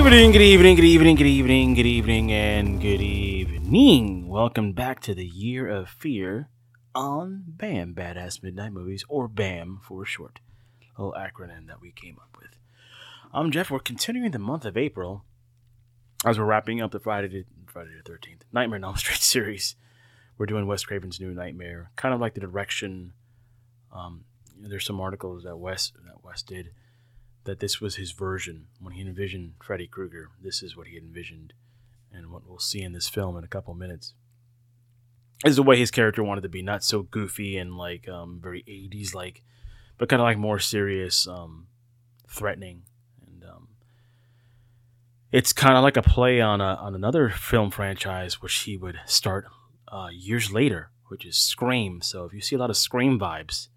evening, 0.00 0.32
good 0.32 0.40
evening, 0.40 0.76
good 0.76 0.84
evening, 0.86 1.14
good 1.14 1.26
evening, 1.26 1.74
good 1.74 1.86
evening, 1.86 2.32
and 2.32 2.80
good 2.80 3.02
evening. 3.02 4.28
Welcome 4.28 4.72
back 4.72 5.00
to 5.00 5.14
the 5.14 5.26
Year 5.26 5.68
of 5.68 5.90
Fear 5.90 6.48
on 6.94 7.44
BAM, 7.46 7.94
Badass 7.94 8.42
Midnight 8.42 8.72
Movies, 8.72 9.04
or 9.10 9.28
BAM 9.28 9.78
for 9.82 10.06
short. 10.06 10.40
A 10.96 11.02
little 11.02 11.20
acronym 11.20 11.66
that 11.66 11.82
we 11.82 11.92
came 11.92 12.16
up 12.18 12.34
with. 12.40 12.48
I'm 13.34 13.50
Jeff. 13.50 13.70
We're 13.70 13.78
continuing 13.78 14.30
the 14.30 14.38
month 14.38 14.64
of 14.64 14.78
April 14.78 15.26
as 16.24 16.38
we're 16.38 16.46
wrapping 16.46 16.80
up 16.80 16.92
the 16.92 16.98
Friday 16.98 17.28
the, 17.28 17.44
Friday 17.66 17.90
the 18.02 18.10
13th 18.10 18.40
Nightmare 18.54 18.78
on 18.78 18.84
Elm 18.84 18.96
Street 18.96 19.18
series. 19.20 19.76
We're 20.38 20.46
doing 20.46 20.66
Wes 20.66 20.82
Craven's 20.82 21.20
New 21.20 21.34
Nightmare, 21.34 21.90
kind 21.96 22.14
of 22.14 22.20
like 22.20 22.32
the 22.32 22.40
direction. 22.40 23.12
Um, 23.92 24.24
there's 24.58 24.86
some 24.86 24.98
articles 24.98 25.42
that 25.44 25.58
Wes 25.58 25.92
that 26.06 26.24
Wes 26.24 26.40
did 26.40 26.70
that 27.44 27.60
this 27.60 27.80
was 27.80 27.96
his 27.96 28.12
version 28.12 28.66
when 28.80 28.94
he 28.94 29.00
envisioned 29.00 29.54
Freddy 29.62 29.86
Krueger. 29.86 30.30
This 30.42 30.62
is 30.62 30.76
what 30.76 30.88
he 30.88 30.94
had 30.94 31.04
envisioned, 31.04 31.52
and 32.12 32.30
what 32.30 32.46
we'll 32.46 32.58
see 32.58 32.82
in 32.82 32.92
this 32.92 33.08
film 33.08 33.36
in 33.36 33.44
a 33.44 33.48
couple 33.48 33.74
minutes 33.74 34.14
is 35.44 35.56
the 35.56 35.62
way 35.62 35.78
his 35.78 35.90
character 35.90 36.22
wanted 36.22 36.42
to 36.42 36.48
be, 36.48 36.62
not 36.62 36.84
so 36.84 37.02
goofy 37.02 37.56
and 37.56 37.76
like 37.76 38.08
um, 38.08 38.38
very 38.42 38.62
80s 38.64 39.14
like, 39.14 39.42
but 39.96 40.08
kind 40.08 40.20
of 40.20 40.24
like 40.24 40.38
more 40.38 40.58
serious, 40.58 41.26
um, 41.26 41.66
threatening, 42.28 42.82
and 43.26 43.44
um, 43.44 43.68
it's 45.32 45.52
kind 45.52 45.76
of 45.76 45.82
like 45.82 45.96
a 45.96 46.02
play 46.02 46.40
on 46.40 46.60
a, 46.60 46.74
on 46.74 46.94
another 46.94 47.30
film 47.30 47.70
franchise 47.70 48.42
which 48.42 48.54
he 48.60 48.76
would 48.76 49.00
start 49.06 49.46
uh, 49.88 50.08
years 50.12 50.52
later, 50.52 50.90
which 51.08 51.24
is 51.24 51.36
Scream. 51.36 52.02
So 52.02 52.24
if 52.24 52.34
you 52.34 52.40
see 52.40 52.56
a 52.56 52.58
lot 52.58 52.70
of 52.70 52.76
Scream 52.76 53.18
vibes 53.18 53.68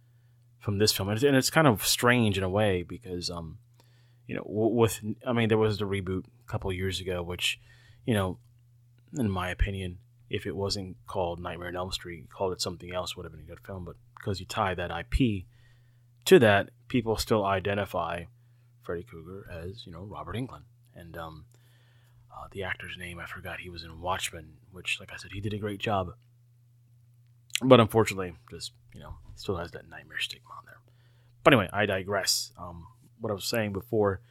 from 0.64 0.78
this 0.78 0.94
film, 0.94 1.10
and 1.10 1.22
it's, 1.22 1.50
kind 1.50 1.68
of 1.68 1.86
strange 1.86 2.38
in 2.38 2.44
a 2.44 2.50
way 2.50 2.84
because 2.84 3.30
um, 3.30 3.58
you 4.26 4.34
know, 4.34 4.44
with 4.46 5.02
I 5.28 5.34
mean, 5.34 5.50
there 5.50 5.58
was 5.58 5.78
the 5.78 5.86
reboot 5.86 6.24
a 6.26 6.52
couple 6.52 6.72
years 6.72 7.02
ago, 7.02 7.22
which 7.22 7.60
you 8.06 8.14
know, 8.14 8.38
in 9.18 9.30
my 9.30 9.50
opinion, 9.50 9.98
if 10.30 10.46
it 10.46 10.56
wasn't 10.56 10.96
called 11.06 11.42
Nightmare 11.42 11.68
on 11.68 11.76
Elm 11.76 11.92
Street, 11.92 12.30
called 12.30 12.54
it 12.54 12.62
something 12.62 12.94
else, 12.94 13.18
would 13.18 13.26
have 13.26 13.34
been 13.34 13.42
a 13.42 13.44
good 13.48 13.60
film. 13.60 13.84
But 13.84 13.98
because 14.16 14.40
you 14.40 14.46
tie 14.46 14.74
that 14.74 14.90
IP 14.90 15.44
to 16.26 16.40
that, 16.40 16.70
people 16.88 17.18
still 17.18 17.44
identify 17.44 18.24
Freddy 18.84 19.04
Krueger 19.04 19.46
as 19.52 19.86
you 19.86 19.92
know 19.92 20.04
Robert 20.04 20.38
Englund, 20.38 20.64
and 20.96 21.18
um, 21.18 21.44
uh, 22.32 22.48
the 22.54 22.64
actor's 22.64 22.96
name 22.98 23.20
I 23.20 23.26
forgot. 23.26 23.60
He 23.60 23.70
was 23.70 23.84
in 23.84 24.00
Watchmen, 24.00 24.54
which, 24.72 24.98
like 25.02 25.12
I 25.12 25.18
said, 25.18 25.32
he 25.34 25.42
did 25.42 25.54
a 25.54 25.58
great 25.58 25.82
job. 25.82 26.14
But 27.62 27.80
unfortunately, 27.80 28.34
just 28.50 28.72
you 28.94 29.02
know, 29.02 29.16
still 29.36 29.58
has 29.58 29.72
that 29.72 29.90
nightmare 29.90 30.20
stigma 30.20 30.50
on 30.58 30.66
there. 30.66 30.80
But 31.44 31.54
anyway, 31.54 31.70
I 31.74 31.86
digress. 31.86 32.52
Um, 32.58 32.88
what 33.20 33.32
I 33.32 33.34
was 33.34 33.46
saying 33.46 33.74
before 33.74 34.22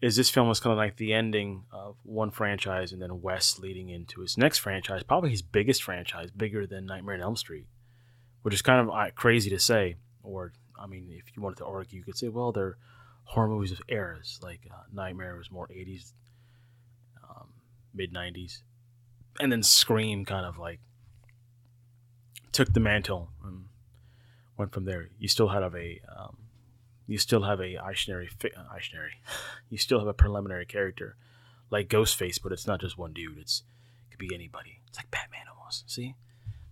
is 0.00 0.16
this 0.16 0.30
film 0.30 0.48
was 0.48 0.60
kind 0.60 0.72
of 0.72 0.78
like 0.78 0.96
the 0.96 1.12
ending 1.12 1.64
of 1.72 1.96
one 2.04 2.30
franchise 2.30 2.92
and 2.92 3.02
then 3.02 3.20
Wes 3.20 3.58
leading 3.58 3.90
into 3.90 4.22
his 4.22 4.38
next 4.38 4.58
franchise, 4.58 5.02
probably 5.02 5.30
his 5.30 5.42
biggest 5.42 5.82
franchise, 5.82 6.30
bigger 6.30 6.66
than 6.66 6.86
Nightmare 6.86 7.16
on 7.16 7.20
Elm 7.20 7.36
Street, 7.36 7.66
which 8.42 8.54
is 8.54 8.62
kind 8.62 8.80
of 8.80 8.94
uh, 8.94 9.10
crazy 9.14 9.50
to 9.50 9.58
say. 9.58 9.96
Or, 10.22 10.52
I 10.78 10.86
mean, 10.86 11.08
if 11.10 11.36
you 11.36 11.42
wanted 11.42 11.58
to 11.58 11.66
argue, 11.66 11.98
you 11.98 12.04
could 12.04 12.16
say, 12.16 12.28
well, 12.28 12.52
they're 12.52 12.78
horror 13.24 13.48
movies 13.48 13.72
of 13.72 13.82
eras. 13.88 14.40
Like 14.42 14.60
uh, 14.70 14.84
Nightmare 14.92 15.36
was 15.36 15.50
more 15.50 15.68
80s, 15.68 16.12
um, 17.22 17.48
mid 17.94 18.14
90s. 18.14 18.62
And 19.38 19.52
then 19.52 19.62
Scream 19.62 20.24
kind 20.24 20.46
of 20.46 20.56
like 20.58 20.80
took 22.52 22.72
the 22.72 22.80
mantle 22.80 23.30
and 23.44 23.66
went 24.56 24.72
from 24.72 24.84
there. 24.84 25.08
You 25.18 25.28
still 25.28 25.48
have 25.48 25.74
a 25.74 26.00
um, 26.16 26.36
you 27.06 27.18
still 27.18 27.42
have 27.42 27.60
a 27.60 27.74
imaginary, 27.74 28.30
uh, 28.56 29.32
you 29.68 29.78
still 29.78 29.98
have 29.98 30.08
a 30.08 30.14
preliminary 30.14 30.66
character 30.66 31.16
like 31.70 31.88
Ghostface, 31.88 32.40
but 32.40 32.52
it's 32.52 32.66
not 32.66 32.80
just 32.80 32.98
one 32.98 33.12
dude. 33.12 33.38
It's 33.38 33.64
it 34.06 34.10
could 34.12 34.28
be 34.28 34.34
anybody. 34.34 34.80
It's 34.88 34.98
like 34.98 35.10
Batman 35.10 35.46
almost. 35.56 35.90
See, 35.90 36.14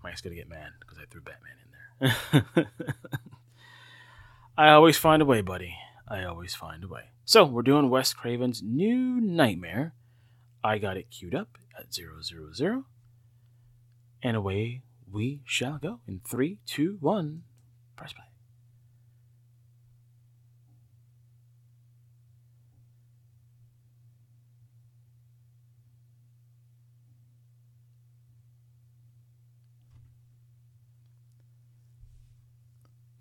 Mike's 0.02 0.20
gonna 0.20 0.36
get 0.36 0.48
mad 0.48 0.70
because 0.80 0.98
I 0.98 1.04
threw 1.10 1.22
Batman 1.22 1.52
in 1.60 2.54
there. 2.54 2.66
I 4.58 4.70
always 4.70 4.96
find 4.96 5.22
a 5.22 5.24
way, 5.24 5.40
buddy. 5.40 5.74
I 6.06 6.24
always 6.24 6.54
find 6.54 6.82
a 6.84 6.88
way. 6.88 7.10
So 7.24 7.44
we're 7.44 7.62
doing 7.62 7.90
Wes 7.90 8.12
Craven's 8.12 8.62
New 8.62 9.20
Nightmare. 9.20 9.94
I 10.64 10.78
got 10.78 10.96
it 10.96 11.10
queued 11.10 11.34
up 11.34 11.58
at 11.78 11.92
zero 11.92 12.20
zero 12.22 12.52
zero, 12.52 12.84
and 14.22 14.36
away 14.36 14.82
we 15.12 15.40
shall 15.44 15.78
go 15.78 16.00
in 16.06 16.20
three, 16.26 16.58
two, 16.66 16.98
one. 17.00 17.42
Press 17.96 18.12
play. 18.12 18.24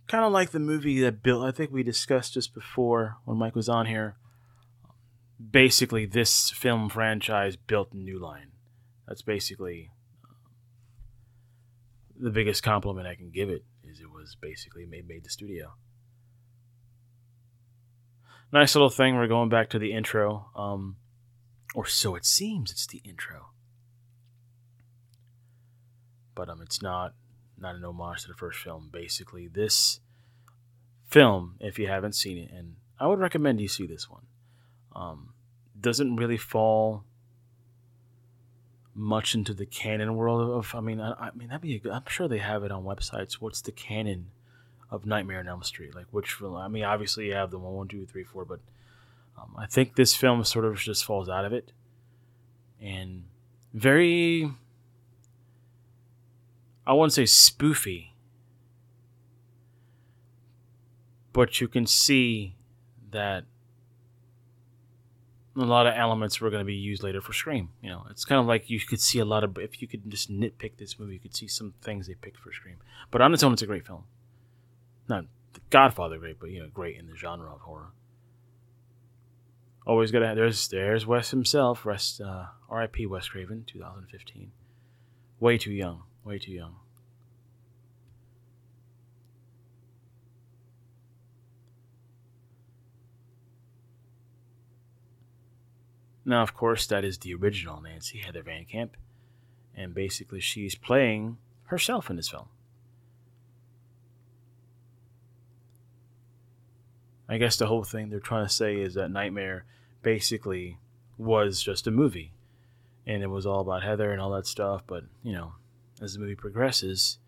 kind 0.07 0.23
of 0.23 0.31
like 0.31 0.51
the 0.51 0.59
movie 0.59 1.01
that 1.01 1.21
built. 1.21 1.43
I 1.43 1.51
think 1.51 1.71
we 1.71 1.83
discussed 1.83 2.33
just 2.33 2.53
before 2.53 3.17
when 3.25 3.37
Mike 3.37 3.55
was 3.55 3.69
on 3.69 3.85
here. 3.85 4.15
Basically, 5.51 6.05
this 6.05 6.49
film 6.49 6.89
franchise 6.89 7.55
built 7.55 7.93
New 7.93 8.17
Line. 8.19 8.51
That's 9.07 9.21
basically 9.21 9.91
the 12.19 12.29
biggest 12.29 12.63
compliment 12.63 13.07
I 13.07 13.15
can 13.15 13.29
give 13.29 13.49
it. 13.49 13.63
Is 13.83 13.99
it 13.99 14.11
was 14.11 14.35
basically 14.39 14.85
made 14.85 15.07
made 15.07 15.23
the 15.23 15.29
studio. 15.29 15.73
Nice 18.51 18.75
little 18.75 18.89
thing. 18.89 19.15
We're 19.15 19.27
going 19.27 19.49
back 19.49 19.69
to 19.71 19.79
the 19.79 19.91
intro, 19.91 20.49
um, 20.55 20.97
or 21.75 21.85
so 21.85 22.15
it 22.15 22.25
seems. 22.25 22.71
It's 22.71 22.87
the 22.87 23.01
intro, 23.03 23.47
but 26.33 26.49
um, 26.49 26.61
it's 26.61 26.81
not 26.81 27.13
not 27.57 27.75
an 27.75 27.83
homage 27.83 28.23
to 28.23 28.27
the 28.29 28.33
first 28.33 28.59
film. 28.59 28.89
Basically, 28.91 29.47
this 29.47 29.99
film, 31.07 31.55
if 31.59 31.77
you 31.79 31.87
haven't 31.87 32.15
seen 32.15 32.37
it, 32.37 32.51
and 32.51 32.75
I 32.99 33.07
would 33.07 33.19
recommend 33.19 33.59
you 33.59 33.67
see 33.67 33.85
this 33.85 34.09
one, 34.09 34.27
um, 34.95 35.33
doesn't 35.79 36.15
really 36.15 36.37
fall 36.37 37.03
much 38.97 39.35
into 39.35 39.53
the 39.53 39.65
canon 39.65 40.15
world 40.15 40.49
of. 40.49 40.73
I 40.75 40.81
mean, 40.81 40.99
I, 40.99 41.11
I 41.13 41.31
mean 41.35 41.49
that'd 41.49 41.61
be. 41.61 41.75
A 41.75 41.79
good, 41.79 41.91
I'm 41.91 42.03
sure 42.07 42.27
they 42.27 42.39
have 42.39 42.63
it 42.63 42.71
on 42.71 42.83
websites. 42.83 43.35
What's 43.35 43.61
the 43.61 43.71
canon 43.71 44.31
of 44.89 45.05
Nightmare 45.05 45.39
on 45.39 45.47
Elm 45.47 45.63
Street? 45.63 45.95
Like 45.95 46.07
which 46.11 46.33
film? 46.33 46.55
I 46.55 46.67
mean, 46.67 46.83
obviously 46.83 47.27
you 47.27 47.33
have 47.33 47.51
the 47.51 47.59
one, 47.59 47.73
one, 47.73 47.87
two, 47.87 48.05
three, 48.05 48.23
four, 48.23 48.43
but 48.43 48.59
um, 49.37 49.55
I 49.57 49.67
think 49.67 49.95
this 49.95 50.15
film 50.15 50.43
sort 50.43 50.65
of 50.65 50.77
just 50.77 51.05
falls 51.05 51.29
out 51.29 51.45
of 51.45 51.53
it, 51.53 51.71
and 52.81 53.23
very 53.73 54.51
I 56.87 56.93
wouldn't 56.93 57.13
say 57.13 57.23
spoofy, 57.23 58.11
but 61.33 61.59
you 61.59 61.67
can 61.67 61.85
see 61.85 62.55
that 63.11 63.43
a 65.57 65.65
lot 65.65 65.87
of 65.87 65.93
elements 65.95 66.39
were 66.39 66.49
going 66.49 66.61
to 66.61 66.65
be 66.65 66.75
used 66.75 67.03
later 67.03 67.21
for 67.21 67.33
Scream. 67.33 67.69
You 67.81 67.89
know, 67.89 68.05
it's 68.09 68.25
kind 68.25 68.39
of 68.39 68.45
like 68.45 68.69
you 68.69 68.79
could 68.79 69.01
see 69.01 69.19
a 69.19 69.25
lot 69.25 69.43
of 69.43 69.57
if 69.57 69.81
you 69.81 69.87
could 69.87 70.09
just 70.09 70.31
nitpick 70.31 70.77
this 70.77 70.99
movie, 70.99 71.13
you 71.13 71.19
could 71.19 71.35
see 71.35 71.47
some 71.47 71.73
things 71.81 72.07
they 72.07 72.13
picked 72.13 72.39
for 72.39 72.53
Scream. 72.53 72.77
But 73.11 73.21
on 73.21 73.33
its 73.33 73.43
own, 73.43 73.53
it's 73.53 73.61
a 73.61 73.67
great 73.67 73.85
film. 73.85 74.03
Not 75.07 75.25
The 75.53 75.61
Godfather 75.69 76.17
great, 76.17 76.39
but 76.39 76.49
you 76.51 76.61
know, 76.61 76.69
great 76.73 76.97
in 76.97 77.07
the 77.07 77.15
genre 77.15 77.53
of 77.53 77.61
horror. 77.61 77.91
Always 79.85 80.11
gotta 80.11 80.33
there's 80.35 80.67
there's 80.67 81.05
Wes 81.05 81.31
himself. 81.31 81.85
Rest 81.85 82.19
uh, 82.19 82.47
R.I.P. 82.69 83.05
Wes 83.05 83.29
Craven, 83.29 83.63
2015. 83.65 84.51
Way 85.39 85.57
too 85.57 85.71
young. 85.71 86.03
Way 86.25 86.39
too 86.39 86.51
young. 86.51 86.75
Now, 96.27 96.43
of 96.43 96.53
course, 96.53 96.85
that 96.87 97.05
is 97.05 97.19
the 97.19 97.33
original 97.33 97.79
Nancy 97.79 98.17
Heather 98.17 98.43
Van 98.43 98.65
Camp, 98.65 98.97
and 99.73 99.95
basically 99.95 100.41
she's 100.41 100.75
playing 100.75 101.37
herself 101.67 102.09
in 102.09 102.17
this 102.17 102.27
film. 102.27 102.49
I 107.29 107.37
guess 107.37 107.55
the 107.55 107.67
whole 107.67 107.85
thing 107.85 108.09
they're 108.09 108.19
trying 108.19 108.45
to 108.45 108.53
say 108.53 108.75
is 108.75 108.93
that 108.95 109.09
Nightmare 109.09 109.63
basically 110.01 110.79
was 111.17 111.63
just 111.63 111.87
a 111.87 111.91
movie, 111.91 112.33
and 113.05 113.23
it 113.23 113.27
was 113.27 113.45
all 113.45 113.61
about 113.61 113.83
Heather 113.83 114.11
and 114.11 114.19
all 114.19 114.31
that 114.31 114.47
stuff, 114.47 114.83
but, 114.85 115.05
you 115.23 115.31
know, 115.31 115.53
as 116.01 116.13
the 116.13 116.19
movie 116.19 116.35
progresses, 116.35 117.19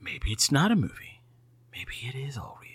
maybe 0.00 0.30
it's 0.30 0.52
not 0.52 0.70
a 0.70 0.76
movie. 0.76 1.20
Maybe 1.72 1.96
it 2.02 2.14
is 2.14 2.38
all 2.38 2.58
real. 2.62 2.65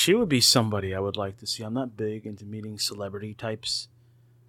She 0.00 0.14
would 0.14 0.30
be 0.30 0.40
somebody 0.40 0.94
I 0.94 0.98
would 0.98 1.18
like 1.18 1.36
to 1.40 1.46
see. 1.46 1.62
I'm 1.62 1.74
not 1.74 1.94
big 1.94 2.24
into 2.24 2.46
meeting 2.46 2.78
celebrity 2.78 3.34
types. 3.34 3.88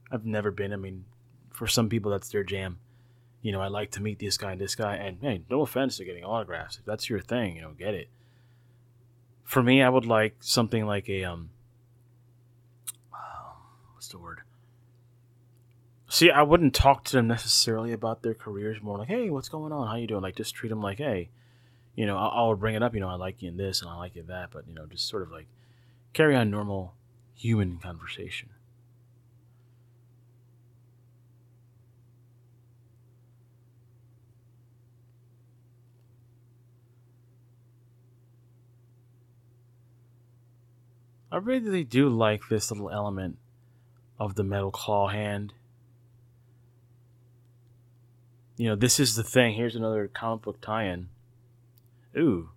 I've 0.10 0.26
never 0.26 0.50
been. 0.50 0.72
I 0.72 0.78
mean, 0.78 1.04
for 1.52 1.68
some 1.68 1.90
people 1.90 2.10
that's 2.10 2.30
their 2.30 2.46
jam. 2.46 2.80
You 3.42 3.52
know, 3.52 3.60
I 3.60 3.68
like 3.68 3.92
to 3.92 4.02
meet 4.02 4.20
this 4.20 4.38
guy 4.38 4.54
and 4.54 4.62
this 4.62 4.76
guy, 4.76 4.96
and 4.96 5.18
hey, 5.20 5.42
no 5.50 5.62
offense 5.62 5.98
to 5.98 6.06
getting 6.06 6.24
autographs. 6.24 6.78
If 6.78 6.86
that's 6.86 7.10
your 7.10 7.20
thing, 7.20 7.58
you 7.58 7.64
know, 7.64 7.74
get 7.78 7.94
it. 7.94 8.08
For 9.44 9.62
me, 9.62 9.82
I 9.82 9.90
would 9.90 10.06
like 10.06 10.38
something 10.40 10.86
like 10.86 11.10
a 11.10 11.26
um. 11.26 11.50
What's 13.94 14.08
the 14.08 14.20
word? 14.20 14.44
See, 16.08 16.32
I 16.32 16.44
wouldn't 16.44 16.74
talk 16.74 17.04
to 17.04 17.18
them 17.18 17.28
necessarily 17.28 17.92
about 17.92 18.24
their 18.24 18.36
careers. 18.36 18.82
More 18.82 19.00
like, 19.00 19.10
hey, 19.10 19.30
what's 19.30 19.50
going 19.50 19.74
on? 19.74 19.88
How 19.88 19.98
you 19.98 20.08
doing? 20.08 20.24
Like, 20.24 20.38
just 20.38 20.56
treat 20.56 20.70
them 20.70 20.82
like, 20.82 21.00
hey, 21.00 21.30
you 21.96 22.06
know, 22.06 22.18
I'll, 22.18 22.32
I'll 22.50 22.56
bring 22.56 22.76
it 22.76 22.84
up. 22.84 22.94
You 22.94 23.00
know, 23.02 23.10
I 23.10 23.16
like 23.16 23.42
you 23.42 23.50
in 23.50 23.58
this 23.58 23.82
and 23.82 23.90
I 23.90 23.96
like 23.96 24.16
you 24.16 24.22
in 24.22 24.28
that, 24.28 24.50
but 24.52 24.68
you 24.68 24.74
know, 24.74 24.86
just 24.86 25.08
sort 25.08 25.24
of 25.24 25.32
like 25.32 25.48
carry 26.14 26.36
on 26.36 26.50
normal 26.50 26.94
human 27.36 27.78
conversation. 27.78 28.50
I 41.32 41.38
really 41.38 41.86
do 41.86 42.10
like 42.10 42.50
this 42.50 42.72
little 42.72 42.90
element 42.90 43.38
of 44.20 44.36
the 44.36 44.44
metal 44.44 44.70
claw 44.70 45.08
hand. 45.08 45.54
You 48.58 48.68
know, 48.68 48.76
this 48.76 49.00
is 49.00 49.16
the 49.16 49.24
thing. 49.24 49.56
Here's 49.56 49.76
another 49.76 50.10
comic 50.10 50.44
book 50.44 50.60
tie 50.60 50.84
in. 50.88 51.08
Ooh. 52.18 52.50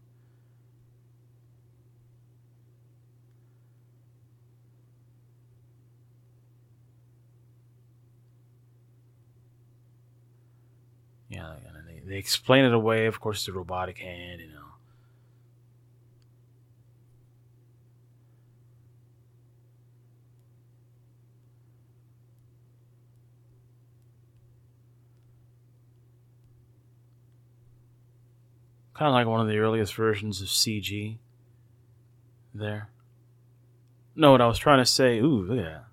Yeah, 11.29 11.57
they, 11.87 12.01
they 12.01 12.17
explain 12.17 12.65
it 12.65 12.73
away. 12.73 13.07
Of 13.07 13.21
course, 13.21 13.47
a 13.49 13.53
robotic 13.53 13.99
hand, 13.99 14.41
you 14.41 14.49
know. 14.49 14.61
Kind 28.95 29.09
of 29.09 29.13
like 29.13 29.27
one 29.27 29.41
of 29.41 29.49
the 29.49 29.59
earliest 29.59 29.95
versions 29.95 30.41
of 30.41 30.49
CG. 30.49 31.19
There. 32.55 32.89
No, 34.15 34.31
what 34.31 34.41
I 34.41 34.47
was 34.47 34.59
trying 34.59 34.79
to 34.79 34.87
say. 34.87 35.19
Ooh, 35.19 35.43
look 35.43 35.59
at 35.59 35.65
that. 35.65 35.85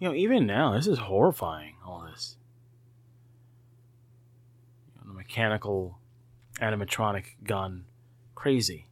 You 0.00 0.08
know, 0.08 0.14
even 0.14 0.46
now, 0.46 0.72
this 0.72 0.88
is 0.88 0.98
horrifying. 0.98 1.76
All 1.86 2.04
this. 2.10 2.36
You 4.96 5.00
know, 5.00 5.12
the 5.12 5.16
mechanical 5.16 5.98
animatronic 6.60 7.24
gun 7.44 7.84
crazy. 8.34 8.88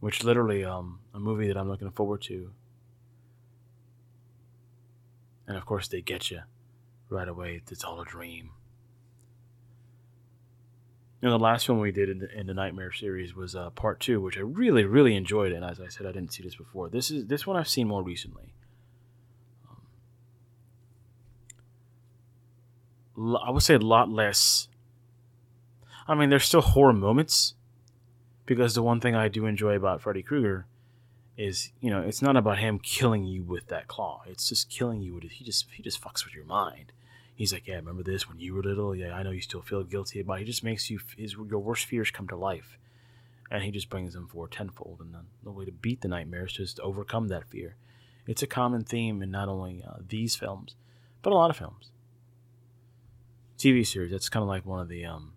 Which 0.00 0.24
literally, 0.24 0.64
um, 0.64 1.00
a 1.12 1.20
movie 1.20 1.48
that 1.48 1.56
I'm 1.58 1.68
looking 1.68 1.90
forward 1.90 2.22
to. 2.22 2.52
And 5.46 5.56
of 5.56 5.66
course, 5.66 5.88
they 5.88 6.00
get 6.00 6.30
you 6.30 6.40
right 7.10 7.28
away. 7.28 7.62
It's 7.70 7.84
all 7.84 8.00
a 8.00 8.04
dream. 8.06 8.52
You 11.20 11.28
know, 11.28 11.36
the 11.36 11.42
last 11.42 11.66
film 11.66 11.80
we 11.80 11.90
did 11.90 12.08
in 12.08 12.18
the, 12.20 12.30
in 12.38 12.46
the 12.46 12.54
Nightmare 12.54 12.92
series 12.92 13.34
was 13.34 13.56
uh, 13.56 13.70
part 13.70 13.98
two, 13.98 14.20
which 14.20 14.38
I 14.38 14.42
really, 14.42 14.84
really 14.84 15.16
enjoyed. 15.16 15.52
And 15.52 15.64
as 15.64 15.80
I 15.80 15.88
said, 15.88 16.06
I 16.06 16.12
didn't 16.12 16.32
see 16.32 16.44
this 16.44 16.54
before. 16.54 16.88
This 16.88 17.10
is 17.10 17.26
this 17.26 17.46
one 17.46 17.56
I've 17.56 17.68
seen 17.68 17.88
more 17.88 18.02
recently. 18.04 18.54
Um, 23.16 23.36
I 23.44 23.50
would 23.50 23.64
say 23.64 23.74
a 23.74 23.78
lot 23.78 24.08
less. 24.08 24.68
I 26.06 26.14
mean, 26.14 26.30
there's 26.30 26.44
still 26.44 26.60
horror 26.60 26.92
moments, 26.92 27.54
because 28.46 28.74
the 28.74 28.82
one 28.82 28.98
thing 28.98 29.14
I 29.14 29.28
do 29.28 29.44
enjoy 29.44 29.74
about 29.74 30.00
Freddy 30.00 30.22
Krueger 30.22 30.66
is, 31.36 31.70
you 31.80 31.90
know, 31.90 32.00
it's 32.00 32.22
not 32.22 32.36
about 32.36 32.58
him 32.58 32.78
killing 32.78 33.24
you 33.24 33.42
with 33.42 33.66
that 33.66 33.88
claw. 33.88 34.22
It's 34.26 34.48
just 34.48 34.70
killing 34.70 35.02
you 35.02 35.14
with 35.14 35.24
it. 35.24 35.32
He 35.32 35.44
just 35.44 35.66
he 35.72 35.82
just 35.82 36.00
fucks 36.00 36.24
with 36.24 36.34
your 36.34 36.46
mind 36.46 36.92
he's 37.38 37.52
like, 37.52 37.68
yeah, 37.68 37.76
remember 37.76 38.02
this 38.02 38.28
when 38.28 38.40
you 38.40 38.52
were 38.52 38.62
little? 38.62 38.94
Yeah, 38.94 39.14
I 39.14 39.22
know 39.22 39.30
you 39.30 39.40
still 39.40 39.62
feel 39.62 39.84
guilty 39.84 40.18
about. 40.18 40.34
it. 40.34 40.40
He 40.40 40.44
just 40.44 40.64
makes 40.64 40.90
you 40.90 40.98
his 41.16 41.34
your 41.34 41.60
worst 41.60 41.86
fears 41.86 42.10
come 42.10 42.26
to 42.28 42.36
life, 42.36 42.76
and 43.48 43.62
he 43.62 43.70
just 43.70 43.88
brings 43.88 44.12
them 44.12 44.26
forward 44.26 44.50
tenfold. 44.50 44.98
And 45.00 45.14
the, 45.14 45.20
the 45.44 45.52
way 45.52 45.64
to 45.64 45.72
beat 45.72 46.00
the 46.00 46.08
nightmare 46.08 46.46
is 46.46 46.52
just 46.52 46.76
to 46.76 46.82
overcome 46.82 47.28
that 47.28 47.48
fear. 47.48 47.76
It's 48.26 48.42
a 48.42 48.46
common 48.48 48.82
theme 48.82 49.22
in 49.22 49.30
not 49.30 49.48
only 49.48 49.84
uh, 49.88 49.98
these 50.06 50.34
films, 50.34 50.74
but 51.22 51.32
a 51.32 51.36
lot 51.36 51.48
of 51.48 51.56
films. 51.56 51.92
TV 53.56 53.86
series. 53.86 54.10
That's 54.10 54.28
kind 54.28 54.42
of 54.42 54.48
like 54.48 54.66
one 54.66 54.80
of 54.80 54.88
the. 54.88 55.06
Um, 55.06 55.34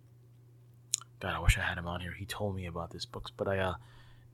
God, 1.20 1.36
I 1.36 1.38
wish 1.38 1.56
I 1.56 1.62
had 1.62 1.78
him 1.78 1.86
on 1.86 2.00
here. 2.00 2.14
He 2.18 2.26
told 2.26 2.56
me 2.56 2.66
about 2.66 2.90
this 2.90 3.06
books, 3.06 3.30
but 3.34 3.46
I. 3.46 3.58
Uh, 3.58 3.74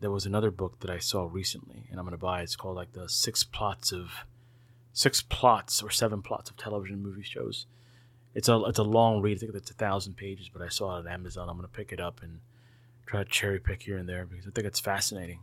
there 0.01 0.11
was 0.13 0.27
another 0.27 0.53
book 0.53 0.79
that 0.81 0.91
I 0.91 0.99
saw 0.99 1.29
recently, 1.31 1.89
and 1.91 1.99
I'm 1.99 2.07
gonna 2.07 2.17
buy. 2.17 2.41
It. 2.41 2.45
It's 2.45 2.57
called 2.57 2.77
like 2.77 2.93
the 2.93 3.09
Six 3.09 3.45
Plots 3.45 3.93
of 3.93 4.25
six 4.99 5.23
plots 5.23 5.81
or 5.81 5.91
seven 5.91 6.21
plots 6.21 6.51
of 6.51 6.57
television 6.57 7.01
movie 7.01 7.23
shows. 7.23 7.67
It's 8.35 8.49
a 8.49 8.61
it's 8.65 8.81
a 8.81 8.83
long 8.83 9.23
read. 9.23 9.37
I 9.37 9.41
think 9.41 9.55
it's 9.55 9.71
a 9.71 9.75
thousand 9.75 10.17
pages, 10.17 10.51
but 10.53 10.61
I 10.61 10.69
saw 10.69 10.97
it 10.97 11.01
on 11.01 11.07
Amazon. 11.07 11.49
I'm 11.49 11.55
gonna 11.55 11.69
pick 11.69 11.93
it 11.93 12.01
up 12.01 12.21
and 12.21 12.41
try 13.07 13.23
to 13.23 13.31
cherry 13.31 13.61
pick 13.61 13.83
here 13.83 13.97
and 13.97 14.09
there 14.09 14.27
because 14.27 14.49
I 14.49 14.51
think 14.51 14.67
it's 14.67 14.81
fascinating. 14.81 15.39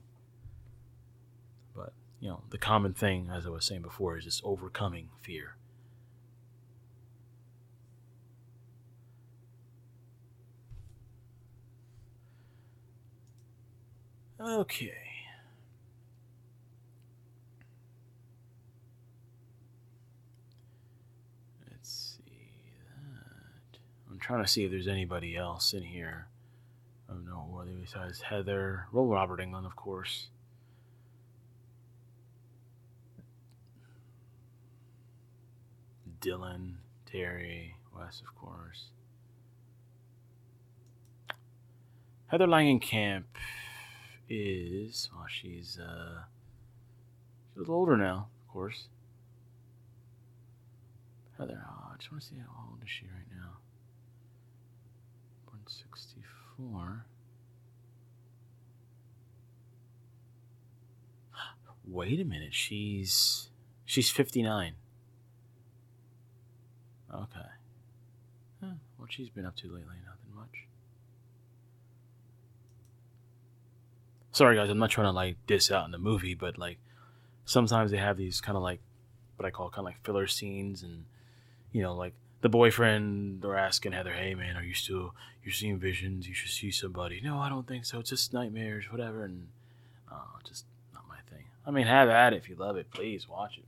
But 1.73 1.93
you 2.19 2.27
know, 2.27 2.41
the 2.49 2.57
common 2.57 2.93
thing, 2.93 3.29
as 3.33 3.45
I 3.45 3.49
was 3.49 3.63
saying 3.63 3.83
before, 3.83 4.17
is 4.17 4.25
just 4.25 4.43
overcoming 4.43 5.07
fear. 5.21 5.55
Okay. 14.37 15.04
Trying 24.25 24.44
to 24.44 24.50
see 24.50 24.63
if 24.66 24.72
there's 24.72 24.88
anybody 24.88 25.38
else 25.38 25.72
in 25.72 25.83
here. 25.83 26.25
Don't 27.07 27.27
know 27.27 27.45
whether 27.48 27.69
besides 27.80 28.22
Heather. 28.22 28.88
Well, 28.92 29.06
Robert 29.06 29.39
Englund, 29.39 29.67
of 29.67 29.75
course. 29.75 30.29
Dylan, 36.20 36.77
Terry, 37.05 37.75
Wes, 37.96 38.24
of 38.27 38.34
course. 38.34 38.86
Heather 42.25 42.48
Langenkamp 42.48 43.25
is 44.27 45.08
well, 45.15 45.27
she's 45.29 45.77
uh 45.77 46.24
she's 47.48 47.58
a 47.58 47.60
little 47.60 47.75
older 47.75 47.96
now, 47.96 48.29
of 48.41 48.51
course. 48.51 48.88
Heather, 51.38 51.63
oh, 51.63 51.91
I 51.94 51.98
just 51.98 52.12
want 52.12 52.24
to 52.24 52.27
see 52.29 52.38
how 52.38 52.72
old 52.72 52.79
is 52.82 52.89
she 52.89 53.05
right 53.05 53.25
64. 56.57 57.05
Wait 61.88 62.19
a 62.19 62.25
minute, 62.25 62.53
she's 62.53 63.50
she's 63.85 64.09
59. 64.09 64.74
Okay. 67.13 67.39
Huh, 68.62 68.67
what 68.97 69.13
she's 69.13 69.29
been 69.29 69.45
up 69.45 69.55
to 69.57 69.67
lately? 69.67 69.95
Nothing 70.05 70.35
much. 70.35 70.67
Sorry 74.31 74.55
guys, 74.55 74.69
I'm 74.69 74.79
not 74.79 74.89
trying 74.89 75.07
to 75.07 75.12
like 75.12 75.38
diss 75.47 75.71
out 75.71 75.85
in 75.85 75.91
the 75.91 76.00
movie, 76.00 76.33
but 76.33 76.57
like 76.57 76.79
sometimes 77.45 77.91
they 77.91 77.97
have 77.97 78.17
these 78.17 78.41
kind 78.41 78.57
of 78.57 78.63
like 78.63 78.79
what 79.38 79.45
I 79.45 79.51
call 79.51 79.69
kind 79.69 79.79
of 79.79 79.85
like 79.85 80.03
filler 80.03 80.27
scenes 80.27 80.81
and 80.81 81.05
you 81.71 81.83
know 81.83 81.95
like 81.95 82.13
the 82.42 82.50
boyfriend 82.50 83.44
or 83.44 83.56
asking 83.56 83.94
Heather, 83.94 84.13
"Hey 84.13 84.36
man, 84.36 84.56
are 84.56 84.63
you 84.63 84.74
still 84.74 85.13
you're 85.44 85.54
seeing 85.54 85.80
visions? 85.80 86.27
You 86.27 86.34
should 86.34 86.51
see 86.51 86.72
somebody." 86.72 87.22
No, 87.22 87.38
I 87.39 87.50
don't 87.50 87.68
think 87.68 87.86
so. 87.86 88.00
It's 88.00 88.10
just 88.10 88.34
nightmares, 88.34 88.86
whatever. 88.92 89.25
And 89.25 89.48
uh, 90.12 90.15
just 90.44 90.65
not 90.94 91.04
my 91.08 91.18
thing. 91.30 91.46
I 91.65 91.72
mean, 91.72 91.88
have 91.88 92.10
at 92.10 92.34
it 92.34 92.38
if 92.38 92.50
you 92.50 92.56
love 92.56 92.77
it. 92.77 92.92
Please 92.92 93.27
watch 93.27 93.58
it. 93.58 93.65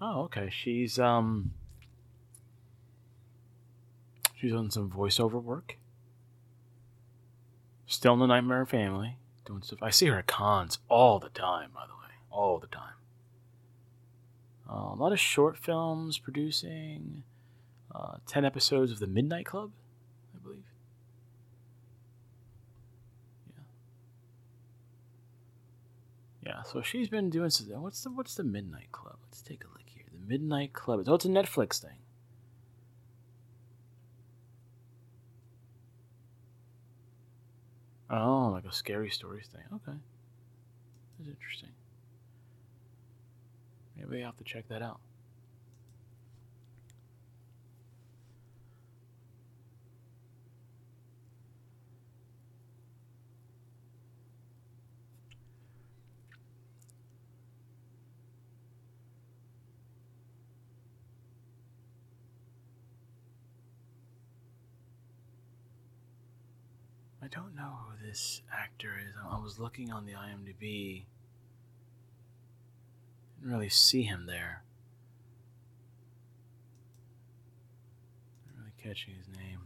Oh, 0.00 0.22
okay. 0.22 0.48
She's 0.50 0.98
um 0.98 1.52
she's 4.36 4.52
done 4.52 4.70
some 4.70 4.90
voiceover 4.90 5.42
work. 5.42 5.76
Still 7.86 8.14
in 8.14 8.18
the 8.20 8.26
Nightmare 8.26 8.66
Family. 8.66 9.16
doing 9.44 9.62
stuff. 9.62 9.82
I 9.82 9.90
see 9.90 10.06
her 10.06 10.18
at 10.18 10.26
cons 10.26 10.78
all 10.88 11.18
the 11.18 11.30
time, 11.30 11.70
by 11.74 11.86
the 11.86 11.94
way, 11.94 12.12
all 12.30 12.58
the 12.58 12.66
time. 12.66 12.94
Uh, 14.70 14.92
a 14.92 14.94
lot 14.94 15.12
of 15.12 15.18
short 15.18 15.56
films 15.56 16.18
producing. 16.18 17.22
Uh, 17.94 18.18
10 18.26 18.44
episodes 18.44 18.92
of 18.92 18.98
The 18.98 19.06
Midnight 19.06 19.46
Club, 19.46 19.70
I 20.34 20.38
believe. 20.42 20.62
Yeah. 26.44 26.52
Yeah, 26.52 26.62
so 26.62 26.82
she's 26.82 27.08
been 27.08 27.30
doing. 27.30 27.50
What's 27.80 28.02
the 28.02 28.10
what's 28.10 28.34
the 28.34 28.44
Midnight 28.44 28.92
Club? 28.92 29.16
Let's 29.24 29.40
take 29.40 29.64
a 29.64 29.68
look 29.68 29.77
Midnight 30.28 30.72
Club. 30.72 31.02
Oh, 31.06 31.14
it's 31.14 31.24
a 31.24 31.28
Netflix 31.28 31.80
thing. 31.80 31.96
Oh, 38.10 38.50
like 38.52 38.64
a 38.64 38.72
scary 38.72 39.10
stories 39.10 39.46
thing. 39.46 39.62
Okay. 39.74 39.98
That's 41.18 41.30
interesting. 41.30 41.70
Maybe 43.96 44.22
I 44.22 44.26
have 44.26 44.36
to 44.36 44.44
check 44.44 44.68
that 44.68 44.82
out. 44.82 45.00
I 67.28 67.34
don't 67.40 67.54
know 67.54 67.74
who 67.84 68.06
this 68.06 68.40
actor 68.50 68.94
is. 68.98 69.12
I 69.30 69.38
was 69.38 69.58
looking 69.58 69.92
on 69.92 70.06
the 70.06 70.12
IMDb. 70.12 71.02
Didn't 73.36 73.52
really 73.52 73.68
see 73.68 74.04
him 74.04 74.24
there. 74.26 74.62
Not 78.46 78.60
really 78.60 78.72
catching 78.82 79.14
his 79.14 79.28
name. 79.28 79.60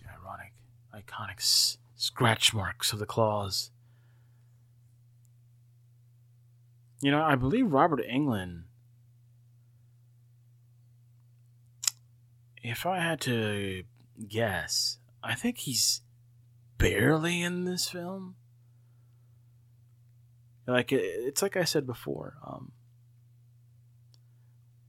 The 0.00 0.10
ironic, 0.10 0.52
iconic 0.94 1.38
s- 1.38 1.78
scratch 1.94 2.52
marks 2.52 2.92
of 2.92 2.98
the 2.98 3.06
claws. 3.06 3.70
You 7.00 7.10
know, 7.10 7.22
I 7.22 7.34
believe 7.34 7.72
Robert 7.72 8.00
Englund. 8.00 8.62
If 12.62 12.84
I 12.84 12.98
had 12.98 13.20
to 13.22 13.84
guess, 14.28 14.98
I 15.22 15.34
think 15.34 15.58
he's 15.58 16.02
barely 16.78 17.42
in 17.42 17.64
this 17.64 17.88
film. 17.88 18.36
Like 20.66 20.90
it's 20.90 21.42
like 21.42 21.56
I 21.56 21.64
said 21.64 21.86
before. 21.86 22.34
Um, 22.44 22.72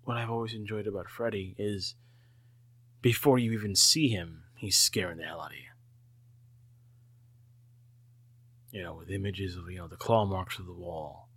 what 0.04 0.18
I've 0.18 0.32
always 0.32 0.54
enjoyed 0.54 0.88
about 0.88 1.10
Freddy 1.10 1.54
is 1.58 1.96
before 3.02 3.38
you 3.38 3.52
even 3.52 3.76
see 3.76 4.08
him, 4.08 4.44
he's 4.58 4.78
scaring 4.78 5.18
the 5.18 5.24
hell 5.24 5.42
out 5.42 5.52
of 5.52 5.58
you. 5.58 5.64
You 8.72 8.84
know, 8.84 8.96
with 8.96 9.10
images 9.10 9.56
of 9.56 9.70
you 9.72 9.78
know 9.78 9.88
the 9.88 9.96
claw 9.96 10.26
marks 10.26 10.60
of 10.60 10.66
the 10.66 10.74
wall. 10.74 11.30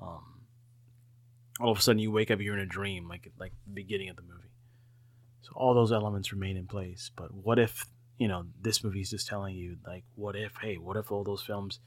Um, 0.00 0.42
all 1.60 1.72
of 1.72 1.78
a 1.78 1.82
sudden, 1.82 2.00
you 2.00 2.10
wake 2.10 2.30
up, 2.30 2.40
you're 2.40 2.56
in 2.56 2.60
a 2.60 2.66
dream, 2.66 3.08
like 3.08 3.30
like 3.38 3.52
the 3.66 3.72
beginning 3.72 4.10
of 4.10 4.16
the 4.16 4.22
movie. 4.22 4.52
So 5.42 5.52
all 5.56 5.74
those 5.74 5.92
elements 5.92 6.32
remain 6.32 6.56
in 6.56 6.66
place. 6.66 7.10
But 7.16 7.32
what 7.32 7.58
if 7.58 7.86
you 8.18 8.28
know 8.28 8.44
this 8.60 8.84
movie's 8.84 9.10
just 9.10 9.26
telling 9.26 9.56
you 9.56 9.76
like, 9.86 10.04
what 10.14 10.36
if? 10.36 10.52
Hey, 10.60 10.76
what 10.76 10.96
if 10.96 11.10
all 11.10 11.24
those 11.24 11.42
films? 11.42 11.80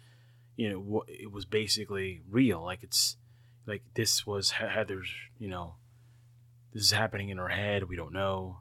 you 0.56 0.70
know 0.70 1.04
it 1.08 1.32
was 1.32 1.46
basically 1.46 2.22
real 2.30 2.64
like 2.64 2.84
it's 2.84 3.18
like 3.66 3.84
this 3.96 4.26
was 4.26 4.52
heather's 4.52 5.12
you 5.38 5.48
know 5.48 5.76
this 6.74 6.84
is 6.84 6.92
happening 6.92 7.30
in 7.30 7.38
her 7.38 7.50
head 7.50 7.84
we 7.84 7.96
don't 7.96 8.14
know 8.14 8.60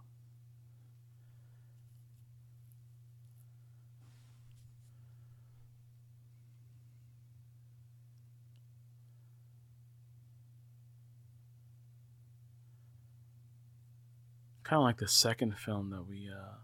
kind 14.65 14.81
of 14.81 14.85
like 14.85 14.99
the 14.99 15.09
second 15.09 15.57
film 15.57 15.91
that 15.91 16.09
we 16.09 16.29
uh 16.29 16.57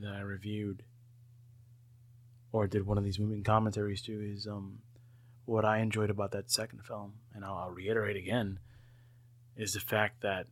that 0.00 0.14
i 0.14 0.20
reviewed 0.20 0.84
or 2.52 2.66
did 2.66 2.86
one 2.86 2.98
of 2.98 3.04
these 3.04 3.18
moving 3.18 3.42
commentaries 3.42 4.00
too 4.00 4.20
is 4.22 4.46
um 4.46 4.78
what 5.48 5.64
I 5.64 5.78
enjoyed 5.78 6.10
about 6.10 6.32
that 6.32 6.50
second 6.50 6.84
film, 6.84 7.14
and 7.34 7.42
I'll, 7.42 7.54
I'll 7.54 7.70
reiterate 7.70 8.16
again, 8.16 8.58
is 9.56 9.72
the 9.72 9.80
fact 9.80 10.20
that 10.20 10.46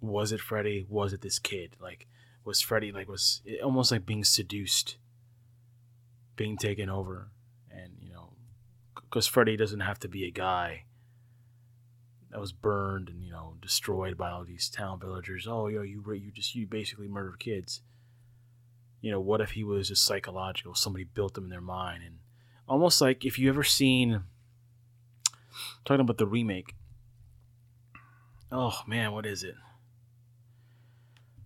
was 0.00 0.32
it 0.32 0.40
Freddy? 0.40 0.84
Was 0.88 1.12
it 1.12 1.20
this 1.20 1.38
kid? 1.38 1.76
Like, 1.80 2.08
was 2.44 2.60
Freddy 2.60 2.90
like 2.90 3.08
was 3.08 3.40
it 3.44 3.62
almost 3.62 3.92
like 3.92 4.04
being 4.04 4.24
seduced, 4.24 4.96
being 6.34 6.56
taken 6.56 6.90
over, 6.90 7.28
and 7.70 7.92
you 8.00 8.12
know, 8.12 8.32
because 8.96 9.28
Freddy 9.28 9.56
doesn't 9.56 9.80
have 9.80 10.00
to 10.00 10.08
be 10.08 10.26
a 10.26 10.30
guy 10.32 10.84
that 12.30 12.40
was 12.40 12.52
burned 12.52 13.08
and 13.08 13.22
you 13.22 13.30
know 13.30 13.54
destroyed 13.60 14.16
by 14.16 14.30
all 14.30 14.44
these 14.44 14.68
town 14.68 15.00
villagers. 15.00 15.46
Oh, 15.48 15.68
yo, 15.68 15.82
you 15.82 16.02
you 16.12 16.30
just 16.32 16.54
you 16.54 16.66
basically 16.66 17.08
murdered 17.08 17.38
kids 17.38 17.82
you 19.00 19.10
know, 19.10 19.20
what 19.20 19.40
if 19.40 19.52
he 19.52 19.64
was 19.64 19.88
just 19.88 20.04
psychological? 20.04 20.74
Somebody 20.74 21.04
built 21.04 21.34
them 21.34 21.44
in 21.44 21.50
their 21.50 21.60
mind, 21.60 22.02
and 22.04 22.18
almost 22.68 23.00
like 23.00 23.24
if 23.24 23.38
you 23.38 23.48
ever 23.48 23.64
seen 23.64 24.22
talking 25.84 26.00
about 26.00 26.18
the 26.18 26.26
remake. 26.26 26.74
Oh 28.52 28.80
man, 28.86 29.12
what 29.12 29.26
is 29.26 29.42
it? 29.42 29.54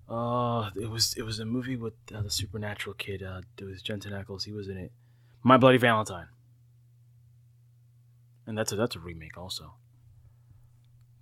Uh, 0.08 0.70
it 0.76 0.90
was 0.90 1.14
it 1.16 1.22
was 1.22 1.38
a 1.38 1.44
movie 1.44 1.76
with 1.76 1.94
uh, 2.14 2.22
the 2.22 2.30
supernatural 2.30 2.94
kid. 2.94 3.22
Uh, 3.22 3.42
it 3.58 3.64
was 3.64 3.82
Jensen 3.82 4.12
Ackles. 4.12 4.44
He 4.44 4.52
was 4.52 4.68
in 4.68 4.76
it. 4.76 4.92
My 5.42 5.56
Bloody 5.56 5.78
Valentine. 5.78 6.28
And 8.46 8.58
that's 8.58 8.72
a 8.72 8.76
that's 8.76 8.96
a 8.96 8.98
remake 8.98 9.38
also. 9.38 9.74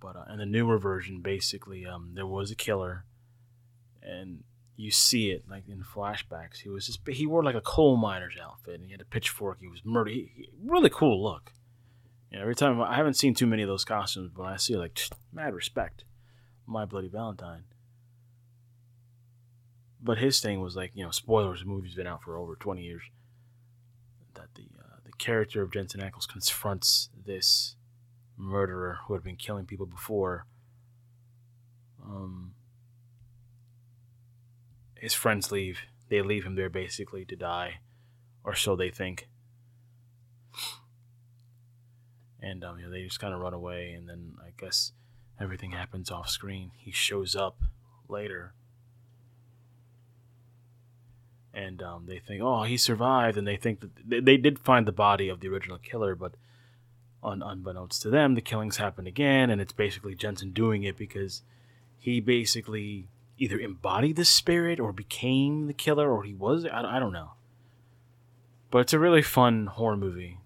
But 0.03 0.17
uh, 0.17 0.25
in 0.33 0.37
the 0.37 0.45
newer 0.45 0.77
version, 0.77 1.21
basically, 1.21 1.85
um, 1.85 2.11
there 2.13 2.27
was 2.27 2.51
a 2.51 2.55
killer, 2.55 3.05
and 4.01 4.43
you 4.75 4.91
see 4.91 5.31
it 5.31 5.45
like 5.49 5.63
in 5.69 5.81
flashbacks. 5.81 6.57
He 6.57 6.69
was 6.69 6.85
just 6.87 7.07
he 7.07 7.25
wore 7.25 7.41
like 7.41 7.55
a 7.55 7.61
coal 7.61 7.95
miner's 7.95 8.35
outfit 8.41 8.75
and 8.75 8.85
he 8.85 8.91
had 8.91 8.99
a 8.99 9.05
pitchfork. 9.05 9.59
He 9.61 9.67
was 9.67 9.81
murder. 9.85 10.11
He, 10.11 10.31
he- 10.35 10.49
really 10.61 10.89
cool 10.89 11.23
look. 11.23 11.53
You 12.29 12.37
know, 12.37 12.41
every 12.41 12.55
time 12.55 12.81
I 12.81 12.95
haven't 12.95 13.13
seen 13.13 13.33
too 13.33 13.47
many 13.47 13.61
of 13.61 13.69
those 13.69 13.85
costumes, 13.85 14.31
but 14.35 14.43
I 14.43 14.57
see 14.57 14.75
like 14.75 14.99
mad 15.33 15.53
respect. 15.53 16.03
My 16.65 16.85
Bloody 16.85 17.09
Valentine. 17.09 17.63
But 20.01 20.17
his 20.17 20.41
thing 20.41 20.59
was 20.59 20.75
like 20.75 20.91
you 20.95 21.05
know 21.05 21.11
spoilers. 21.11 21.61
The 21.61 21.65
movie's 21.65 21.95
been 21.95 22.07
out 22.07 22.23
for 22.23 22.37
over 22.37 22.55
twenty 22.57 22.81
years. 22.81 23.03
That 24.33 24.47
the 24.55 24.63
uh, 24.79 24.97
the 25.05 25.11
character 25.13 25.61
of 25.61 25.71
Jensen 25.71 26.01
Ackles 26.01 26.27
confronts 26.27 27.09
this 27.25 27.77
murderer 28.37 28.99
who 29.05 29.13
had 29.13 29.23
been 29.23 29.35
killing 29.35 29.65
people 29.65 29.85
before. 29.85 30.45
Um, 32.03 32.53
his 34.95 35.13
friends 35.13 35.51
leave. 35.51 35.81
They 36.09 36.21
leave 36.21 36.45
him 36.45 36.55
there 36.55 36.69
basically 36.69 37.25
to 37.25 37.35
die, 37.35 37.79
or 38.43 38.55
so 38.55 38.75
they 38.75 38.89
think. 38.89 39.27
And 42.41 42.63
um, 42.63 42.77
you 42.77 42.85
know, 42.85 42.91
they 42.91 43.03
just 43.03 43.19
kind 43.19 43.33
of 43.33 43.39
run 43.39 43.53
away, 43.53 43.93
and 43.93 44.07
then 44.07 44.35
I 44.41 44.49
guess 44.57 44.91
everything 45.39 45.71
happens 45.71 46.11
off 46.11 46.29
screen. 46.29 46.71
He 46.77 46.91
shows 46.91 47.35
up 47.35 47.57
later, 48.09 48.53
and 51.53 51.81
um, 51.81 52.05
they 52.05 52.19
think, 52.19 52.41
"Oh, 52.41 52.63
he 52.63 52.75
survived," 52.77 53.37
and 53.37 53.47
they 53.47 53.55
think 53.55 53.79
that 53.79 53.91
they, 54.05 54.19
they 54.19 54.37
did 54.37 54.59
find 54.59 54.85
the 54.85 54.91
body 54.91 55.29
of 55.29 55.39
the 55.39 55.47
original 55.47 55.77
killer, 55.77 56.15
but 56.15 56.35
un- 57.23 57.41
unbeknownst 57.43 58.01
to 58.03 58.09
them, 58.09 58.35
the 58.35 58.41
killings 58.41 58.77
happened 58.77 59.07
again, 59.07 59.49
and 59.49 59.61
it's 59.61 59.73
basically 59.73 60.15
Jensen 60.15 60.51
doing 60.51 60.83
it 60.83 60.97
because 60.97 61.41
he 61.97 62.19
basically 62.19 63.07
either 63.37 63.59
embodied 63.59 64.15
the 64.15 64.25
spirit 64.25 64.79
or 64.79 64.91
became 64.91 65.67
the 65.67 65.73
killer 65.73 66.11
or 66.11 66.23
he 66.23 66.33
was. 66.33 66.65
I, 66.65 66.97
I 66.97 66.99
don't 66.99 67.13
know. 67.13 67.31
But 68.71 68.79
it's 68.79 68.93
a 68.93 68.99
really 68.99 69.21
fun 69.21 69.67
horror 69.67 69.97
movie. 69.97 70.39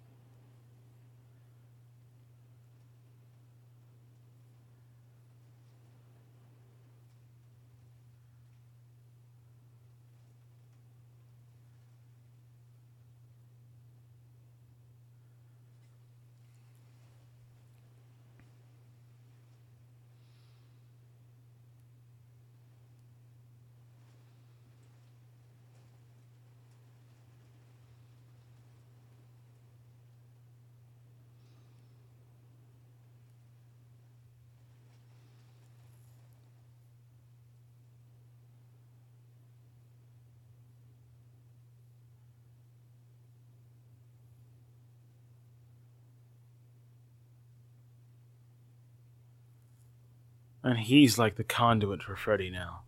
And 50.67 50.79
he's 50.79 51.17
like 51.17 51.37
the 51.37 51.45
conduit 51.45 52.03
for 52.03 52.17
Freddy 52.17 52.49
now. 52.49 52.81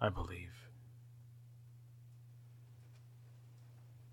I 0.00 0.08
believe. 0.08 0.50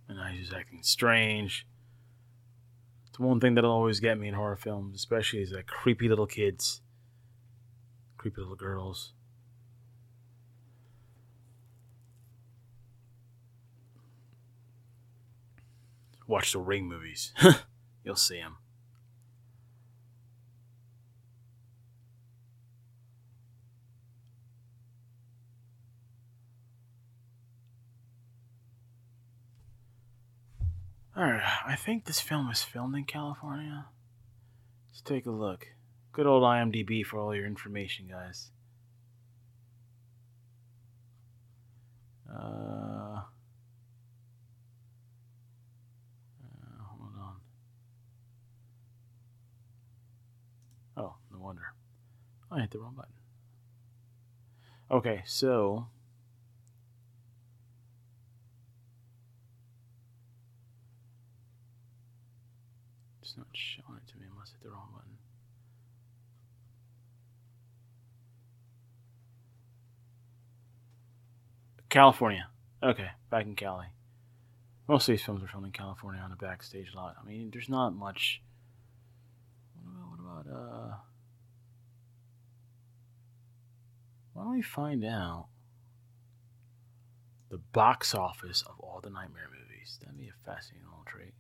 And 0.08 0.20
now 0.20 0.28
he's 0.28 0.54
acting 0.54 0.84
strange. 0.84 1.66
It's 3.08 3.18
one 3.18 3.40
thing 3.40 3.56
that'll 3.56 3.72
always 3.72 4.00
get 4.00 4.20
me 4.20 4.28
in 4.28 4.36
horror 4.36 4.56
films, 4.56 4.96
especially 4.96 5.42
is 5.42 5.52
like 5.52 5.66
creepy 5.66 6.08
little 6.08 6.28
kids, 6.28 6.82
creepy 8.18 8.40
little 8.40 8.56
girls. 8.56 9.14
Watch 16.28 16.52
the 16.52 16.60
Ring 16.60 16.86
movies. 16.86 17.34
You'll 18.04 18.16
see 18.16 18.38
them. 18.38 18.58
Alright, 31.18 31.44
I 31.66 31.78
think 31.78 32.04
this 32.04 32.20
film 32.20 32.50
was 32.50 32.62
filmed 32.62 32.94
in 32.96 33.06
California. 33.06 33.86
Let's 34.90 35.00
take 35.00 35.26
a 35.26 35.32
look. 35.32 35.66
Good 36.12 36.26
old 36.26 36.44
IMDb 36.44 37.06
for 37.06 37.20
all 37.20 37.34
your 37.34 37.46
information, 37.46 38.08
guys. 38.10 38.52
Uh, 42.30 42.34
uh, 42.34 43.22
hold 46.84 47.12
on. 47.18 47.36
Oh, 50.98 51.16
no 51.32 51.40
wonder. 51.40 51.74
I 52.52 52.60
hit 52.60 52.72
the 52.72 52.80
wrong 52.80 52.96
button. 52.96 53.14
Okay, 54.92 55.24
so 55.26 55.88
It's 63.36 63.38
not 63.38 63.48
showing 63.52 63.98
it 63.98 64.08
to 64.14 64.18
me. 64.18 64.28
I 64.32 64.40
must 64.40 64.54
hit 64.54 64.64
the 64.64 64.70
wrong 64.70 64.88
button. 64.94 65.18
California. 71.90 72.48
Okay, 72.82 73.10
back 73.30 73.46
in 73.46 73.56
Cali. 73.56 73.88
Most 74.88 75.10
of 75.10 75.14
these 75.14 75.24
films 75.24 75.44
are 75.44 75.48
filmed 75.48 75.66
in 75.66 75.74
California 75.74 76.22
on 76.22 76.32
a 76.32 76.38
backstage 76.38 76.94
lot. 76.96 77.18
I 77.22 77.28
mean, 77.28 77.50
there's 77.52 77.68
not 77.68 77.94
much. 77.94 78.42
What 79.84 79.92
about, 79.92 80.10
what 80.12 80.20
about 80.20 80.58
uh? 80.58 80.96
Why 84.32 84.44
don't 84.44 84.54
we 84.54 84.62
find 84.62 85.04
out 85.04 85.48
the 87.50 87.58
box 87.58 88.16
office 88.16 88.62
of 88.62 88.80
all 88.80 89.02
the 89.04 89.10
Nightmare 89.10 89.50
movies? 89.52 90.00
That'd 90.02 90.18
be 90.18 90.30
a 90.30 90.46
fascinating 90.46 90.88
little 90.88 91.04
trait. 91.06 91.34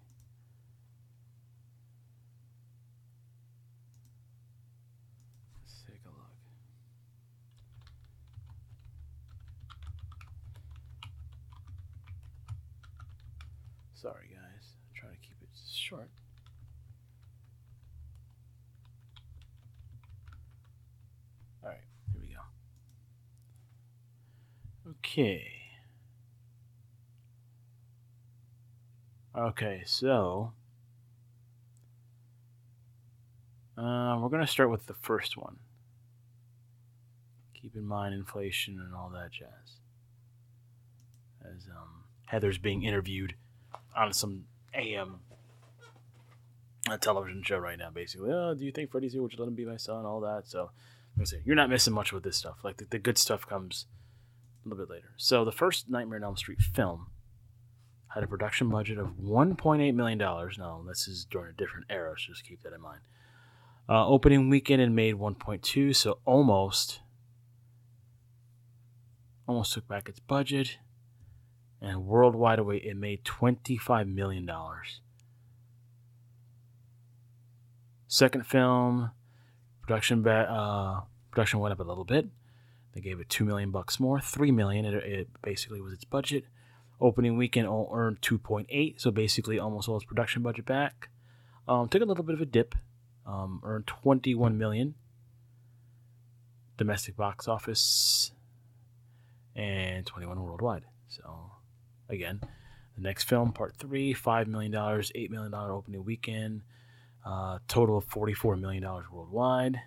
Sorry, 14.05 14.27
guys. 14.29 14.75
I'm 14.85 14.93
trying 14.93 15.13
to 15.13 15.19
keep 15.19 15.35
it 15.41 15.49
short. 15.73 16.11
All 21.63 21.69
right, 21.69 21.79
here 22.11 22.21
we 22.21 22.27
go. 22.27 22.41
Okay. 24.99 25.47
Okay, 29.35 29.81
so 29.87 30.53
uh, 33.75 34.19
we're 34.21 34.29
gonna 34.29 34.45
start 34.45 34.69
with 34.69 34.85
the 34.85 34.93
first 34.93 35.35
one. 35.35 35.57
Keep 37.59 37.75
in 37.75 37.87
mind 37.87 38.13
inflation 38.13 38.79
and 38.79 38.93
all 38.93 39.09
that 39.15 39.31
jazz. 39.31 39.79
As 41.41 41.65
um, 41.71 42.03
Heather's 42.27 42.59
being 42.59 42.83
interviewed 42.83 43.33
on 43.95 44.13
some 44.13 44.45
AM 44.73 45.19
television 47.01 47.41
show 47.43 47.57
right 47.57 47.79
now, 47.79 47.89
basically. 47.89 48.31
Oh, 48.31 48.53
do 48.53 48.63
you 48.63 48.71
think 48.71 48.91
Freddy's 48.91 49.13
here? 49.13 49.21
Would 49.21 49.33
you 49.33 49.39
let 49.39 49.47
him 49.47 49.55
be 49.55 49.65
my 49.65 49.77
son? 49.77 50.05
All 50.05 50.19
that. 50.21 50.43
So, 50.45 50.71
I 51.19 51.23
say 51.23 51.41
you're 51.45 51.55
not 51.55 51.69
missing 51.69 51.93
much 51.93 52.13
with 52.13 52.23
this 52.23 52.37
stuff. 52.37 52.57
Like 52.63 52.77
the, 52.77 52.85
the 52.85 52.99
good 52.99 53.17
stuff 53.17 53.47
comes 53.47 53.85
a 54.65 54.69
little 54.69 54.85
bit 54.85 54.91
later. 54.91 55.13
So, 55.17 55.45
the 55.45 55.51
first 55.51 55.89
Nightmare 55.89 56.17
on 56.19 56.23
Elm 56.23 56.37
Street 56.37 56.61
film 56.61 57.07
had 58.13 58.23
a 58.23 58.27
production 58.27 58.69
budget 58.69 58.97
of 58.97 59.17
1.8 59.21 59.93
million 59.95 60.17
dollars. 60.17 60.57
Now, 60.57 60.83
this 60.87 61.07
is 61.07 61.25
during 61.25 61.51
a 61.51 61.53
different 61.53 61.87
era, 61.89 62.15
so 62.17 62.33
just 62.33 62.45
keep 62.47 62.61
that 62.63 62.73
in 62.73 62.81
mind. 62.81 63.01
Uh, 63.87 64.07
opening 64.07 64.49
weekend 64.49 64.81
and 64.81 64.95
made 64.95 65.15
1.2, 65.15 65.95
so 65.95 66.19
almost, 66.25 67.01
almost 69.47 69.73
took 69.73 69.87
back 69.87 70.09
its 70.09 70.19
budget 70.19 70.77
and 71.81 72.05
worldwide 72.05 72.59
away 72.59 72.77
it 72.77 72.97
made 72.97 73.23
$25 73.23 74.13
million. 74.13 74.49
Second 78.07 78.45
film, 78.45 79.11
production 79.81 80.21
ba- 80.21 80.49
uh, 80.49 81.01
production 81.31 81.59
went 81.59 81.73
up 81.73 81.79
a 81.79 81.83
little 81.83 82.05
bit. 82.05 82.27
They 82.93 83.01
gave 83.01 83.19
it 83.19 83.29
two 83.29 83.43
million 83.43 83.71
bucks 83.71 83.99
more, 83.99 84.21
three 84.21 84.51
million. 84.51 84.85
It, 84.85 84.93
it 84.93 85.27
basically 85.41 85.81
was 85.81 85.93
its 85.93 86.05
budget. 86.05 86.45
Opening 87.01 87.35
weekend 87.35 87.67
earned 87.67 88.21
2.8, 88.21 89.01
so 89.01 89.11
basically 89.11 89.59
almost 89.59 89.89
all 89.89 89.97
its 89.97 90.05
production 90.05 90.41
budget 90.41 90.65
back. 90.65 91.09
Um, 91.67 91.89
took 91.89 92.01
a 92.01 92.05
little 92.05 92.23
bit 92.23 92.35
of 92.35 92.41
a 92.41 92.45
dip, 92.45 92.73
um, 93.25 93.59
earned 93.65 93.85
21 93.85 94.57
million. 94.57 94.95
Domestic 96.77 97.17
box 97.17 97.49
office 97.49 98.31
and 99.55 100.05
21 100.05 100.41
worldwide. 100.41 100.83
So 101.09 101.51
again. 102.09 102.41
The 102.95 103.01
next 103.01 103.25
film, 103.25 103.51
part 103.51 103.75
three, 103.77 104.13
$5 104.13 104.47
million, 104.47 104.71
$8 104.71 105.29
million 105.29 105.53
opening 105.53 106.05
weekend, 106.05 106.61
uh, 107.25 107.59
total 107.67 107.97
of 107.97 108.07
$44 108.07 108.59
million 108.59 108.83
worldwide. 109.11 109.81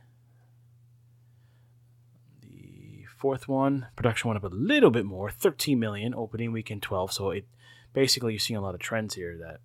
The 2.43 3.05
fourth 3.17 3.49
one, 3.49 3.87
production 3.97 4.29
went 4.29 4.45
up 4.45 4.51
a 4.51 4.55
little 4.55 4.91
bit 4.91 5.07
more, 5.07 5.31
13 5.31 5.79
million, 5.79 6.15
opening 6.15 6.53
weekend 6.53 6.83
12. 6.83 7.13
So 7.13 7.31
it 7.31 7.47
basically 7.95 8.33
you're 8.35 8.41
seeing 8.41 8.59
a 8.59 8.63
lot 8.63 8.75
of 8.75 8.81
trends 8.81 9.15
here 9.15 9.39
that 9.39 9.61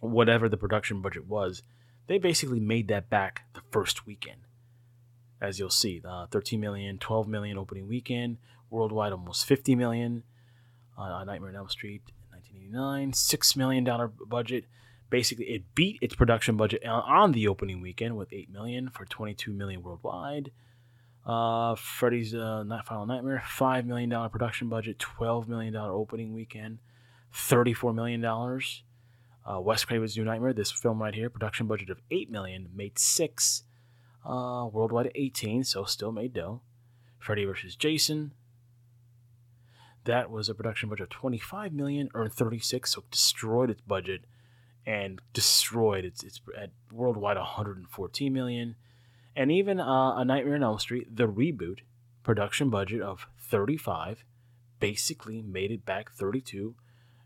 whatever 0.00 0.48
the 0.48 0.56
production 0.56 1.02
budget 1.02 1.26
was, 1.26 1.62
they 2.06 2.18
basically 2.18 2.60
made 2.60 2.88
that 2.88 3.10
back 3.10 3.42
the 3.54 3.62
first 3.70 4.06
weekend. 4.06 4.40
As 5.40 5.58
you'll 5.58 5.68
see, 5.68 6.00
uh, 6.08 6.26
13 6.26 6.60
million, 6.60 6.98
12 6.98 7.28
million 7.28 7.58
opening 7.58 7.88
weekend, 7.88 8.38
worldwide 8.70 9.12
almost 9.12 9.44
50 9.44 9.74
million 9.74 10.22
on 10.96 11.26
Nightmare 11.26 11.50
on 11.50 11.56
Elm 11.56 11.68
Street 11.68 12.02
in 12.08 12.36
1989. 12.72 13.12
$6 13.12 13.56
million 13.56 14.12
budget. 14.26 14.64
Basically, 15.08 15.46
it 15.46 15.74
beat 15.74 15.98
its 16.02 16.14
production 16.14 16.56
budget 16.56 16.84
on 16.84 17.32
the 17.32 17.46
opening 17.48 17.80
weekend 17.80 18.16
with 18.16 18.32
8 18.32 18.50
million 18.50 18.90
for 18.90 19.04
22 19.04 19.52
million 19.52 19.82
worldwide. 19.82 20.50
Uh, 21.24 21.74
Freddy's 21.74 22.34
uh, 22.34 22.62
Night 22.62 22.86
Final 22.86 23.06
Nightmare, 23.06 23.42
$5 23.44 23.84
million 23.84 24.10
production 24.30 24.68
budget, 24.68 24.98
$12 24.98 25.48
million 25.48 25.74
opening 25.74 26.32
weekend, 26.32 26.78
$34 27.34 27.94
million. 27.94 28.24
Uh, 28.24 29.60
Wes 29.60 29.84
Craven's 29.84 30.16
New 30.16 30.24
Nightmare, 30.24 30.52
this 30.52 30.70
film 30.70 31.02
right 31.02 31.14
here, 31.14 31.28
production 31.28 31.66
budget 31.66 31.90
of 31.90 32.00
8 32.10 32.30
million, 32.30 32.68
made 32.74 32.98
6 32.98 33.62
uh, 34.24 34.68
worldwide 34.72 35.10
18, 35.14 35.64
so 35.64 35.84
still 35.84 36.12
made 36.12 36.32
dough. 36.32 36.62
Freddy 37.18 37.44
vs. 37.44 37.74
Jason, 37.76 38.32
that 40.06 40.30
was 40.30 40.48
a 40.48 40.54
production 40.54 40.88
budget 40.88 41.04
of 41.04 41.10
25 41.10 41.72
million, 41.72 42.08
earned 42.14 42.32
36, 42.32 42.92
so 42.92 43.04
destroyed 43.10 43.70
its 43.70 43.82
budget 43.82 44.22
and 44.86 45.20
destroyed 45.32 46.04
its 46.04 46.22
its 46.22 46.40
at 46.56 46.70
worldwide 46.92 47.36
114 47.36 48.32
million. 48.32 48.76
And 49.34 49.52
even 49.52 49.80
uh, 49.80 50.16
a 50.16 50.24
Nightmare 50.24 50.54
on 50.54 50.62
Elm 50.62 50.78
Street, 50.78 51.14
the 51.14 51.28
reboot, 51.28 51.80
production 52.22 52.70
budget 52.70 53.02
of 53.02 53.26
35, 53.38 54.24
basically 54.80 55.42
made 55.42 55.70
it 55.70 55.84
back 55.84 56.10
32, 56.10 56.74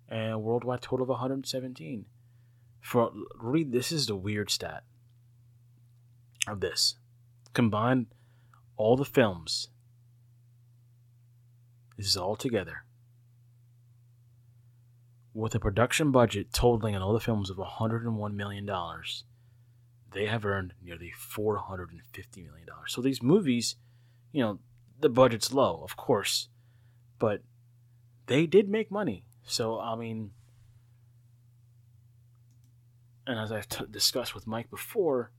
and 0.08 0.42
worldwide 0.42 0.82
total 0.82 1.04
of 1.04 1.10
117. 1.10 2.06
For 2.80 3.12
read, 3.38 3.72
this 3.72 3.92
is 3.92 4.06
the 4.06 4.16
weird 4.16 4.50
stat 4.50 4.84
of 6.48 6.60
this. 6.60 6.96
Combine 7.52 8.06
all 8.76 8.96
the 8.96 9.04
films. 9.04 9.68
This 12.00 12.08
is 12.08 12.16
all 12.16 12.34
together. 12.34 12.84
With 15.34 15.54
a 15.54 15.60
production 15.60 16.10
budget 16.12 16.50
totaling 16.50 16.96
on 16.96 17.02
all 17.02 17.12
the 17.12 17.20
films 17.20 17.50
of 17.50 17.58
$101 17.58 18.32
million, 18.32 18.70
they 20.10 20.24
have 20.24 20.46
earned 20.46 20.72
nearly 20.82 21.12
$450 21.14 21.90
million. 22.36 22.66
So 22.86 23.02
these 23.02 23.22
movies, 23.22 23.76
you 24.32 24.42
know, 24.42 24.60
the 24.98 25.10
budget's 25.10 25.52
low, 25.52 25.82
of 25.84 25.98
course, 25.98 26.48
but 27.18 27.42
they 28.28 28.46
did 28.46 28.70
make 28.70 28.90
money. 28.90 29.26
So, 29.42 29.78
I 29.78 29.94
mean, 29.94 30.30
and 33.26 33.38
as 33.38 33.52
I've 33.52 33.68
t- 33.68 33.84
discussed 33.90 34.34
with 34.34 34.46
Mike 34.46 34.70
before, 34.70 35.32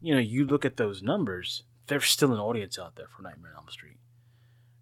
you 0.00 0.14
know, 0.14 0.20
you 0.20 0.46
look 0.46 0.64
at 0.64 0.78
those 0.78 1.02
numbers, 1.02 1.64
there's 1.88 2.06
still 2.06 2.32
an 2.32 2.40
audience 2.40 2.78
out 2.78 2.96
there 2.96 3.08
for 3.14 3.20
Nightmare 3.20 3.52
on 3.52 3.64
Elm 3.64 3.68
Street. 3.68 3.98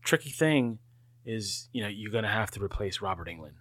Tricky 0.03 0.31
thing 0.31 0.79
is, 1.25 1.69
you 1.73 1.83
know, 1.83 1.89
you're 1.89 2.11
going 2.11 2.25
to 2.25 2.31
have 2.31 2.51
to 2.53 2.63
replace 2.63 3.01
Robert 3.01 3.29
Englund. 3.29 3.55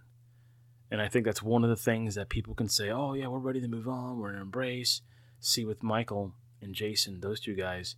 And 0.90 1.00
I 1.00 1.08
think 1.08 1.24
that's 1.24 1.42
one 1.42 1.64
of 1.64 1.70
the 1.70 1.76
things 1.76 2.16
that 2.16 2.28
people 2.28 2.54
can 2.54 2.68
say, 2.68 2.90
oh, 2.90 3.14
yeah, 3.14 3.28
we're 3.28 3.38
ready 3.38 3.60
to 3.60 3.68
move 3.68 3.88
on. 3.88 4.18
We're 4.18 4.34
in 4.34 4.40
embrace. 4.40 5.00
See, 5.40 5.64
with 5.64 5.82
Michael 5.82 6.34
and 6.60 6.74
Jason, 6.74 7.20
those 7.20 7.40
two 7.40 7.54
guys, 7.54 7.96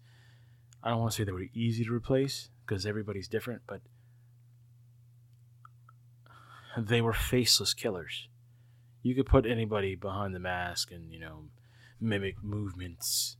I 0.83 0.91
don't 0.91 1.01
want 1.01 1.13
to 1.13 1.17
say 1.17 1.25
they 1.25 1.33
were 1.33 1.47
easy 1.55 1.85
to 1.85 1.93
replace 1.93 2.51
because 2.65 2.87
everybody's 2.87 3.27
different, 3.27 3.63
but 3.67 3.81
they 6.79 7.01
were 7.01 7.13
faceless 7.13 7.75
killers. 7.75 8.29
You 9.03 9.15
could 9.15 9.27
put 9.27 9.45
anybody 9.45 9.95
behind 9.95 10.35
the 10.35 10.41
mask 10.41 10.91
and, 10.91 11.13
you 11.13 11.21
know, 11.21 11.47
mimic 12.01 12.43
movements. 12.43 13.37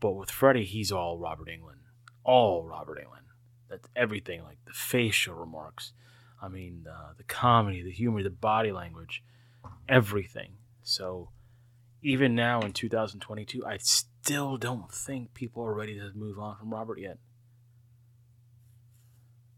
But 0.00 0.12
with 0.12 0.30
Freddy, 0.30 0.64
he's 0.64 0.90
all 0.90 1.18
Robert 1.18 1.48
Englund. 1.48 1.82
All 2.24 2.64
Robert 2.64 2.98
Englund. 2.98 3.31
That's 3.72 3.88
everything, 3.96 4.42
like 4.42 4.58
the 4.66 4.74
facial 4.74 5.34
remarks. 5.34 5.94
I 6.42 6.48
mean, 6.48 6.86
uh, 6.86 7.14
the 7.16 7.24
comedy, 7.24 7.82
the 7.82 7.90
humor, 7.90 8.22
the 8.22 8.28
body 8.28 8.70
language, 8.70 9.24
everything. 9.88 10.52
So, 10.82 11.30
even 12.02 12.34
now 12.34 12.60
in 12.60 12.72
2022, 12.72 13.64
I 13.64 13.78
still 13.78 14.58
don't 14.58 14.92
think 14.92 15.32
people 15.32 15.64
are 15.64 15.72
ready 15.72 15.98
to 15.98 16.10
move 16.14 16.38
on 16.38 16.56
from 16.58 16.70
Robert 16.70 16.98
yet. 16.98 17.16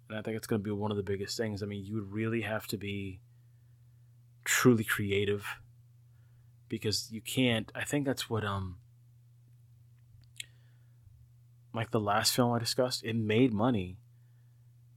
And 0.08 0.16
I 0.16 0.22
think 0.22 0.36
it's 0.36 0.46
going 0.46 0.60
to 0.60 0.64
be 0.64 0.70
one 0.70 0.92
of 0.92 0.96
the 0.96 1.02
biggest 1.02 1.36
things. 1.36 1.60
I 1.60 1.66
mean, 1.66 1.84
you 1.84 1.94
would 1.94 2.12
really 2.12 2.42
have 2.42 2.68
to 2.68 2.76
be 2.76 3.18
truly 4.44 4.84
creative 4.84 5.44
because 6.68 7.10
you 7.10 7.20
can't. 7.20 7.72
I 7.74 7.82
think 7.82 8.06
that's 8.06 8.30
what 8.30 8.44
um 8.44 8.76
like 11.74 11.90
the 11.90 12.00
last 12.00 12.32
film 12.32 12.52
I 12.52 12.58
discussed, 12.60 13.02
it 13.04 13.16
made 13.16 13.52
money, 13.52 13.98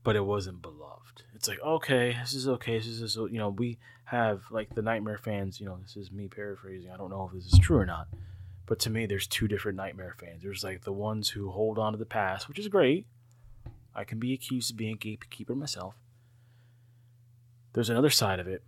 but 0.08 0.16
it 0.16 0.24
wasn't 0.24 0.62
beloved. 0.62 1.22
It's 1.34 1.48
like, 1.48 1.60
okay, 1.60 2.16
this 2.18 2.32
is 2.32 2.48
okay. 2.48 2.78
This 2.78 2.86
is, 2.86 3.16
you 3.16 3.36
know, 3.38 3.50
we 3.50 3.76
have 4.04 4.40
like 4.50 4.74
the 4.74 4.80
Nightmare 4.80 5.18
fans, 5.18 5.60
you 5.60 5.66
know, 5.66 5.78
this 5.82 5.98
is 5.98 6.10
me 6.10 6.28
paraphrasing. 6.28 6.90
I 6.90 6.96
don't 6.96 7.10
know 7.10 7.28
if 7.28 7.34
this 7.34 7.52
is 7.52 7.58
true 7.58 7.76
or 7.76 7.84
not. 7.84 8.08
But 8.64 8.78
to 8.78 8.90
me, 8.90 9.04
there's 9.04 9.26
two 9.26 9.48
different 9.48 9.76
Nightmare 9.76 10.16
fans. 10.18 10.42
There's 10.42 10.64
like 10.64 10.84
the 10.84 10.94
ones 10.94 11.28
who 11.28 11.50
hold 11.50 11.78
on 11.78 11.92
to 11.92 11.98
the 11.98 12.06
past, 12.06 12.48
which 12.48 12.58
is 12.58 12.68
great. 12.68 13.04
I 13.94 14.04
can 14.04 14.18
be 14.18 14.32
accused 14.32 14.70
of 14.70 14.78
being 14.78 14.94
a 14.94 14.96
gatekeeper 14.96 15.54
myself. 15.54 15.94
There's 17.74 17.90
another 17.90 18.08
side 18.08 18.40
of 18.40 18.48
it 18.48 18.62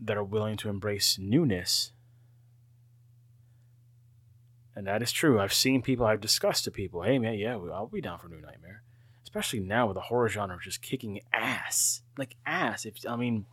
that 0.00 0.16
are 0.16 0.24
willing 0.24 0.56
to 0.56 0.68
embrace 0.68 1.20
newness. 1.20 1.92
And 4.74 4.88
that 4.88 5.02
is 5.02 5.12
true. 5.12 5.38
I've 5.38 5.54
seen 5.54 5.82
people, 5.82 6.04
I've 6.04 6.20
discussed 6.20 6.64
to 6.64 6.72
people, 6.72 7.02
hey 7.02 7.20
man, 7.20 7.34
yeah, 7.34 7.54
I'll 7.54 7.86
be 7.86 8.00
down 8.00 8.18
for 8.18 8.26
New 8.26 8.40
Nightmare 8.40 8.82
especially 9.28 9.60
now 9.60 9.86
with 9.86 9.94
the 9.94 10.00
horror 10.00 10.26
genre 10.26 10.58
just 10.58 10.80
kicking 10.80 11.20
ass, 11.34 12.00
like 12.16 12.34
ass. 12.46 12.86
If 12.86 12.94
I 13.06 13.14
mean, 13.14 13.44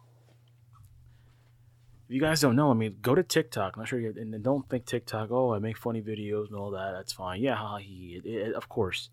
if 2.07 2.15
you 2.15 2.21
guys 2.21 2.39
don't 2.39 2.55
know, 2.55 2.71
I 2.71 2.73
mean, 2.73 2.95
go 3.01 3.13
to 3.13 3.23
TikTok. 3.23 3.73
I'm 3.75 3.81
not 3.81 3.89
sure 3.89 3.99
you 3.99 4.13
and 4.15 4.41
don't 4.41 4.69
think 4.69 4.85
TikTok. 4.85 5.31
Oh, 5.31 5.53
I 5.53 5.59
make 5.59 5.77
funny 5.77 6.01
videos 6.01 6.47
and 6.47 6.55
all 6.55 6.71
that. 6.71 6.93
That's 6.93 7.11
fine. 7.11 7.41
Yeah, 7.41 7.55
ha, 7.55 7.75
he, 7.75 8.21
it, 8.23 8.25
it, 8.25 8.55
of 8.55 8.69
course. 8.69 9.09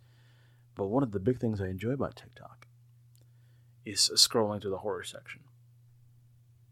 But 0.77 0.87
one 0.87 1.03
of 1.03 1.11
the 1.11 1.19
big 1.19 1.41
things 1.41 1.61
I 1.61 1.67
enjoy 1.67 1.91
about 1.91 2.15
TikTok 2.15 2.69
is 3.85 4.13
scrolling 4.15 4.61
to 4.61 4.71
the 4.71 4.79
horror 4.79 5.03
section. 5.03 5.41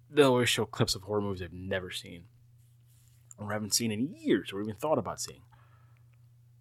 They'll 0.09 0.29
always 0.29 0.49
show 0.49 0.67
clips 0.67 0.95
of 0.95 1.03
horror 1.03 1.21
movies 1.21 1.43
I've 1.43 1.53
never 1.53 1.91
seen, 1.91 2.27
or 3.39 3.53
haven't 3.53 3.75
seen 3.75 3.91
in 3.91 4.15
years, 4.15 4.53
or 4.53 4.63
even 4.63 4.77
thought 4.77 4.99
about 4.99 5.21
seeing. 5.21 5.43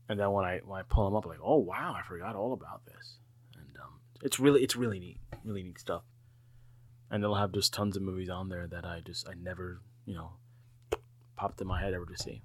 And 0.08 0.20
then 0.20 0.32
when 0.32 0.46
I 0.46 0.62
when 0.66 0.80
I 0.80 0.84
pull 0.84 1.06
them 1.06 1.16
up, 1.16 1.26
I'm 1.26 1.30
like, 1.30 1.40
oh 1.44 1.58
wow, 1.58 1.96
I 1.96 2.02
forgot 2.02 2.36
all 2.36 2.54
about 2.54 2.86
this. 2.86 3.19
It's 4.22 4.40
really 4.40 4.64
it's 4.64 4.76
really 4.76 5.00
neat, 5.00 5.20
really 5.44 5.64
neat 5.64 5.80
stuff. 5.80 6.04
And 7.12 7.24
they'll 7.24 7.36
have 7.36 7.52
just 7.52 7.74
tons 7.74 7.96
of 7.98 8.04
movies 8.04 8.30
on 8.30 8.50
there 8.50 8.68
that 8.68 8.86
I 8.86 9.02
just 9.06 9.28
I 9.28 9.34
never 9.34 9.82
you 10.06 10.16
know 10.16 10.32
popped 11.36 11.62
in 11.62 11.68
my 11.68 11.82
head 11.82 11.94
ever 11.94 12.06
to 12.06 12.18
see. 12.18 12.44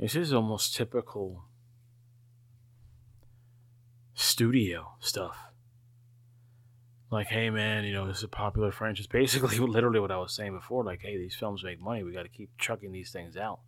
This 0.00 0.16
is 0.16 0.32
almost 0.32 0.74
typical 0.74 1.44
studio 4.14 4.92
stuff. 4.98 5.36
Like, 7.10 7.26
hey 7.26 7.50
man, 7.50 7.84
you 7.84 7.92
know, 7.92 8.06
this 8.06 8.18
is 8.18 8.24
a 8.24 8.28
popular 8.28 8.72
franchise. 8.72 9.06
Basically, 9.12 9.58
literally 9.58 10.00
what 10.00 10.10
I 10.10 10.16
was 10.16 10.34
saying 10.34 10.54
before. 10.54 10.84
Like, 10.84 11.02
hey, 11.02 11.18
these 11.18 11.34
films 11.34 11.62
make 11.62 11.82
money. 11.82 12.02
We 12.02 12.12
got 12.12 12.22
to 12.22 12.30
keep 12.30 12.48
chucking 12.56 12.92
these 12.92 13.12
things 13.12 13.36
out. 13.36 13.60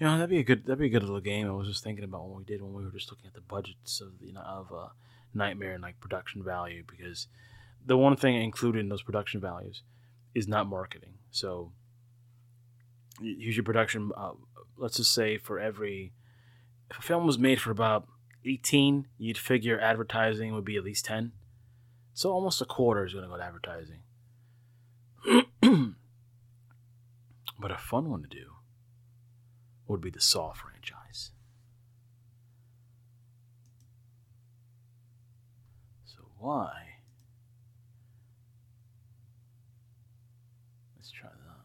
You 0.00 0.06
know, 0.06 0.14
that'd 0.14 0.28
be 0.28 0.40
a 0.40 0.42
good 0.42 0.66
that'd 0.66 0.80
be 0.80 0.86
a 0.86 0.88
good 0.88 1.04
little 1.04 1.20
game. 1.20 1.46
I 1.46 1.52
was 1.52 1.68
just 1.68 1.84
thinking 1.84 2.02
about 2.02 2.26
when 2.26 2.38
we 2.38 2.44
did 2.44 2.62
when 2.62 2.72
we 2.72 2.84
were 2.84 2.90
just 2.90 3.12
looking 3.12 3.28
at 3.28 3.34
the 3.34 3.40
budgets 3.40 4.00
of 4.00 4.14
you 4.20 4.32
know 4.32 4.40
of 4.40 4.72
uh, 4.72 4.88
Nightmare 5.32 5.74
and 5.74 5.82
like 5.82 6.00
production 6.00 6.42
value 6.42 6.82
because 6.84 7.28
the 7.84 7.96
one 7.96 8.16
thing 8.16 8.36
included 8.36 8.80
in 8.80 8.88
those 8.88 9.02
production 9.02 9.40
values 9.40 9.82
is 10.34 10.48
not 10.48 10.66
marketing. 10.66 11.14
So 11.30 11.72
use 13.20 13.56
your 13.56 13.64
production. 13.64 14.12
Uh, 14.16 14.32
let's 14.76 14.96
just 14.96 15.12
say 15.12 15.38
for 15.38 15.58
every 15.58 16.12
if 16.90 16.98
a 16.98 17.02
film 17.02 17.26
was 17.26 17.38
made 17.38 17.60
for 17.60 17.70
about 17.70 18.06
18, 18.44 19.06
you'd 19.18 19.38
figure 19.38 19.80
advertising 19.80 20.52
would 20.54 20.64
be 20.64 20.76
at 20.76 20.84
least 20.84 21.04
10. 21.06 21.32
So 22.12 22.30
almost 22.30 22.60
a 22.60 22.66
quarter 22.66 23.06
is 23.06 23.14
going 23.14 23.24
to 23.24 23.30
go 23.30 23.36
to 23.36 23.44
advertising. 23.44 24.02
but 27.58 27.70
a 27.70 27.78
fun 27.78 28.10
one 28.10 28.22
to 28.22 28.28
do 28.28 28.52
would 29.86 30.00
be 30.00 30.10
the 30.10 30.20
Saw 30.20 30.52
franchise. 30.52 31.30
So 36.04 36.18
why 36.38 36.92
Let's 41.02 41.10
try 41.10 41.30
that. 41.30 41.64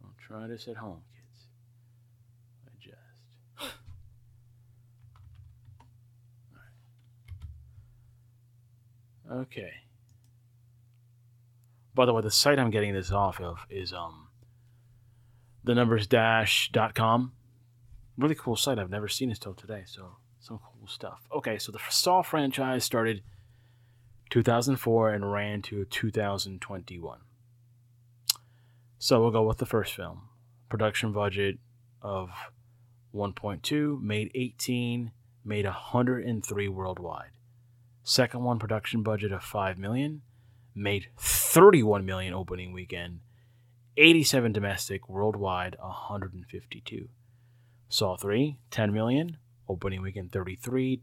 Don't 0.00 0.15
try 0.26 0.46
this 0.46 0.66
at 0.66 0.76
home, 0.76 1.02
kids. 1.14 1.46
Adjust. 2.66 3.76
Okay. 9.30 9.72
By 11.94 12.06
the 12.06 12.12
way, 12.12 12.22
the 12.22 12.30
site 12.30 12.60
I'm 12.60 12.70
getting 12.70 12.94
this 12.94 13.10
off 13.10 13.40
of 13.40 13.66
is 13.68 13.92
um 13.92 14.28
the 15.64 15.74
numbers 15.74 16.06
dash.com. 16.06 17.32
Really 18.16 18.36
cool 18.36 18.54
site. 18.54 18.78
I've 18.78 18.90
never 18.90 19.08
seen 19.08 19.30
this 19.30 19.38
till 19.38 19.54
today, 19.54 19.82
so 19.84 20.16
some 20.38 20.58
cool 20.58 20.86
stuff. 20.86 21.22
Okay, 21.32 21.58
so 21.58 21.72
the 21.72 21.80
Saw 21.90 22.22
franchise 22.22 22.84
started 22.84 23.22
2004 24.30 25.12
and 25.12 25.32
ran 25.32 25.62
to 25.62 25.84
2021. 25.86 27.18
So 28.98 29.20
we'll 29.20 29.30
go 29.30 29.46
with 29.46 29.58
the 29.58 29.66
first 29.66 29.94
film. 29.94 30.22
Production 30.68 31.12
budget 31.12 31.58
of 32.00 32.30
1.2, 33.14 34.00
made 34.00 34.30
18, 34.34 35.12
made 35.44 35.64
103 35.64 36.68
worldwide. 36.68 37.30
Second 38.02 38.44
one 38.44 38.58
production 38.58 39.02
budget 39.02 39.32
of 39.32 39.42
5 39.42 39.78
million, 39.78 40.22
made 40.74 41.08
31 41.18 42.04
million 42.06 42.32
opening 42.32 42.72
weekend, 42.72 43.20
87 43.96 44.52
domestic, 44.52 45.08
worldwide 45.08 45.76
152. 45.80 47.08
Saw 47.88 48.16
3, 48.16 48.58
10 48.70 48.92
million, 48.92 49.38
opening 49.68 50.02
weekend 50.02 50.32
33, 50.32 51.02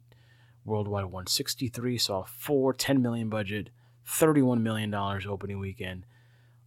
worldwide 0.65 1.06
163. 1.06 1.97
Saw 1.97 2.23
4, 2.23 2.73
10 2.73 3.01
million 3.01 3.29
budget, 3.29 3.69
31 4.06 4.62
million 4.62 4.91
dollars 4.91 5.25
opening 5.25 5.60
weekend, 5.60 6.06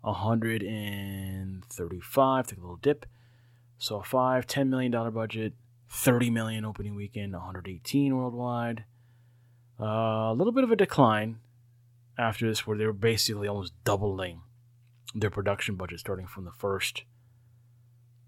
135. 0.03 2.47
Took 2.47 2.59
a 2.59 2.61
little 2.61 2.77
dip. 2.77 3.07
Saw 3.79 4.03
5, 4.03 4.47
10 4.47 4.71
million 4.71 4.93
dollar 4.93 5.11
budget, 5.11 5.55
30 5.91 6.31
million 6.31 6.65
opening 6.65 6.95
weekend, 6.95 7.33
118 7.33 8.17
worldwide. 8.17 8.85
Uh, 9.79 10.31
a 10.31 10.35
little 10.35 10.53
bit 10.53 10.65
of 10.65 10.71
a 10.71 10.77
decline 10.77 11.41
after 12.19 12.49
this, 12.49 12.67
where 12.67 12.79
they 12.79 12.87
were 12.87 12.95
basically 12.95 13.47
almost 13.47 13.75
doubling 13.85 14.41
their 15.15 15.31
production 15.31 15.77
budget, 15.77 16.01
starting 16.01 16.27
from 16.27 16.45
the 16.45 16.53
first 16.53 17.05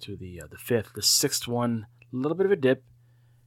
to 0.01 0.17
the 0.17 0.41
uh, 0.43 0.47
the 0.51 0.59
fifth. 0.59 0.93
The 0.95 1.03
sixth 1.03 1.49
one, 1.49 1.87
a 2.13 2.17
little 2.17 2.37
bit 2.37 2.47
of 2.47 2.53
a 2.53 2.57
dip, 2.57 2.85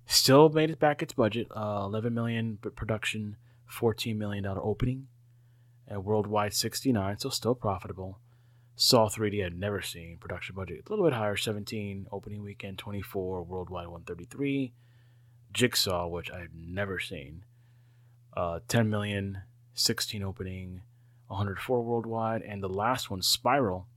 still 0.05 0.49
made 0.49 0.69
it 0.69 0.79
back 0.79 1.01
its 1.01 1.13
budget. 1.13 1.47
Uh, 1.55 1.83
11 1.85 2.13
million 2.13 2.57
production, 2.75 3.37
14 3.67 4.17
million 4.17 4.43
dollar 4.43 4.63
opening, 4.63 5.07
and 5.91 6.05
worldwide 6.05 6.53
69, 6.53 7.19
so 7.19 7.29
still 7.29 7.53
profitable. 7.53 8.17
Saw 8.75 9.09
3D 9.09 9.45
I'd 9.45 9.59
never 9.59 9.81
seen. 9.81 10.17
Production 10.17 10.55
budget 10.55 10.83
a 10.87 10.89
little 10.89 11.05
bit 11.05 11.13
higher, 11.13 11.35
17. 11.35 12.07
Opening 12.11 12.41
weekend 12.41 12.77
24. 12.77 13.43
Worldwide 13.43 13.87
133. 13.87 14.71
Jigsaw, 15.53 16.07
which 16.07 16.31
I've 16.31 16.55
never 16.55 16.97
seen, 16.97 17.43
uh, 18.35 18.61
10 18.69 18.89
million, 18.89 19.41
16 19.73 20.23
opening, 20.23 20.81
104 21.27 21.83
worldwide, 21.83 22.41
and 22.41 22.63
the 22.63 22.69
last 22.69 23.11
one, 23.11 23.21
Spiral. 23.21 23.87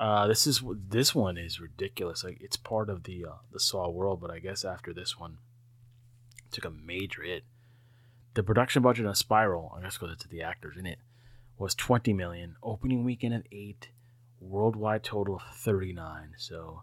Uh, 0.00 0.26
this 0.26 0.48
is 0.48 0.60
this 0.88 1.14
one 1.14 1.38
is 1.38 1.60
ridiculous. 1.60 2.24
Like 2.24 2.38
it's 2.40 2.56
part 2.56 2.90
of 2.90 3.04
the 3.04 3.24
uh, 3.24 3.36
the 3.52 3.60
Saw 3.60 3.88
world, 3.88 4.20
but 4.20 4.32
I 4.32 4.40
guess 4.40 4.64
after 4.64 4.92
this 4.92 5.16
one, 5.16 5.38
took 6.50 6.64
a 6.64 6.70
major 6.70 7.22
hit. 7.22 7.44
The 8.34 8.42
production 8.42 8.82
budget 8.82 9.06
on 9.06 9.14
Spiral, 9.14 9.74
I 9.76 9.82
guess 9.82 9.98
because 9.98 10.14
it's 10.14 10.24
the 10.26 10.42
actors 10.42 10.76
in 10.78 10.86
it, 10.86 10.98
was 11.58 11.74
20 11.74 12.12
million. 12.12 12.56
Opening 12.62 13.04
weekend 13.04 13.34
at 13.34 13.46
eight, 13.52 13.90
worldwide 14.40 15.04
total 15.04 15.36
of 15.36 15.42
39. 15.54 16.34
So 16.38 16.82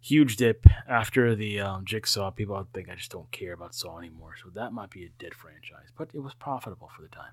huge 0.00 0.36
dip 0.36 0.66
after 0.88 1.34
the 1.34 1.60
um, 1.60 1.84
Jigsaw. 1.84 2.30
People 2.30 2.66
think 2.74 2.88
I 2.88 2.96
just 2.96 3.12
don't 3.12 3.30
care 3.30 3.52
about 3.52 3.74
Saw 3.74 3.98
anymore. 3.98 4.34
So 4.42 4.50
that 4.54 4.72
might 4.72 4.90
be 4.90 5.04
a 5.04 5.10
dead 5.18 5.34
franchise, 5.34 5.88
but 5.96 6.10
it 6.12 6.20
was 6.20 6.34
profitable 6.34 6.90
for 6.94 7.02
the 7.02 7.08
time. 7.08 7.32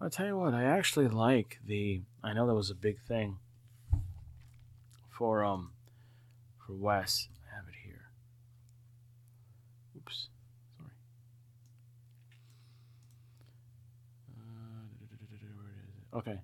I'll 0.00 0.08
tell 0.08 0.26
you 0.26 0.38
what, 0.38 0.54
I 0.54 0.64
actually 0.64 1.08
like 1.08 1.58
the. 1.64 2.00
I 2.24 2.32
know 2.32 2.46
that 2.46 2.54
was 2.54 2.70
a 2.70 2.74
big 2.74 3.00
thing 3.02 3.38
for 5.10 5.44
um 5.44 5.72
for 6.66 6.72
Wes. 6.72 7.28
I 7.52 7.56
have 7.56 7.68
it 7.68 7.74
here. 7.84 8.10
Oops, 9.98 10.28
sorry. 10.78 10.90
Uh, 14.38 14.88
where 15.56 15.68
is 15.84 15.94
it? 15.94 16.16
okay. 16.16 16.40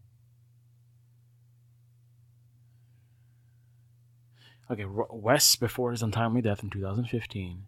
Okay, 4.69 4.85
Wes, 5.11 5.57
before 5.57 5.93
his 5.93 6.03
untimely 6.03 6.43
death 6.43 6.63
in 6.63 6.69
2015, 6.71 7.63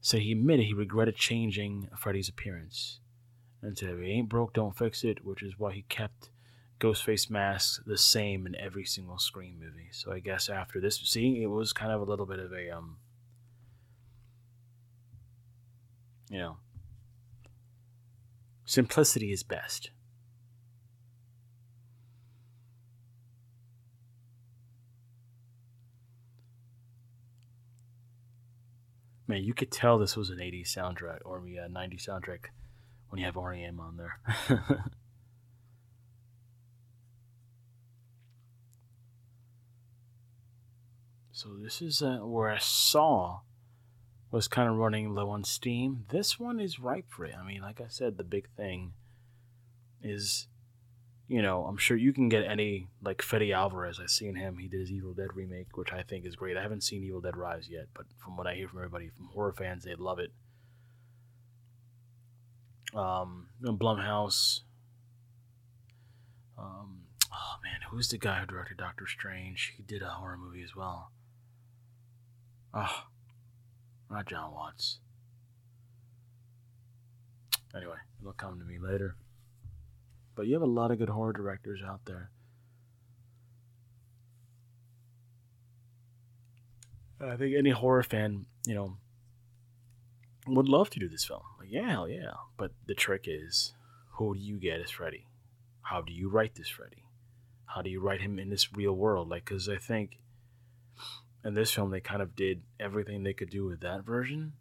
said 0.00 0.20
he 0.20 0.32
admitted 0.32 0.66
he 0.66 0.74
regretted 0.74 1.14
changing 1.16 1.88
Freddy's 1.96 2.28
appearance 2.28 2.98
and 3.62 3.76
said, 3.76 3.90
if 3.90 3.98
it 3.98 4.06
ain't 4.06 4.28
broke, 4.28 4.52
don't 4.52 4.76
fix 4.76 5.04
it, 5.04 5.24
which 5.24 5.42
is 5.42 5.58
why 5.58 5.72
he 5.72 5.82
kept 5.88 6.30
Ghostface 6.78 7.30
masks 7.30 7.80
the 7.86 7.96
same 7.96 8.46
in 8.46 8.54
every 8.56 8.84
single 8.84 9.18
Scream 9.18 9.58
movie. 9.58 9.88
So 9.92 10.12
I 10.12 10.18
guess 10.18 10.48
after 10.48 10.80
this, 10.80 10.96
seeing 10.96 11.40
it 11.40 11.46
was 11.46 11.72
kind 11.72 11.90
of 11.90 12.00
a 12.00 12.04
little 12.04 12.26
bit 12.26 12.38
of 12.38 12.52
a, 12.52 12.70
um, 12.70 12.98
you 16.28 16.38
know, 16.38 16.56
simplicity 18.66 19.32
is 19.32 19.42
best. 19.42 19.90
Man, 29.28 29.42
you 29.42 29.54
could 29.54 29.72
tell 29.72 29.98
this 29.98 30.16
was 30.16 30.30
an 30.30 30.38
80s 30.38 30.68
soundtrack 30.68 31.18
or 31.24 31.38
a 31.38 31.40
90s 31.40 32.06
soundtrack 32.06 32.50
when 33.08 33.20
you 33.20 33.24
have 33.26 33.36
REM 33.36 33.80
on 33.80 33.96
there. 33.96 34.20
so 41.32 41.50
this 41.62 41.80
is 41.80 42.02
uh, 42.02 42.18
where 42.18 42.50
I 42.50 42.58
saw 42.58 43.40
was 44.30 44.48
kind 44.48 44.68
of 44.68 44.76
running 44.76 45.14
low 45.14 45.30
on 45.30 45.44
steam. 45.44 46.04
This 46.10 46.38
one 46.38 46.60
is 46.60 46.78
ripe 46.78 47.06
for 47.08 47.24
it. 47.24 47.34
I 47.38 47.46
mean, 47.46 47.62
like 47.62 47.80
I 47.80 47.88
said, 47.88 48.16
the 48.16 48.24
big 48.24 48.48
thing 48.56 48.92
is, 50.02 50.48
you 51.28 51.40
know, 51.40 51.64
I'm 51.64 51.76
sure 51.76 51.96
you 51.96 52.12
can 52.12 52.28
get 52.28 52.44
any 52.44 52.88
like 53.02 53.22
Fede 53.22 53.52
Alvarez. 53.52 53.98
I've 54.00 54.10
seen 54.10 54.34
him. 54.34 54.58
He 54.58 54.68
did 54.68 54.80
his 54.80 54.92
Evil 54.92 55.14
Dead 55.14 55.34
remake, 55.34 55.76
which 55.76 55.92
I 55.92 56.02
think 56.02 56.26
is 56.26 56.36
great. 56.36 56.56
I 56.56 56.62
haven't 56.62 56.82
seen 56.82 57.02
Evil 57.02 57.20
Dead 57.20 57.36
Rise 57.36 57.68
yet, 57.70 57.86
but 57.94 58.06
from 58.16 58.36
what 58.36 58.46
I 58.46 58.54
hear 58.54 58.68
from 58.68 58.80
everybody, 58.80 59.08
from 59.08 59.28
horror 59.32 59.52
fans, 59.52 59.84
they 59.84 59.94
love 59.94 60.18
it 60.18 60.32
um, 62.94 63.48
Blumhouse. 63.62 64.60
Um, 66.58 67.02
oh 67.32 67.56
man, 67.62 67.80
who's 67.90 68.08
the 68.08 68.18
guy 68.18 68.40
who 68.40 68.46
directed 68.46 68.78
Doctor 68.78 69.06
Strange? 69.06 69.74
He 69.76 69.82
did 69.82 70.02
a 70.02 70.08
horror 70.08 70.38
movie 70.38 70.62
as 70.62 70.74
well. 70.74 71.10
Oh, 72.72 73.04
not 74.10 74.26
Jon 74.26 74.52
Watts. 74.52 74.98
Anyway, 77.74 77.96
it'll 78.20 78.32
come 78.32 78.58
to 78.58 78.64
me 78.64 78.78
later. 78.78 79.16
But 80.34 80.46
you 80.46 80.54
have 80.54 80.62
a 80.62 80.66
lot 80.66 80.90
of 80.90 80.98
good 80.98 81.08
horror 81.08 81.32
directors 81.32 81.80
out 81.86 82.00
there. 82.04 82.30
I 87.20 87.36
think 87.36 87.54
any 87.56 87.70
horror 87.70 88.02
fan, 88.02 88.44
you 88.66 88.74
know, 88.74 88.98
would 90.46 90.68
love 90.68 90.90
to 90.90 90.98
do 91.00 91.08
this 91.08 91.24
film. 91.24 91.42
Like, 91.58 91.70
yeah, 91.70 91.90
hell 91.90 92.08
yeah. 92.08 92.32
But 92.56 92.72
the 92.86 92.94
trick 92.94 93.24
is, 93.26 93.74
who 94.12 94.34
do 94.34 94.40
you 94.40 94.58
get 94.58 94.80
as 94.80 94.90
Freddy? 94.90 95.26
How 95.82 96.02
do 96.02 96.12
you 96.12 96.28
write 96.28 96.54
this 96.54 96.68
Freddy? 96.68 97.04
How 97.66 97.82
do 97.82 97.90
you 97.90 98.00
write 98.00 98.20
him 98.20 98.38
in 98.38 98.48
this 98.50 98.72
real 98.72 98.92
world? 98.92 99.28
Like, 99.28 99.44
because 99.44 99.68
I 99.68 99.76
think 99.76 100.18
in 101.44 101.54
this 101.54 101.70
film 101.72 101.90
they 101.90 102.00
kind 102.00 102.22
of 102.22 102.34
did 102.34 102.62
everything 102.80 103.22
they 103.22 103.34
could 103.34 103.50
do 103.50 103.64
with 103.66 103.80
that 103.80 104.04
version. 104.04 104.52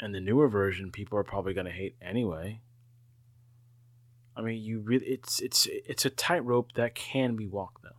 And 0.00 0.14
the 0.14 0.20
newer 0.20 0.48
version, 0.48 0.90
people 0.92 1.18
are 1.18 1.24
probably 1.24 1.54
going 1.54 1.66
to 1.66 1.72
hate 1.72 1.96
anyway. 2.02 2.60
I 4.36 4.42
mean, 4.42 4.62
you 4.62 4.80
really 4.80 5.06
it's 5.06 5.40
it's 5.40 5.66
it's 5.70 6.04
a 6.04 6.10
tightrope 6.10 6.72
that 6.74 6.94
can 6.94 7.36
be 7.36 7.46
walked 7.46 7.82
though. 7.82 7.96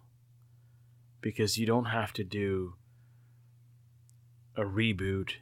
because 1.21 1.57
you 1.57 1.65
don't 1.65 1.85
have 1.85 2.13
to 2.13 2.23
do 2.23 2.75
a 4.57 4.63
reboot. 4.63 5.33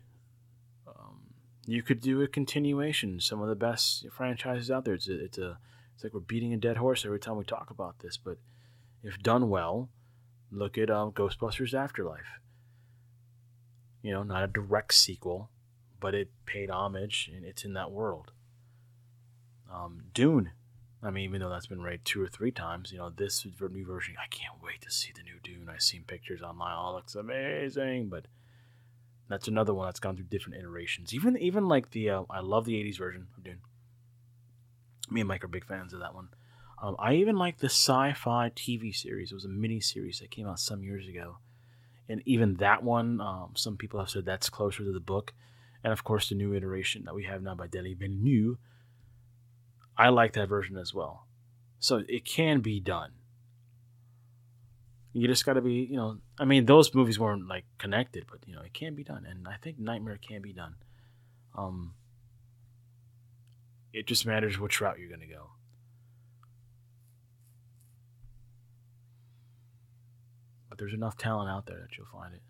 Um, 0.87 1.21
you 1.65 1.81
could 1.81 2.01
do 2.01 2.21
a 2.21 2.27
continuation. 2.27 3.19
Some 3.19 3.41
of 3.41 3.49
the 3.49 3.55
best 3.55 4.05
franchises 4.11 4.69
out 4.69 4.85
there. 4.85 4.93
It's 4.93 5.07
a, 5.07 5.23
it's 5.23 5.37
a 5.37 5.57
it's 5.95 6.03
like 6.03 6.13
we're 6.13 6.19
beating 6.19 6.53
a 6.53 6.57
dead 6.57 6.77
horse 6.77 7.05
every 7.05 7.19
time 7.19 7.37
we 7.37 7.45
talk 7.45 7.69
about 7.69 7.99
this, 7.99 8.17
but 8.17 8.37
if 9.01 9.17
done 9.19 9.49
well, 9.49 9.89
look 10.51 10.77
at 10.77 10.89
um, 10.89 11.11
Ghostbusters 11.11 11.73
Afterlife. 11.73 12.39
You 14.01 14.11
know, 14.11 14.23
not 14.23 14.43
a 14.43 14.47
direct 14.47 14.93
sequel, 14.93 15.49
but 15.99 16.13
it 16.13 16.29
paid 16.45 16.69
homage 16.69 17.31
and 17.33 17.45
it's 17.45 17.63
in 17.63 17.73
that 17.73 17.91
world. 17.91 18.33
Um, 19.71 20.03
Dune. 20.13 20.51
I 21.01 21.11
mean, 21.11 21.25
even 21.25 21.41
though 21.41 21.49
that's 21.49 21.67
been 21.67 21.81
rated 21.81 22.03
two 22.03 22.21
or 22.21 22.27
three 22.27 22.51
times, 22.51 22.91
you 22.91 22.97
know, 22.97 23.09
this 23.09 23.45
new 23.45 23.85
version, 23.85 24.15
I 24.19 24.27
can't 24.27 24.61
wait 24.61 24.81
to 24.81 24.91
see 24.91 25.11
the 25.15 25.23
new 25.23 25.39
Dune. 25.43 25.69
I've 25.69 25.81
seen 25.81 26.03
pictures 26.03 26.41
online. 26.41 26.75
Oh, 26.77 26.93
looks 26.93 27.15
amazing. 27.15 28.09
But 28.09 28.25
that's 29.29 29.47
another 29.47 29.73
one 29.73 29.87
that's 29.87 29.99
gone 29.99 30.15
through 30.15 30.25
different 30.25 30.59
iterations. 30.59 31.13
Even 31.13 31.37
even 31.37 31.67
like 31.67 31.91
the, 31.91 32.09
uh, 32.09 32.23
I 32.29 32.41
love 32.41 32.65
the 32.65 32.73
80s 32.73 32.97
version 32.97 33.27
of 33.37 33.43
Dune. 33.43 33.61
Me 35.09 35.21
and 35.21 35.27
Mike 35.27 35.43
are 35.43 35.47
big 35.47 35.65
fans 35.65 35.93
of 35.93 35.99
that 35.99 36.15
one. 36.15 36.29
Um, 36.81 36.95
I 36.99 37.15
even 37.15 37.37
like 37.37 37.57
the 37.57 37.67
sci-fi 37.67 38.51
TV 38.55 38.93
series. 38.93 39.31
It 39.31 39.35
was 39.35 39.45
a 39.45 39.49
mini 39.49 39.79
series 39.79 40.19
that 40.19 40.31
came 40.31 40.47
out 40.47 40.59
some 40.59 40.83
years 40.83 41.07
ago, 41.07 41.37
and 42.09 42.21
even 42.25 42.55
that 42.55 42.83
one, 42.83 43.21
um, 43.21 43.51
some 43.55 43.77
people 43.77 43.99
have 43.99 44.09
said 44.09 44.25
that's 44.25 44.49
closer 44.49 44.83
to 44.83 44.91
the 44.91 44.99
book. 44.99 45.33
And 45.83 45.93
of 45.93 46.03
course, 46.03 46.29
the 46.29 46.35
new 46.35 46.53
iteration 46.53 47.03
that 47.05 47.15
we 47.15 47.25
have 47.25 47.43
now 47.43 47.55
by 47.55 47.67
Denis 47.67 47.97
Villeneuve, 47.97 48.57
I 49.97 50.09
like 50.09 50.33
that 50.33 50.49
version 50.49 50.77
as 50.77 50.93
well. 50.93 51.27
So 51.79 52.03
it 52.09 52.25
can 52.25 52.61
be 52.61 52.79
done. 52.79 53.11
You 55.17 55.29
just 55.29 55.45
got 55.45 55.53
to 55.53 55.61
be, 55.61 55.87
you 55.89 55.95
know, 55.95 56.17
I 56.37 56.43
mean, 56.43 56.65
those 56.65 56.93
movies 56.93 57.17
weren't 57.17 57.47
like 57.47 57.63
connected, 57.77 58.25
but 58.29 58.39
you 58.45 58.53
know, 58.53 58.61
it 58.61 58.73
can 58.73 58.95
be 58.95 59.03
done, 59.05 59.25
and 59.25 59.47
I 59.47 59.55
think 59.55 59.79
Nightmare 59.79 60.19
can 60.21 60.41
be 60.41 60.51
done. 60.51 60.75
Um, 61.57 61.93
it 63.93 64.07
just 64.07 64.25
matters 64.25 64.59
which 64.59 64.81
route 64.81 64.99
you're 64.99 65.07
to 65.21 65.25
go. 65.25 65.51
But 70.67 70.79
there's 70.79 70.93
enough 70.93 71.17
talent 71.17 71.49
out 71.49 71.65
there 71.65 71.79
that 71.79 71.97
you'll 71.97 72.07
find 72.07 72.33
it. 72.33 72.41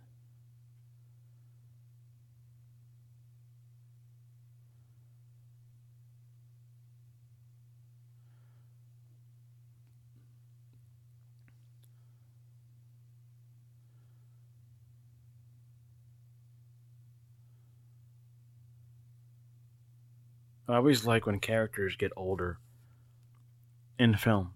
I 20.67 20.75
always 20.75 21.05
like 21.05 21.25
when 21.25 21.39
characters 21.39 21.95
get 21.95 22.11
older 22.15 22.57
in 23.99 24.15
film. 24.15 24.53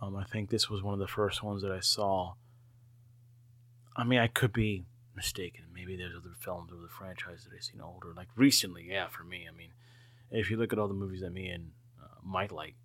Um, 0.00 0.16
I 0.16 0.24
think 0.24 0.48
this 0.48 0.70
was 0.70 0.82
one 0.82 0.94
of 0.94 1.00
the 1.00 1.06
first 1.06 1.42
ones 1.42 1.62
that 1.62 1.72
I 1.72 1.80
saw. 1.80 2.34
I 3.96 4.04
mean, 4.04 4.18
I 4.18 4.28
could 4.28 4.52
be 4.52 4.84
mistaken. 5.14 5.64
Maybe 5.74 5.96
there's 5.96 6.14
other 6.16 6.34
films 6.38 6.72
or 6.72 6.80
the 6.80 6.88
franchise 6.88 7.44
that 7.44 7.54
I've 7.54 7.62
seen 7.62 7.80
older. 7.82 8.14
Like 8.16 8.28
recently, 8.34 8.86
yeah, 8.88 9.08
for 9.08 9.24
me. 9.24 9.46
I 9.46 9.54
mean, 9.54 9.70
if 10.30 10.50
you 10.50 10.56
look 10.56 10.72
at 10.72 10.78
all 10.78 10.88
the 10.88 10.94
movies 10.94 11.20
that 11.20 11.32
me 11.32 11.48
and 11.48 11.72
uh, 12.02 12.06
Mike 12.24 12.52
like, 12.52 12.76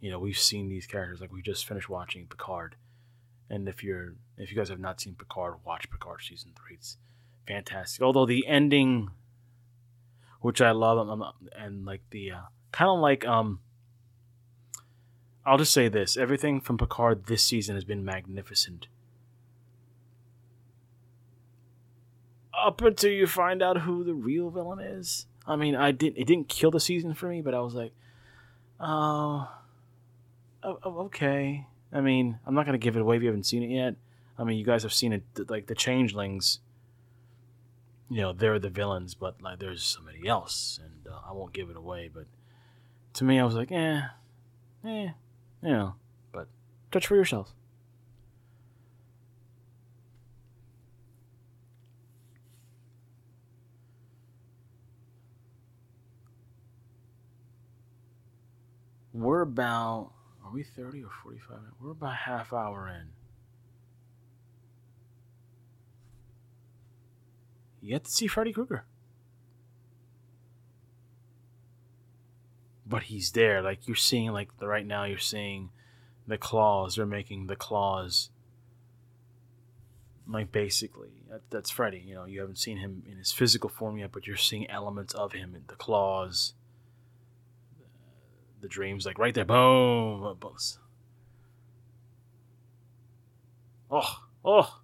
you 0.00 0.10
know, 0.10 0.18
we've 0.18 0.38
seen 0.38 0.68
these 0.68 0.86
characters. 0.86 1.20
Like 1.20 1.32
we 1.32 1.42
just 1.42 1.66
finished 1.66 1.88
watching 1.88 2.26
Picard, 2.26 2.76
and 3.50 3.68
if 3.68 3.82
you're 3.82 4.14
if 4.36 4.50
you 4.50 4.56
guys 4.56 4.68
have 4.68 4.80
not 4.80 5.00
seen 5.00 5.16
Picard, 5.16 5.56
watch 5.64 5.90
Picard 5.90 6.22
season 6.22 6.52
three. 6.56 6.76
It's 6.76 6.96
fantastic. 7.46 8.00
Although 8.02 8.26
the 8.26 8.46
ending 8.46 9.10
which 10.40 10.60
I 10.60 10.70
love. 10.70 11.34
and 11.56 11.84
like 11.84 12.02
the 12.10 12.32
uh, 12.32 12.40
kind 12.72 12.90
of 12.90 13.00
like 13.00 13.26
um. 13.26 13.60
I'll 15.44 15.58
just 15.58 15.72
say 15.72 15.88
this: 15.88 16.16
everything 16.16 16.60
from 16.60 16.76
Picard 16.76 17.26
this 17.26 17.42
season 17.42 17.74
has 17.74 17.84
been 17.84 18.04
magnificent. 18.04 18.88
Up 22.52 22.82
until 22.82 23.12
you 23.12 23.26
find 23.26 23.62
out 23.62 23.82
who 23.82 24.04
the 24.04 24.14
real 24.14 24.50
villain 24.50 24.80
is. 24.80 25.26
I 25.46 25.56
mean, 25.56 25.74
I 25.74 25.92
didn't. 25.92 26.18
It 26.18 26.26
didn't 26.26 26.48
kill 26.48 26.70
the 26.70 26.80
season 26.80 27.14
for 27.14 27.28
me, 27.28 27.40
but 27.40 27.54
I 27.54 27.60
was 27.60 27.74
like, 27.74 27.92
oh, 28.80 29.48
okay. 30.62 31.66
I 31.92 32.00
mean, 32.00 32.38
I'm 32.46 32.54
not 32.54 32.66
gonna 32.66 32.78
give 32.78 32.96
it 32.96 33.00
away 33.00 33.16
if 33.16 33.22
you 33.22 33.28
haven't 33.28 33.46
seen 33.46 33.62
it 33.62 33.74
yet. 33.74 33.94
I 34.38 34.44
mean, 34.44 34.58
you 34.58 34.64
guys 34.64 34.82
have 34.82 34.92
seen 34.92 35.12
it, 35.12 35.22
like 35.48 35.66
the 35.66 35.74
Changelings 35.74 36.60
you 38.08 38.22
know 38.22 38.32
they're 38.32 38.58
the 38.58 38.70
villains, 38.70 39.14
but 39.14 39.40
like 39.42 39.58
there's 39.58 39.84
somebody 39.84 40.26
else, 40.26 40.80
and 40.82 41.12
uh, 41.12 41.20
I 41.28 41.32
won't 41.32 41.52
give 41.52 41.70
it 41.70 41.76
away. 41.76 42.10
But 42.12 42.26
to 43.14 43.24
me, 43.24 43.38
I 43.38 43.44
was 43.44 43.54
like, 43.54 43.70
eh, 43.70 44.00
eh, 44.84 45.08
you 45.62 45.68
know. 45.68 45.94
But 46.32 46.48
judge 46.90 47.06
for 47.06 47.16
yourselves. 47.16 47.52
We're 59.12 59.40
about 59.40 60.12
are 60.44 60.52
we 60.52 60.62
thirty 60.62 61.02
or 61.02 61.10
forty 61.22 61.38
five? 61.38 61.58
We're 61.80 61.90
about 61.90 62.14
half 62.14 62.52
hour 62.52 62.88
in. 62.88 63.17
You 67.88 67.94
get 67.94 68.04
to 68.04 68.10
see 68.10 68.26
Freddy 68.26 68.52
Krueger. 68.52 68.84
But 72.86 73.04
he's 73.04 73.32
there. 73.32 73.62
Like 73.62 73.88
you're 73.88 73.96
seeing, 73.96 74.30
like 74.30 74.50
right 74.60 74.86
now, 74.86 75.04
you're 75.04 75.16
seeing 75.16 75.70
the 76.26 76.36
claws. 76.36 76.96
They're 76.96 77.06
making 77.06 77.46
the 77.46 77.56
claws. 77.56 78.28
Like 80.26 80.52
basically, 80.52 81.22
that, 81.30 81.40
that's 81.48 81.70
Freddy. 81.70 82.04
You 82.06 82.14
know, 82.14 82.24
you 82.26 82.40
haven't 82.40 82.58
seen 82.58 82.76
him 82.76 83.04
in 83.10 83.16
his 83.16 83.32
physical 83.32 83.70
form 83.70 83.96
yet, 83.96 84.12
but 84.12 84.26
you're 84.26 84.36
seeing 84.36 84.68
elements 84.68 85.14
of 85.14 85.32
him 85.32 85.54
in 85.54 85.62
the 85.68 85.74
claws, 85.74 86.52
the 88.60 88.68
dreams. 88.68 89.06
Like 89.06 89.18
right 89.18 89.32
there, 89.32 89.46
boom. 89.46 90.36
Oh, 93.90 94.24
oh, 94.44 94.80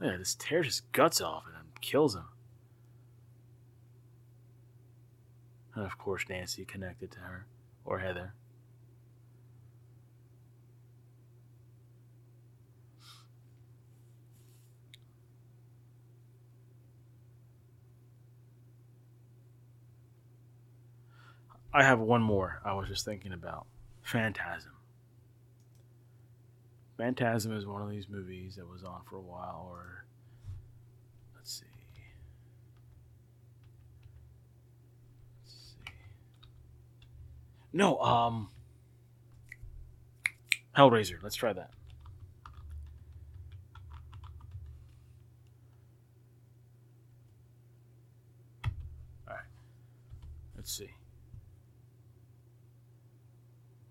yeah, 0.00 0.16
this 0.16 0.34
tears 0.34 0.64
his 0.64 0.80
guts 0.92 1.20
off 1.20 1.44
kills 1.84 2.14
him. 2.14 2.24
And 5.74 5.84
of 5.84 5.98
course, 5.98 6.24
Nancy 6.28 6.64
connected 6.64 7.10
to 7.12 7.18
her, 7.20 7.46
or 7.84 7.98
Heather. 7.98 8.32
I 21.72 21.82
have 21.82 21.98
one 21.98 22.22
more 22.22 22.60
I 22.64 22.72
was 22.74 22.88
just 22.88 23.04
thinking 23.04 23.32
about 23.32 23.66
Phantasm. 24.02 24.70
Phantasm 26.96 27.52
is 27.52 27.66
one 27.66 27.82
of 27.82 27.90
these 27.90 28.08
movies 28.08 28.54
that 28.56 28.68
was 28.68 28.84
on 28.84 29.00
for 29.10 29.16
a 29.16 29.20
while, 29.20 29.68
or 29.72 30.04
let's 31.34 31.52
see. 31.52 31.73
No, 37.74 37.98
um, 37.98 38.48
Hellraiser. 40.76 41.20
Let's 41.20 41.34
try 41.34 41.52
that. 41.52 41.70
All 49.26 49.34
right. 49.34 49.38
Let's 50.54 50.72
see. 50.72 50.90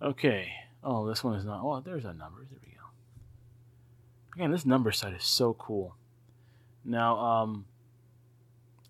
Okay. 0.02 0.54
Oh, 0.82 1.06
this 1.06 1.22
one 1.22 1.36
is 1.36 1.44
not. 1.44 1.60
Oh, 1.62 1.82
there's 1.82 2.06
a 2.06 2.14
number. 2.14 2.46
There 2.50 2.60
we 2.66 2.74
go. 2.76 2.86
Again, 4.36 4.52
this 4.52 4.66
number 4.66 4.94
site 4.94 5.14
is 5.14 5.26
so 5.26 5.54
cool. 5.56 5.98
Now, 6.86 7.18
um, 7.18 7.66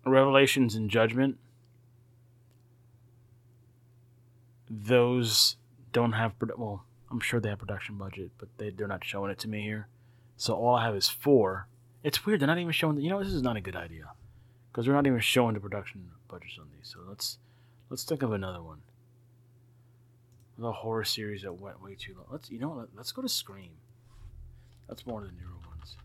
Revelations 0.06 0.76
and 0.76 0.88
Judgment 0.88 1.38
those 4.82 5.56
don't 5.92 6.12
have 6.12 6.38
produ- 6.38 6.58
well 6.58 6.84
i'm 7.10 7.20
sure 7.20 7.38
they 7.40 7.48
have 7.48 7.58
production 7.58 7.96
budget 7.96 8.30
but 8.38 8.48
they, 8.58 8.70
they're 8.70 8.88
not 8.88 9.04
showing 9.04 9.30
it 9.30 9.38
to 9.38 9.48
me 9.48 9.62
here. 9.62 9.88
So 10.36 10.54
all 10.54 10.74
i 10.74 10.84
have 10.84 10.96
is 10.96 11.08
four. 11.08 11.68
It's 12.02 12.26
weird 12.26 12.40
they're 12.40 12.46
not 12.48 12.58
even 12.58 12.72
showing 12.72 12.96
the, 12.96 13.02
you 13.02 13.10
know 13.10 13.22
this 13.22 13.32
is 13.32 13.42
not 13.42 13.56
a 13.56 13.60
good 13.60 13.76
idea 13.76 14.10
because 14.70 14.86
they're 14.86 14.94
not 14.94 15.06
even 15.06 15.20
showing 15.20 15.54
the 15.54 15.60
production 15.60 16.10
budgets 16.28 16.58
on 16.58 16.66
these. 16.76 16.88
So 16.88 16.98
let's 17.08 17.38
let's 17.90 18.04
think 18.04 18.22
of 18.22 18.32
another 18.32 18.62
one. 18.62 18.80
The 20.58 20.72
horror 20.72 21.04
series 21.04 21.42
that 21.42 21.52
went 21.52 21.82
way 21.82 21.94
too 21.94 22.14
long. 22.16 22.26
Let's 22.30 22.50
you 22.50 22.58
know 22.58 22.70
what, 22.70 22.88
let's 22.96 23.12
go 23.12 23.22
to 23.22 23.28
scream. 23.28 23.72
That's 24.88 25.06
one 25.06 25.22
of 25.22 25.28
the 25.28 25.36
newer 25.36 25.58
ones. 25.68 25.96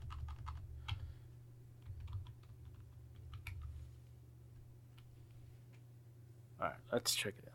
All 6.61 6.67
right 6.67 6.76
let's 6.91 7.15
check 7.15 7.34
it 7.38 7.45
out. 7.47 7.49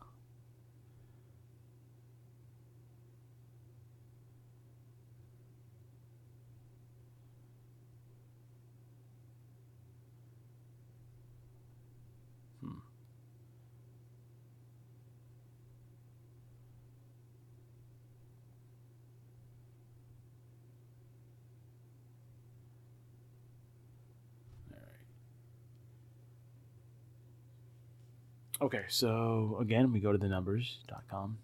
Okay, 28.65 28.85
so 28.87 29.59
again, 29.61 29.91
we 29.93 29.99
go 29.99 30.11
to 30.11 30.17
the 30.17 30.27
numbers.com. 30.27 31.37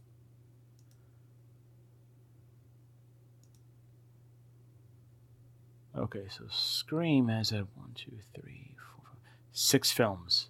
Okay, 5.95 6.24
so 6.36 6.45
Scream 6.49 7.28
has 7.28 7.51
had 7.51 7.67
one, 7.76 7.91
two, 7.93 8.13
three, 8.34 8.74
four, 8.76 9.05
five, 9.05 9.34
six 9.51 9.91
films. 9.91 10.49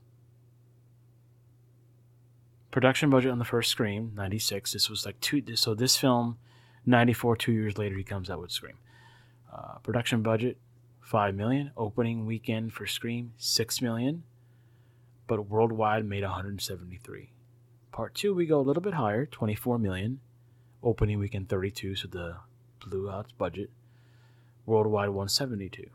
Production 2.71 3.09
budget 3.09 3.31
on 3.31 3.39
the 3.39 3.43
first 3.43 3.69
Scream, 3.69 4.13
96. 4.15 4.71
This 4.71 4.89
was 4.89 5.05
like 5.05 5.19
two, 5.19 5.43
so 5.57 5.75
this 5.75 5.97
film, 5.97 6.37
94, 6.85 7.35
two 7.35 7.51
years 7.51 7.77
later, 7.77 7.97
he 7.97 8.05
comes 8.05 8.29
out 8.29 8.39
with 8.39 8.51
Scream. 8.51 8.77
Uh, 9.53 9.79
production 9.79 10.21
budget, 10.21 10.57
5 11.01 11.35
million. 11.35 11.71
Opening 11.75 12.25
weekend 12.25 12.71
for 12.71 12.87
Scream, 12.87 13.33
6 13.35 13.81
million 13.81 14.23
but 15.31 15.47
worldwide 15.47 16.03
made 16.03 16.23
173. 16.23 17.31
Part 17.93 18.13
two, 18.13 18.35
we 18.35 18.45
go 18.45 18.59
a 18.59 18.67
little 18.67 18.83
bit 18.83 18.95
higher, 18.95 19.25
24 19.25 19.79
million. 19.79 20.19
Opening 20.83 21.19
weekend 21.19 21.47
32, 21.47 21.95
so 21.95 22.09
the 22.09 22.35
blew 22.85 23.09
out 23.09 23.31
budget. 23.37 23.69
Worldwide 24.65 25.07
172. 25.07 25.85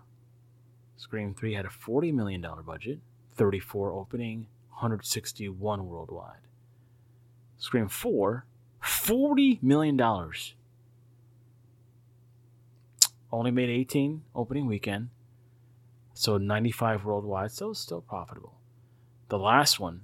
Scream 0.97 1.35
3 1.35 1.53
had 1.53 1.67
a 1.67 1.69
$40 1.69 2.15
million 2.15 2.43
budget, 2.65 3.01
34 3.35 3.93
opening, 3.93 4.47
161 4.71 5.87
worldwide. 5.87 6.41
Scream 7.59 7.89
4, 7.89 8.47
$40 8.83 9.63
million. 9.63 10.01
Only 13.31 13.51
made 13.51 13.69
18 13.69 14.23
opening 14.35 14.65
weekend, 14.65 15.11
so 16.15 16.39
95 16.39 17.05
worldwide, 17.05 17.53
so 17.53 17.75
still 17.75 18.01
profitable. 18.01 18.56
The 19.29 19.39
last 19.39 19.81
one, 19.81 20.03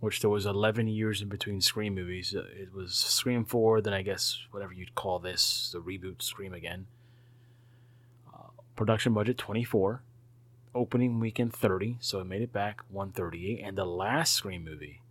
which 0.00 0.20
there 0.20 0.30
was 0.30 0.46
11 0.46 0.88
years 0.88 1.20
in 1.20 1.28
between 1.28 1.60
Scream 1.60 1.94
movies, 1.94 2.34
uh, 2.34 2.44
it 2.52 2.72
was 2.72 2.94
Scream 2.94 3.44
4, 3.44 3.80
then 3.82 3.92
I 3.92 4.02
guess 4.02 4.38
whatever 4.50 4.72
you'd 4.72 4.94
call 4.94 5.18
this, 5.18 5.70
the 5.72 5.80
reboot 5.80 6.22
Scream 6.22 6.54
again. 6.54 6.86
Uh, 8.32 8.48
production 8.76 9.12
budget 9.12 9.36
24, 9.36 10.02
opening 10.74 11.20
weekend 11.20 11.52
30, 11.52 11.98
so 12.00 12.20
it 12.20 12.26
made 12.26 12.42
it 12.42 12.52
back 12.52 12.80
138. 12.88 13.62
And 13.62 13.76
the 13.76 13.84
last 13.84 14.34
Scream 14.34 14.64
movie, 14.64 15.02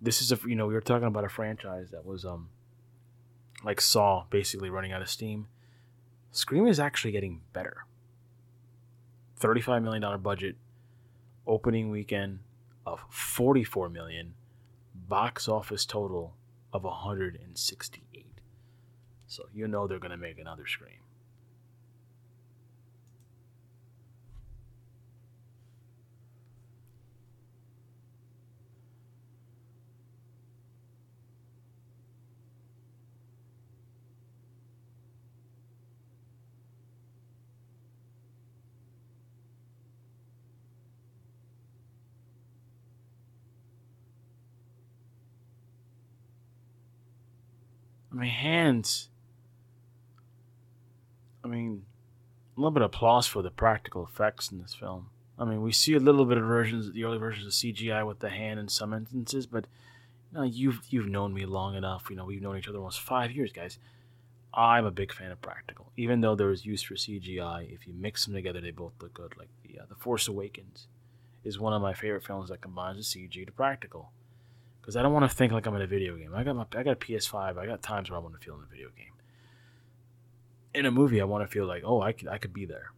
this 0.00 0.20
is 0.20 0.30
a 0.32 0.38
you 0.46 0.54
know 0.54 0.66
we 0.66 0.74
were 0.74 0.80
talking 0.80 1.08
about 1.08 1.24
a 1.24 1.28
franchise 1.28 1.90
that 1.90 2.04
was 2.04 2.24
um 2.24 2.50
like 3.64 3.80
Saw 3.80 4.24
basically 4.30 4.70
running 4.70 4.92
out 4.92 5.02
of 5.02 5.08
steam. 5.08 5.48
Scream 6.30 6.66
is 6.66 6.78
actually 6.78 7.12
getting 7.12 7.40
better. 7.52 7.86
$35 9.40 9.82
million 9.82 10.20
budget, 10.20 10.56
opening 11.46 11.90
weekend 11.90 12.40
of 12.84 13.00
44 13.10 13.88
million, 13.88 14.34
box 14.94 15.48
office 15.48 15.84
total 15.84 16.34
of 16.72 16.84
168. 16.84 18.26
So 19.26 19.44
you 19.52 19.66
know 19.66 19.86
they're 19.86 19.98
going 19.98 20.10
to 20.10 20.16
make 20.16 20.38
another 20.38 20.66
Scream. 20.66 21.05
Mean, 48.16 48.30
hands. 48.30 49.08
I 51.44 51.48
mean, 51.48 51.84
a 52.56 52.60
little 52.60 52.70
bit 52.70 52.82
of 52.82 52.86
applause 52.86 53.26
for 53.26 53.42
the 53.42 53.50
practical 53.50 54.04
effects 54.06 54.50
in 54.50 54.60
this 54.60 54.74
film. 54.74 55.10
I 55.38 55.44
mean, 55.44 55.60
we 55.60 55.70
see 55.70 55.92
a 55.94 56.00
little 56.00 56.24
bit 56.24 56.38
of 56.38 56.44
versions, 56.44 56.90
the 56.92 57.04
early 57.04 57.18
versions 57.18 57.46
of 57.46 57.52
CGI 57.52 58.06
with 58.06 58.20
the 58.20 58.30
hand 58.30 58.58
in 58.58 58.68
some 58.68 58.94
instances, 58.94 59.46
but 59.46 59.66
you 60.32 60.38
know, 60.38 60.44
you've 60.44 60.80
you've 60.88 61.08
known 61.08 61.34
me 61.34 61.44
long 61.44 61.74
enough. 61.74 62.06
You 62.08 62.16
know, 62.16 62.24
we've 62.24 62.40
known 62.40 62.56
each 62.56 62.68
other 62.68 62.78
almost 62.78 63.00
five 63.00 63.32
years, 63.32 63.52
guys. 63.52 63.78
I'm 64.54 64.86
a 64.86 64.90
big 64.90 65.12
fan 65.12 65.30
of 65.30 65.42
practical, 65.42 65.92
even 65.98 66.22
though 66.22 66.34
there 66.34 66.50
is 66.50 66.64
use 66.64 66.82
for 66.82 66.94
CGI. 66.94 67.70
If 67.70 67.86
you 67.86 67.92
mix 67.92 68.24
them 68.24 68.34
together, 68.34 68.62
they 68.62 68.70
both 68.70 68.94
look 69.02 69.12
good. 69.12 69.34
Like 69.36 69.50
the 69.62 69.80
uh, 69.80 69.84
the 69.90 69.94
Force 69.94 70.26
Awakens 70.26 70.88
is 71.44 71.58
one 71.58 71.74
of 71.74 71.82
my 71.82 71.92
favorite 71.92 72.24
films 72.24 72.48
that 72.48 72.62
combines 72.62 73.12
the 73.12 73.28
CG 73.28 73.44
to 73.44 73.52
practical 73.52 74.12
because 74.86 74.96
I 74.96 75.02
don't 75.02 75.12
want 75.12 75.28
to 75.28 75.36
think 75.36 75.52
like 75.52 75.66
I'm 75.66 75.74
in 75.74 75.82
a 75.82 75.86
video 75.88 76.16
game. 76.16 76.32
I 76.32 76.44
got 76.44 76.54
my 76.54 76.64
I 76.76 76.84
got 76.84 76.92
a 76.92 76.94
PS5. 76.94 77.58
I 77.58 77.66
got 77.66 77.82
times 77.82 78.08
where 78.08 78.20
I 78.20 78.22
want 78.22 78.38
to 78.38 78.40
feel 78.40 78.54
in 78.54 78.62
a 78.62 78.66
video 78.66 78.90
game. 78.96 79.14
In 80.74 80.86
a 80.86 80.92
movie, 80.92 81.20
I 81.20 81.24
want 81.24 81.42
to 81.42 81.48
feel 81.52 81.66
like, 81.66 81.82
oh, 81.84 82.02
I 82.02 82.12
could 82.12 82.28
I 82.28 82.38
could 82.38 82.52
be 82.52 82.66
there. 82.66 82.92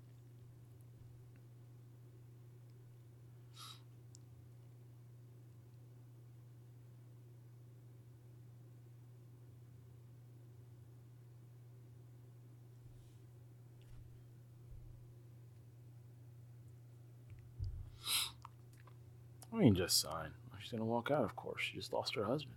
I 19.50 19.56
mean, 19.56 19.74
just 19.74 19.98
sign. 19.98 20.32
She's 20.68 20.78
gonna 20.78 20.84
walk 20.84 21.10
out, 21.10 21.24
of 21.24 21.34
course. 21.34 21.62
She 21.62 21.78
just 21.78 21.94
lost 21.94 22.14
her 22.14 22.24
husband. 22.26 22.54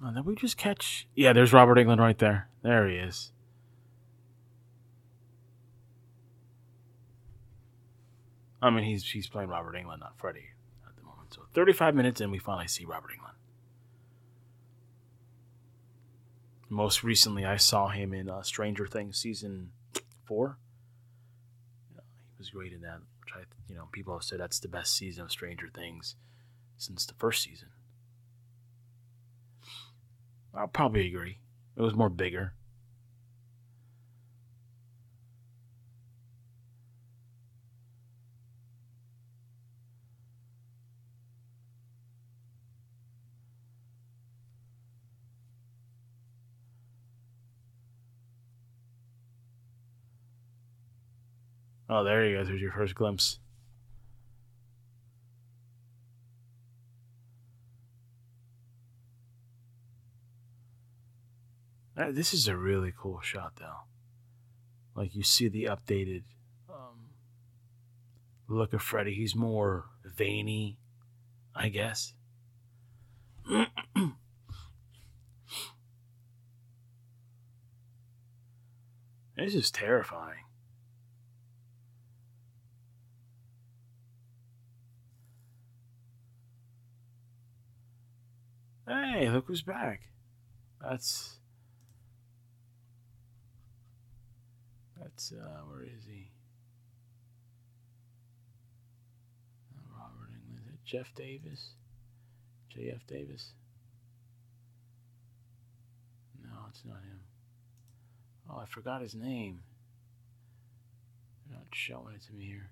Oh, 0.00 0.12
did 0.12 0.24
we 0.24 0.36
just 0.36 0.56
catch? 0.56 1.08
Yeah, 1.16 1.32
there's 1.32 1.52
Robert 1.52 1.78
Englund 1.78 1.98
right 1.98 2.16
there. 2.16 2.48
There 2.62 2.88
he 2.88 2.94
is. 2.94 3.32
I 8.66 8.70
mean, 8.70 8.84
he's 8.84 9.04
he's 9.08 9.28
playing 9.28 9.48
Robert 9.48 9.76
Englund, 9.76 10.00
not 10.00 10.18
Freddy, 10.18 10.46
at 10.86 10.96
the 10.96 11.02
moment. 11.02 11.32
So 11.32 11.42
35 11.54 11.94
minutes, 11.94 12.20
and 12.20 12.32
we 12.32 12.38
finally 12.38 12.66
see 12.66 12.84
Robert 12.84 13.10
Englund. 13.12 13.34
Most 16.68 17.04
recently, 17.04 17.44
I 17.44 17.56
saw 17.58 17.88
him 17.88 18.12
in 18.12 18.28
uh, 18.28 18.42
Stranger 18.42 18.86
Things 18.88 19.18
season 19.18 19.70
four. 20.24 20.58
He 21.94 22.38
was 22.38 22.50
great 22.50 22.72
in 22.72 22.80
that, 22.80 22.98
which 23.20 23.34
I, 23.34 23.44
you 23.68 23.76
know, 23.76 23.88
people 23.92 24.14
have 24.14 24.24
said 24.24 24.40
that's 24.40 24.58
the 24.58 24.68
best 24.68 24.96
season 24.96 25.24
of 25.24 25.30
Stranger 25.30 25.70
Things 25.72 26.16
since 26.76 27.06
the 27.06 27.14
first 27.14 27.44
season. 27.44 27.68
I'll 30.52 30.66
probably 30.66 31.06
agree. 31.06 31.38
It 31.76 31.82
was 31.82 31.94
more 31.94 32.08
bigger. 32.08 32.54
Oh, 51.88 52.02
there 52.02 52.26
you 52.26 52.38
go. 52.38 52.44
There's 52.44 52.60
your 52.60 52.72
first 52.72 52.94
glimpse. 52.94 53.38
Uh, 61.96 62.10
this 62.10 62.34
is 62.34 62.46
a 62.48 62.56
really 62.56 62.92
cool 62.96 63.20
shot, 63.20 63.52
though. 63.56 63.84
Like 64.94 65.14
you 65.14 65.22
see 65.22 65.48
the 65.48 65.64
updated 65.64 66.24
um, 66.68 67.10
look 68.48 68.72
of 68.72 68.82
Freddy. 68.82 69.14
He's 69.14 69.36
more 69.36 69.84
veiny, 70.04 70.78
I 71.54 71.68
guess. 71.68 72.14
this 79.36 79.54
is 79.54 79.70
terrifying. 79.70 80.45
Hey, 88.86 89.28
look 89.30 89.46
who's 89.48 89.62
back. 89.62 90.02
That's 90.80 91.38
that's 95.00 95.32
uh 95.32 95.62
where 95.68 95.82
is 95.82 96.04
he? 96.08 96.30
Robert 99.98 100.30
Englund. 100.30 100.78
Jeff 100.84 101.12
Davis? 101.16 101.70
J.F. 102.68 103.06
Davis? 103.08 103.52
No, 106.44 106.50
it's 106.68 106.84
not 106.84 107.02
him. 107.02 107.20
Oh, 108.48 108.58
I 108.58 108.66
forgot 108.66 109.02
his 109.02 109.14
name. 109.14 109.60
They're 111.48 111.58
not 111.58 111.66
showing 111.72 112.14
it 112.14 112.22
to 112.26 112.34
me 112.34 112.44
here. 112.44 112.70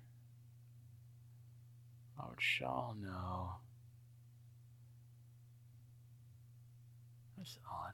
Robert 2.17 2.39
Shaw? 2.39 2.93
No. 2.93 3.55
That's 7.45 7.59
odd. 7.71 7.93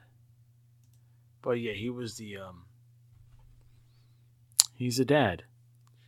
But 1.42 1.60
yeah, 1.60 1.74
he 1.74 1.90
was 1.90 2.16
the 2.16 2.38
um 2.38 2.66
he's 4.76 4.98
a 4.98 5.04
dad. 5.04 5.44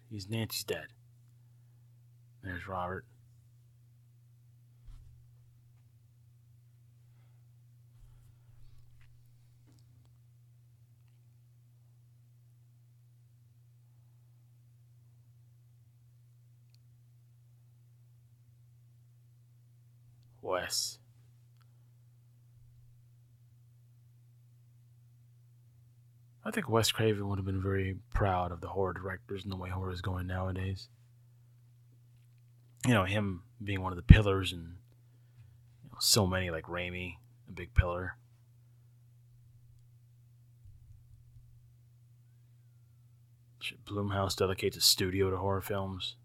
He's 0.09 0.29
Nancy's 0.29 0.63
dad. 0.63 0.87
There's 2.41 2.67
Robert. 2.67 3.05
Wes. 20.41 20.99
I 26.45 26.51
think 26.51 26.69
Wes 26.69 26.91
Craven 26.91 27.27
would 27.29 27.37
have 27.39 27.45
been 27.45 27.61
very 27.61 27.97
proud 28.13 28.51
of 28.51 28.59
the 28.59 28.67
horror 28.67 28.93
directors 28.93 29.43
and 29.43 29.51
the 29.51 29.57
way 29.57 29.69
horror 29.69 29.91
is 29.91 30.01
going 30.01 30.27
nowadays. 30.27 30.89
You 32.85 32.93
know, 32.93 33.05
him 33.05 33.43
being 33.63 33.81
one 33.81 33.93
of 33.93 33.97
the 33.97 34.03
pillars 34.03 34.51
and 34.51 34.75
you 35.83 35.89
know, 35.89 35.97
so 35.99 36.27
many 36.27 36.49
like 36.49 36.65
Raimi, 36.65 37.15
a 37.47 37.51
big 37.51 37.73
pillar. 37.73 38.17
Blumhouse 43.85 44.35
dedicates 44.35 44.75
a 44.75 44.81
studio 44.81 45.29
to 45.29 45.37
horror 45.37 45.61
films. 45.61 46.17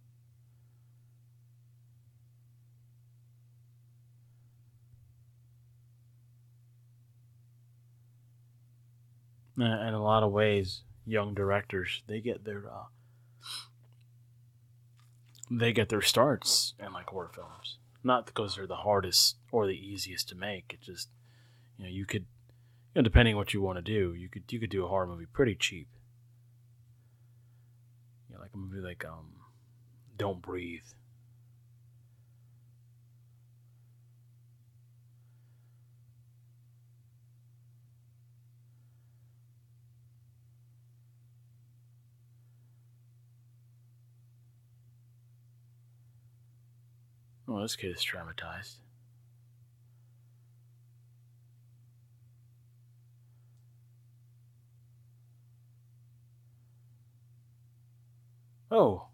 In 9.62 9.94
a 9.94 10.02
lot 10.02 10.22
of 10.22 10.32
ways, 10.32 10.82
young 11.06 11.34
directors 11.34 12.02
they 12.06 12.20
get 12.20 12.44
their 12.44 12.64
uh, 12.70 12.84
they 15.50 15.72
get 15.72 15.88
their 15.88 16.02
starts 16.02 16.74
in 16.78 16.92
like 16.92 17.06
horror 17.06 17.30
films. 17.34 17.78
Not 18.04 18.26
because 18.26 18.56
they're 18.56 18.66
the 18.66 18.76
hardest 18.76 19.36
or 19.50 19.66
the 19.66 19.72
easiest 19.72 20.28
to 20.28 20.34
make. 20.34 20.72
It 20.74 20.80
just 20.80 21.08
you 21.78 21.84
know 21.84 21.90
you 21.90 22.06
could 22.06 22.26
you 22.94 23.00
know 23.00 23.02
depending 23.02 23.36
what 23.36 23.54
you 23.54 23.62
want 23.62 23.78
to 23.78 23.82
do, 23.82 24.14
you 24.14 24.28
could 24.28 24.44
you 24.50 24.60
could 24.60 24.70
do 24.70 24.84
a 24.84 24.88
horror 24.88 25.06
movie 25.06 25.26
pretty 25.26 25.54
cheap. 25.54 25.88
You 28.28 28.36
know, 28.36 28.42
like 28.42 28.50
a 28.54 28.58
movie 28.58 28.80
like 28.80 29.04
um, 29.04 29.32
Don't 30.16 30.42
Breathe 30.42 30.82
Well, 47.48 47.62
this 47.62 47.76
kid 47.76 47.96
is 47.96 48.04
traumatized. 48.04 48.74
Oh. 58.70 59.06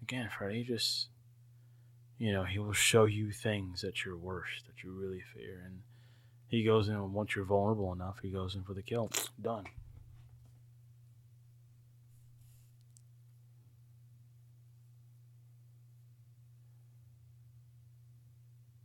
Again, 0.00 0.30
Freddy 0.36 0.64
just, 0.64 1.08
you 2.16 2.32
know, 2.32 2.44
he 2.44 2.58
will 2.58 2.72
show 2.72 3.04
you 3.04 3.32
things 3.32 3.84
at 3.84 4.06
your 4.06 4.16
worst, 4.16 4.66
that 4.66 4.82
you 4.82 4.92
really 4.92 5.22
fear. 5.34 5.62
And 5.66 5.82
he 6.48 6.64
goes 6.64 6.88
in, 6.88 7.12
once 7.12 7.36
you're 7.36 7.44
vulnerable 7.44 7.92
enough, 7.92 8.20
he 8.22 8.30
goes 8.30 8.54
in 8.54 8.62
for 8.62 8.72
the 8.72 8.82
kill. 8.82 9.10
Done. 9.40 9.66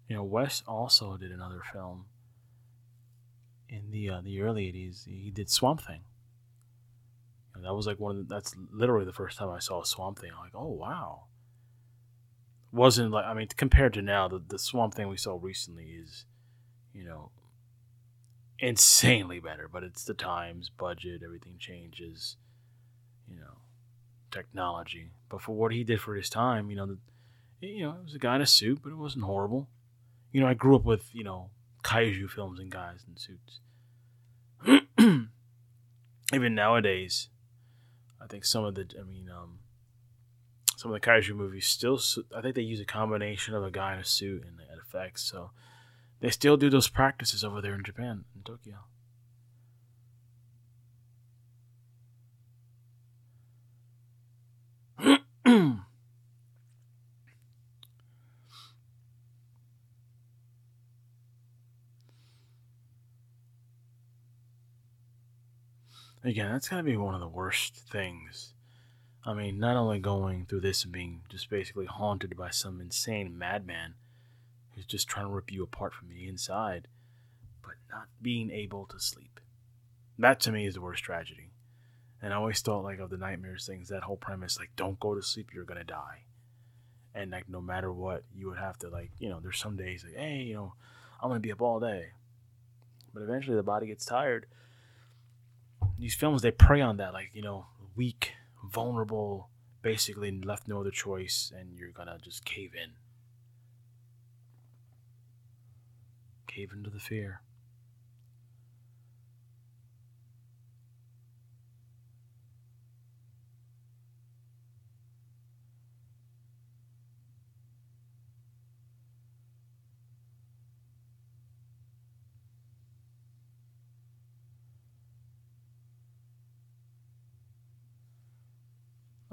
You 0.08 0.16
know, 0.16 0.24
Wes 0.24 0.62
also 0.68 1.18
did 1.18 1.32
another 1.32 1.62
film 1.74 2.06
in 3.68 3.89
the 3.91 4.10
uh, 4.10 4.22
the 4.22 4.41
early 4.41 4.72
'80s. 4.72 5.06
He 5.06 5.32
did 5.32 5.49
Swamp 5.49 5.82
Thing. 5.82 6.01
And 7.56 7.64
that 7.64 7.74
was 7.74 7.88
like 7.88 7.99
one 7.99 8.12
of 8.12 8.28
the, 8.28 8.36
that's 8.36 8.53
literally 8.72 9.06
the 9.06 9.14
first 9.14 9.38
time 9.38 9.49
I 9.49 9.60
saw 9.60 9.82
Swamp 9.84 10.20
Thing. 10.20 10.32
I'm 10.34 10.43
like, 10.43 10.56
oh 10.56 10.72
wow. 10.72 11.24
Wasn't 12.72 13.12
like 13.12 13.26
I 13.26 13.34
mean 13.34 13.47
compared 13.56 13.93
to 13.93 14.01
now, 14.01 14.28
the 14.28 14.41
the 14.45 14.60
Swamp 14.60 14.93
Thing 14.93 15.08
we 15.08 15.18
saw 15.18 15.39
recently 15.41 15.86
is, 15.86 16.26
you 16.93 17.03
know, 17.03 17.32
insanely 18.60 19.39
better. 19.39 19.68
But 19.72 19.84
it's 19.84 20.03
the 20.03 20.14
times, 20.14 20.70
budget, 20.70 21.22
everything 21.24 21.56
changes. 21.58 22.38
You 23.28 23.38
know, 23.38 23.58
technology. 24.30 25.14
But 25.30 25.41
for 25.41 25.56
what 25.56 25.72
he 25.72 25.84
did 25.84 25.99
for 25.99 26.14
his 26.14 26.30
time, 26.30 26.70
you 26.70 26.76
know, 26.76 26.86
the, 26.86 26.97
you 27.60 27.86
know, 27.86 27.91
it 27.93 28.03
was 28.03 28.14
a 28.14 28.20
guy 28.20 28.36
in 28.36 28.41
a 28.41 28.45
suit, 28.45 28.82
but 28.84 28.91
it 28.91 28.97
wasn't 28.97 29.24
horrible 29.24 29.68
you 30.36 30.41
know, 30.41 30.47
I 30.47 30.53
grew 30.53 30.75
up 30.75 30.83
with, 30.83 31.15
you 31.15 31.23
know, 31.23 31.49
kaiju 31.86 32.29
films 32.29 32.59
and 32.59 32.69
guys 32.69 33.05
in 33.07 33.15
suits. 33.15 33.61
Even 36.33 36.53
nowadays, 36.53 37.29
I 38.21 38.27
think 38.27 38.43
some 38.43 38.65
of 38.65 38.75
the, 38.75 38.86
I 38.99 39.03
mean, 39.03 39.29
um, 39.29 39.59
some 40.75 40.91
of 40.91 41.01
the 41.01 41.07
kaiju 41.07 41.33
movies 41.38 41.67
still, 41.67 42.01
I 42.36 42.41
think 42.41 42.55
they 42.55 42.63
use 42.63 42.81
a 42.81 42.86
combination 42.86 43.55
of 43.55 43.63
a 43.63 43.71
guy 43.71 43.93
in 43.93 43.99
a 43.99 44.03
suit 44.03 44.43
and 44.45 44.59
effects. 44.86 45.23
So 45.23 45.51
they 46.19 46.31
still 46.31 46.57
do 46.57 46.69
those 46.69 46.89
practices 46.89 47.45
over 47.45 47.61
there 47.61 47.75
in 47.75 47.86
Japan, 47.86 48.25
in 48.36 48.43
Tokyo. 48.43 48.79
again, 66.28 66.51
that's 66.51 66.69
gotta 66.69 66.84
be 66.84 66.97
one 66.97 67.13
of 67.13 67.21
the 67.21 67.28
worst 67.28 67.76
things. 67.76 68.53
I 69.26 69.34
mean, 69.34 69.59
not 69.59 69.76
only 69.76 69.99
going 69.99 70.45
through 70.45 70.61
this 70.61 70.84
and 70.84 70.93
being 70.93 71.21
just 71.30 71.49
basically 71.49 71.86
haunted 71.86 72.38
by 72.38 72.51
some 72.51 72.80
insane 72.80 73.38
madman 73.38 73.95
who's 74.73 74.86
just 74.86 75.07
trying 75.07 75.26
to 75.26 75.32
rip 75.32 75.51
you 75.51 75.63
apart 75.63 75.93
from 75.93 76.09
the 76.09 76.28
inside, 76.28 76.88
but 77.63 77.73
not 77.89 78.07
being 78.21 78.51
able 78.51 78.86
to 78.88 78.99
sleep. 78.99 79.39
That 80.19 80.39
to 80.41 80.51
me 80.51 80.67
is 80.67 80.76
the 80.76 80.82
worst 80.82 81.03
tragedy. 81.03 81.51
And 82.21 82.34
I 82.34 82.38
always 82.38 82.61
thought 82.61 82.84
like 82.84 82.99
of 82.99 83.09
the 83.09 83.17
nightmares 83.17 83.65
things, 83.65 83.89
that 83.89 84.03
whole 84.03 84.17
premise, 84.17 84.59
like 84.59 84.71
don't 84.76 84.99
go 84.99 85.15
to 85.15 85.21
sleep, 85.21 85.51
you're 85.53 85.63
gonna 85.65 85.84
die. 85.84 86.23
And 87.13 87.32
like 87.32 87.49
no 87.49 87.61
matter 87.61 87.91
what, 87.91 88.23
you 88.36 88.47
would 88.47 88.57
have 88.57 88.78
to 88.80 88.89
like, 88.89 89.11
you 89.17 89.30
know, 89.30 89.39
there's 89.41 89.59
some 89.59 89.76
days 89.76 90.03
like, 90.03 90.15
hey, 90.15 90.38
you 90.38 90.53
know, 90.53 90.73
I'm 91.21 91.30
gonna 91.30 91.39
be 91.39 91.51
up 91.51 91.61
all 91.61 91.80
day. 91.80 92.09
But 93.13 93.23
eventually 93.23 93.55
the 93.55 93.63
body 93.63 93.88
gets 93.88 94.05
tired 94.05 94.45
these 95.97 96.15
films 96.15 96.41
they 96.41 96.51
prey 96.51 96.81
on 96.81 96.97
that, 96.97 97.13
like 97.13 97.31
you 97.33 97.41
know, 97.41 97.67
weak, 97.95 98.33
vulnerable, 98.63 99.49
basically 99.81 100.31
left 100.31 100.67
no 100.67 100.81
other 100.81 100.91
choice, 100.91 101.51
and 101.57 101.77
you're 101.77 101.91
gonna 101.91 102.17
just 102.21 102.45
cave 102.45 102.73
in, 102.75 102.91
cave 106.47 106.71
into 106.73 106.89
the 106.89 106.99
fear. 106.99 107.41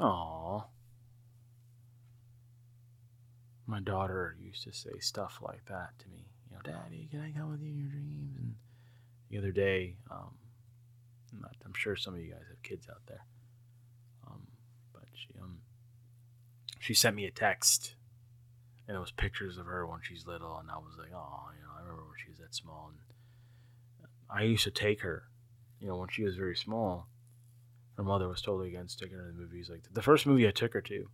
Aww. 0.02 0.64
My 3.66 3.80
daughter 3.80 4.36
used 4.40 4.64
to 4.64 4.72
say 4.72 4.98
stuff 4.98 5.38
like 5.40 5.64
that 5.66 5.90
to 6.00 6.08
me. 6.08 6.26
You 6.50 6.56
know, 6.56 6.62
Daddy, 6.64 7.08
can 7.10 7.20
I 7.20 7.30
come 7.30 7.52
with 7.52 7.62
you 7.62 7.70
in 7.70 7.78
your 7.78 7.88
dreams? 7.88 8.36
And 8.36 8.54
the 9.30 9.38
other 9.38 9.52
day, 9.52 9.96
um, 10.10 10.34
I'm 11.64 11.72
sure 11.74 11.94
some 11.96 12.14
of 12.14 12.20
you 12.20 12.32
guys 12.32 12.42
have 12.50 12.62
kids 12.62 12.86
out 12.90 13.00
there. 13.06 13.24
Um, 14.26 14.48
but 14.92 15.04
she 15.14 15.28
um 15.40 15.58
she 16.80 16.94
sent 16.94 17.16
me 17.16 17.24
a 17.24 17.30
text, 17.30 17.94
and 18.88 18.96
it 18.96 19.00
was 19.00 19.12
pictures 19.12 19.56
of 19.56 19.66
her 19.66 19.86
when 19.86 20.00
she's 20.02 20.26
little, 20.26 20.58
and 20.58 20.70
I 20.70 20.76
was 20.78 20.96
like, 20.98 21.12
oh, 21.14 21.48
you 21.56 21.62
know, 21.62 21.72
I 21.78 21.80
remember 21.80 22.02
when 22.02 22.18
she 22.22 22.30
was 22.30 22.40
that 22.40 22.54
small. 22.54 22.90
And 22.92 24.08
I 24.28 24.42
used 24.42 24.64
to 24.64 24.70
take 24.70 25.00
her, 25.02 25.28
you 25.80 25.86
know, 25.86 25.96
when 25.96 26.08
she 26.08 26.24
was 26.24 26.36
very 26.36 26.56
small. 26.56 27.06
Her 28.02 28.08
mother 28.08 28.26
was 28.26 28.42
totally 28.42 28.66
against 28.66 28.98
taking 28.98 29.16
her 29.16 29.26
to 29.26 29.32
the 29.32 29.38
movies. 29.40 29.70
Like 29.70 29.82
the 29.92 30.02
first 30.02 30.26
movie 30.26 30.48
I 30.48 30.50
took 30.50 30.72
her 30.72 30.80
to, 30.82 31.08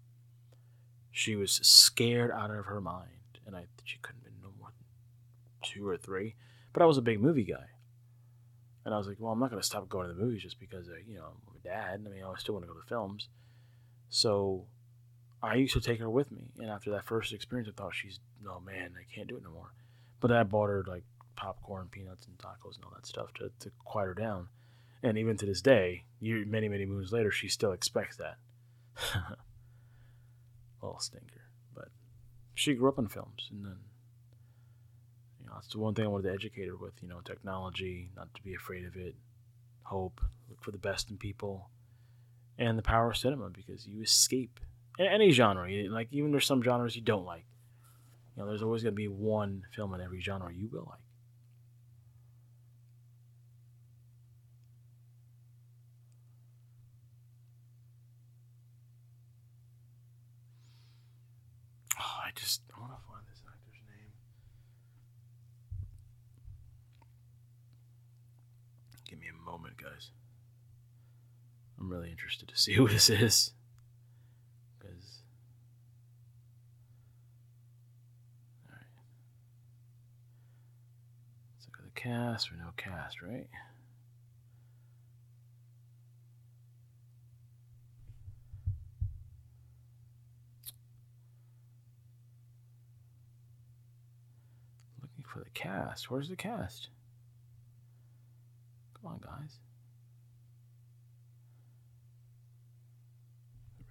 she 1.11 1.37
was 1.37 1.53
scared 1.53 2.31
out 2.31 2.51
of 2.51 2.65
her 2.65 2.81
mind, 2.81 3.41
and 3.47 3.55
I 3.55 3.67
she 3.85 3.99
couldn't 4.01 4.25
been 4.25 4.33
no 4.43 4.49
more 4.59 4.71
than 4.71 5.71
two 5.71 5.87
or 5.87 5.99
three. 5.99 6.35
But 6.73 6.83
I 6.83 6.87
was 6.87 6.97
a 6.97 7.03
big 7.03 7.21
movie 7.21 7.45
guy. 7.45 7.67
And 8.87 8.95
I 8.95 8.97
was 8.97 9.07
like, 9.07 9.19
well, 9.21 9.33
I'm 9.33 9.39
not 9.39 9.51
to 9.51 9.63
stop 9.63 9.87
going 9.91 10.09
to 10.09 10.15
the 10.15 10.21
movies 10.21 10.43
just 10.43 10.59
because, 10.59 10.87
you 11.07 11.17
know, 11.17 11.27
I'm 11.27 11.57
a 11.57 11.63
dad. 11.63 12.03
I 12.07 12.09
mean, 12.09 12.25
I 12.25 12.39
still 12.39 12.55
want 12.55 12.65
to 12.67 12.73
go 12.73 12.81
to 12.81 12.87
films. 12.87 13.29
So 14.09 14.65
I 15.43 15.57
used 15.57 15.75
to 15.75 15.83
take 15.83 16.01
her 16.01 16.09
with 16.09 16.33
me. 16.33 16.53
And 16.59 16.71
after 16.71 16.91
that 16.93 17.05
first 17.05 17.35
experience, 17.35 17.69
I 17.69 17.79
thought 17.79 17.95
she's, 17.95 18.19
oh 18.49 18.61
man, 18.61 18.95
I 18.99 19.05
can't 19.15 19.29
do 19.29 19.37
it 19.37 19.43
no 19.45 19.51
more. 19.51 19.75
But 20.21 20.33
I 20.33 20.43
bought 20.43 20.71
her 20.71 20.85
like 20.89 21.05
popcorn, 21.37 21.89
peanuts, 21.91 22.27
and 22.27 22.39
tacos 22.39 22.77
and 22.77 22.85
all 22.87 22.93
that 22.95 23.05
stuff 23.05 23.35
to, 23.35 23.51
to 23.61 23.71
quiet 23.85 24.07
her 24.07 24.15
down. 24.15 24.49
And 25.03 25.17
even 25.17 25.37
to 25.37 25.47
this 25.47 25.63
day, 25.63 26.05
year, 26.21 26.45
many, 26.47 26.69
many 26.69 26.85
moons 26.85 27.13
later, 27.13 27.31
she 27.31 27.49
still 27.49 27.73
expects 27.73 28.17
that. 28.17 28.37
Little 30.83 30.99
stinker. 30.99 31.43
But 31.75 31.89
she 32.55 32.75
grew 32.75 32.89
up 32.89 32.99
in 32.99 33.09
films. 33.09 33.49
And 33.51 33.65
then 33.65 33.79
you 35.41 35.47
know, 35.47 35.53
that's 35.55 35.69
the 35.69 35.79
one 35.79 35.95
thing 35.95 36.05
I 36.05 36.09
wanted 36.09 36.29
to 36.29 36.35
educate 36.35 36.67
her 36.67 36.77
with, 36.77 36.95
you 37.01 37.09
know, 37.09 37.21
technology, 37.25 38.11
not 38.17 38.35
to 38.35 38.43
be 38.43 38.55
afraid 38.55 38.85
of 38.85 38.97
it, 38.97 39.15
hope, 39.83 40.21
look 40.49 40.63
for 40.63 40.73
the 40.73 40.79
best 40.79 41.11
in 41.11 41.17
people, 41.17 41.71
and 42.59 42.77
the 42.77 42.83
power 42.83 43.11
of 43.11 43.17
cinema 43.17 43.51
because 43.51 43.87
you 43.87 44.03
escape 44.03 44.59
in 44.99 45.07
any 45.07 45.31
genre. 45.31 45.71
Like 45.89 46.09
even 46.11 46.33
there's 46.33 46.47
some 46.47 46.63
genres 46.63 46.97
you 46.97 47.03
don't 47.03 47.25
like. 47.25 47.47
You 48.37 48.43
know, 48.43 48.49
there's 48.49 48.63
always 48.63 48.83
going 48.83 48.95
to 48.95 48.97
be 48.97 49.09
one 49.09 49.63
film 49.75 49.95
in 49.95 50.01
every 50.01 50.21
genre 50.21 50.53
you 50.53 50.69
will 50.69 50.87
like. 50.89 51.01
Oh, 62.01 62.21
I 62.25 62.28
just 62.39 62.63
I 62.75 62.81
want 62.81 62.93
to 62.93 62.99
find 63.11 63.23
this 63.31 63.43
actor's 63.47 63.81
name. 63.89 64.13
Give 69.05 69.19
me 69.19 69.27
a 69.29 69.45
moment, 69.45 69.77
guys. 69.77 70.11
I'm 71.79 71.91
really 71.91 72.11
interested 72.11 72.49
to 72.49 72.57
see 72.57 72.75
who 72.77 72.89
this 72.89 73.11
is. 73.11 73.53
Because. 74.79 75.23
Alright. 78.69 78.85
Let's 81.57 81.93
cast 81.95 82.53
or 82.53 82.57
no 82.57 82.71
cast, 82.77 83.23
right? 83.23 83.49
Looking 95.03 95.25
for 95.39 95.45
the 95.45 95.51
cast. 95.51 96.11
Where's 96.11 96.29
the 96.29 96.37
cast? 96.37 96.89
Come 98.95 99.13
on, 99.13 99.19
guys. 99.19 99.59
There 103.79 103.87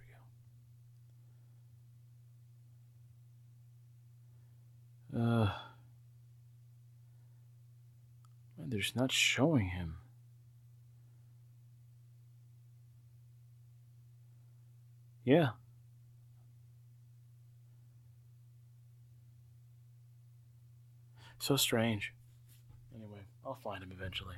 we 5.12 5.18
go. 5.18 5.24
Uh, 5.24 5.52
man, 8.58 8.68
they're 8.68 8.80
just 8.80 8.96
not 8.96 9.10
showing 9.10 9.68
him. 9.68 9.94
Yeah. 15.24 15.50
So 21.38 21.56
strange. 21.56 22.12
Anyway, 22.94 23.20
I'll 23.44 23.58
find 23.62 23.82
him 23.82 23.92
eventually. 23.92 24.36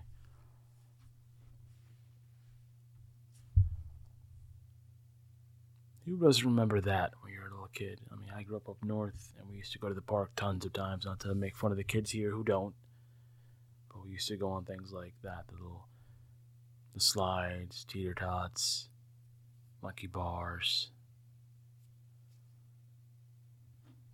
Who 6.06 6.16
doesn't 6.16 6.44
remember 6.44 6.80
that 6.80 7.12
when 7.20 7.32
you're 7.32 7.46
a 7.46 7.50
little 7.50 7.68
kid? 7.72 8.00
I 8.12 8.16
mean, 8.16 8.30
I 8.34 8.42
grew 8.42 8.56
up 8.56 8.68
up 8.68 8.82
north, 8.82 9.32
and 9.38 9.48
we 9.48 9.56
used 9.56 9.72
to 9.72 9.78
go 9.78 9.88
to 9.88 9.94
the 9.94 10.00
park 10.00 10.32
tons 10.34 10.64
of 10.64 10.72
times. 10.72 11.04
Not 11.04 11.20
to 11.20 11.34
make 11.34 11.56
fun 11.56 11.70
of 11.70 11.76
the 11.76 11.84
kids 11.84 12.10
here 12.10 12.30
who 12.30 12.42
don't, 12.42 12.74
but 13.88 14.02
we 14.02 14.10
used 14.10 14.28
to 14.28 14.36
go 14.36 14.50
on 14.50 14.64
things 14.64 14.92
like 14.92 15.14
that, 15.22 15.44
the 15.48 15.54
little, 15.54 15.86
the 16.94 17.00
slides, 17.00 17.84
teeter 17.84 18.14
tots, 18.14 18.88
monkey 19.82 20.06
bars, 20.08 20.90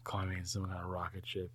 climbing 0.05 0.45
some 0.45 0.67
kind 0.67 0.81
of 0.81 0.87
rocket 0.87 1.27
ship. 1.27 1.51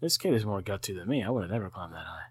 This 0.00 0.18
kid 0.18 0.34
is 0.34 0.44
more 0.44 0.62
gutsy 0.62 0.94
than 0.94 1.08
me. 1.08 1.22
I 1.22 1.30
would 1.30 1.42
have 1.42 1.50
never 1.50 1.70
climbed 1.70 1.94
that 1.94 2.06
high. 2.06 2.26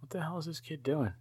what 0.00 0.10
the 0.10 0.22
hell 0.22 0.38
is 0.38 0.46
this 0.46 0.60
kid 0.60 0.82
doing? 0.82 1.14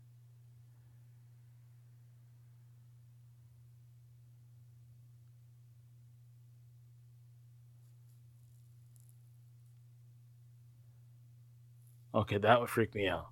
Okay, 12.20 12.38
that 12.38 12.60
would 12.60 12.70
freak 12.70 12.94
me 12.94 13.08
out. 13.08 13.28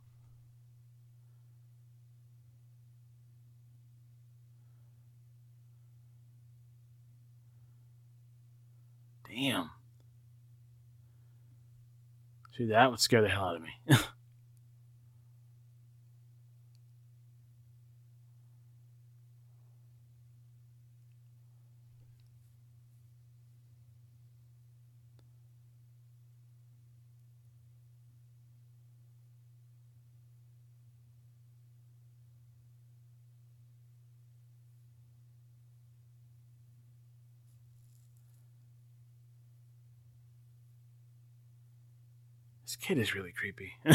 Damn. 9.27 9.71
See, 12.57 12.67
that 12.67 12.89
would 12.89 13.01
scare 13.01 13.21
the 13.21 13.27
hell 13.27 13.43
out 13.43 13.55
of 13.57 13.61
me. 13.61 13.97
kid 42.87 42.97
is 42.97 43.13
really 43.13 43.33
creepy. 43.33 43.73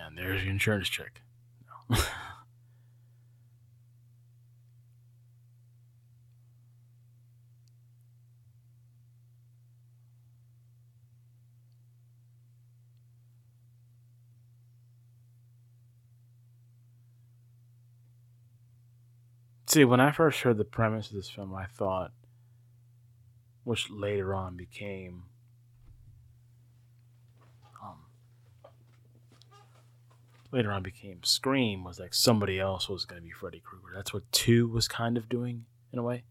And 0.00 0.16
there's 0.16 0.42
your 0.42 0.52
insurance 0.52 0.88
check. 0.88 1.20
No. 1.90 1.98
See, 19.78 19.84
when 19.84 20.00
I 20.00 20.10
first 20.10 20.40
heard 20.40 20.58
the 20.58 20.64
premise 20.64 21.08
of 21.08 21.14
this 21.14 21.30
film, 21.30 21.54
I 21.54 21.66
thought, 21.66 22.10
which 23.62 23.88
later 23.88 24.34
on 24.34 24.56
became, 24.56 25.22
um, 27.80 27.98
later 30.50 30.72
on 30.72 30.82
became 30.82 31.22
Scream, 31.22 31.84
was 31.84 32.00
like 32.00 32.12
somebody 32.12 32.58
else 32.58 32.88
was 32.88 33.04
going 33.04 33.22
to 33.22 33.24
be 33.24 33.30
Freddy 33.30 33.62
Krueger. 33.64 33.92
That's 33.94 34.12
what 34.12 34.24
two 34.32 34.66
was 34.66 34.88
kind 34.88 35.16
of 35.16 35.28
doing 35.28 35.66
in 35.92 36.00
a 36.00 36.02
way. 36.02 36.24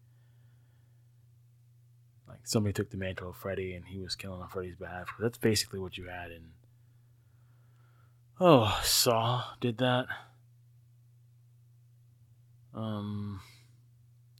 Like 2.28 2.40
somebody 2.46 2.74
took 2.74 2.90
the 2.90 2.98
mantle 2.98 3.30
of 3.30 3.36
Freddy 3.36 3.72
and 3.72 3.86
he 3.86 3.98
was 3.98 4.14
killing 4.14 4.42
on 4.42 4.48
Freddy's 4.50 4.76
behalf. 4.76 5.08
That's 5.18 5.38
basically 5.38 5.80
what 5.80 5.96
you 5.96 6.08
had 6.08 6.32
in. 6.32 6.50
Oh, 8.38 8.78
Saw 8.84 9.44
did 9.58 9.78
that. 9.78 10.04
Um, 12.78 13.40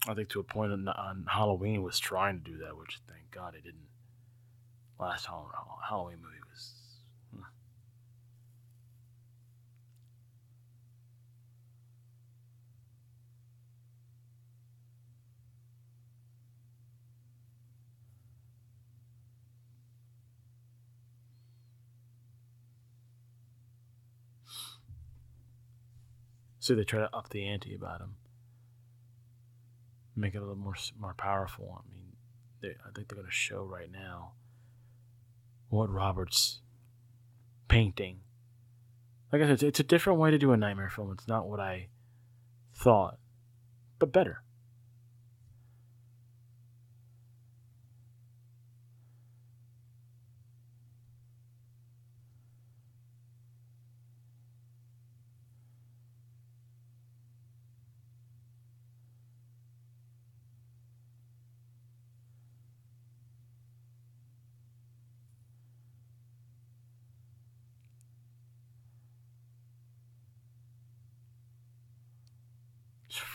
I 0.07 0.15
think 0.15 0.29
to 0.29 0.39
a 0.39 0.45
point 0.45 0.71
on, 0.71 0.87
on 0.87 1.27
Halloween 1.29 1.83
was 1.83 1.99
trying 1.99 2.41
to 2.41 2.51
do 2.53 2.59
that, 2.59 2.77
which 2.77 3.01
thank 3.09 3.33
God 3.33 3.57
it 3.57 3.65
didn't. 3.65 3.89
Last 5.01 5.27
Halloween 5.27 6.19
movie 6.23 6.37
was. 6.49 6.75
So 26.61 26.75
they 26.75 26.85
try 26.85 27.01
to 27.01 27.17
up 27.17 27.31
the 27.31 27.47
ante 27.47 27.75
about 27.75 28.01
him 28.03 28.15
make 30.19 30.35
it 30.35 30.39
a 30.39 30.41
little 30.41 30.57
more 30.57 30.75
more 30.99 31.15
powerful. 31.15 31.83
I 31.83 31.91
mean, 31.91 32.13
they, 32.61 32.69
I 32.69 32.91
think 32.95 33.09
they're 33.09 33.17
going 33.17 33.27
to 33.27 33.33
show 33.33 33.63
right 33.63 33.91
now 33.91 34.33
what 35.69 35.91
Roberts 35.91 36.61
painting. 37.69 38.21
Like 39.33 39.43
I 39.43 39.47
said, 39.47 39.63
it's 39.63 39.81
a 39.81 39.85
different 39.85 40.19
way 40.19 40.31
to 40.31 40.39
do 40.39 40.53
a 40.53 40.57
nightmare 40.57 40.91
film. 40.91 41.13
It's 41.13 41.29
not 41.29 41.49
what 41.49 41.61
I 41.61 41.89
thought, 42.75 43.19
but 43.99 44.13
better. 44.13 44.43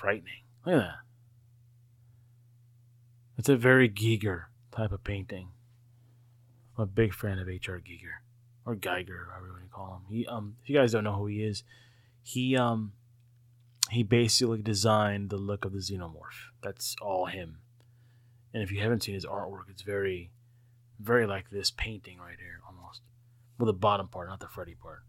Frightening. 0.04 0.44
Look 0.66 0.76
at 0.76 0.80
that. 0.80 0.96
It's 3.38 3.50
a 3.50 3.56
very 3.56 3.90
Giger 3.90 4.44
type 4.72 4.92
of 4.92 5.04
painting. 5.04 5.50
I'm 6.78 6.84
a 6.84 6.88
big 6.88 7.14
fan 7.14 7.40
of 7.40 7.48
H.R. 7.48 7.80
Giger 7.80 8.20
or 8.66 8.76
Geiger, 8.76 9.30
however 9.32 9.48
you 9.48 9.54
want 9.54 9.64
to 9.64 9.70
call 9.70 9.94
him. 9.96 10.16
He 10.16 10.28
um, 10.28 10.56
if 10.62 10.70
you 10.70 10.76
guys 10.76 10.92
don't 10.92 11.04
know 11.04 11.16
who 11.16 11.28
he 11.28 11.44
is, 11.44 11.64
he 12.22 12.58
um, 12.58 12.92
he 13.92 14.04
basically 14.04 14.62
designed 14.62 15.30
the 15.30 15.38
look 15.38 15.64
of 15.64 15.72
the 15.72 15.80
xenomorph. 15.80 16.52
That's 16.62 16.96
all 17.02 17.28
him. 17.28 17.60
And 18.54 18.62
if 18.62 18.72
you 18.72 18.82
haven't 18.82 19.04
seen 19.04 19.16
his 19.16 19.26
artwork, 19.26 19.70
it's 19.70 19.82
very, 19.82 20.32
very 21.00 21.26
like 21.26 21.50
this 21.50 21.72
painting 21.72 22.20
right 22.20 22.38
here, 22.38 22.62
almost. 22.68 23.02
Well, 23.58 23.66
the 23.68 23.74
bottom 23.74 24.08
part, 24.08 24.30
not 24.30 24.40
the 24.40 24.48
Freddy 24.48 24.76
part. 24.76 25.04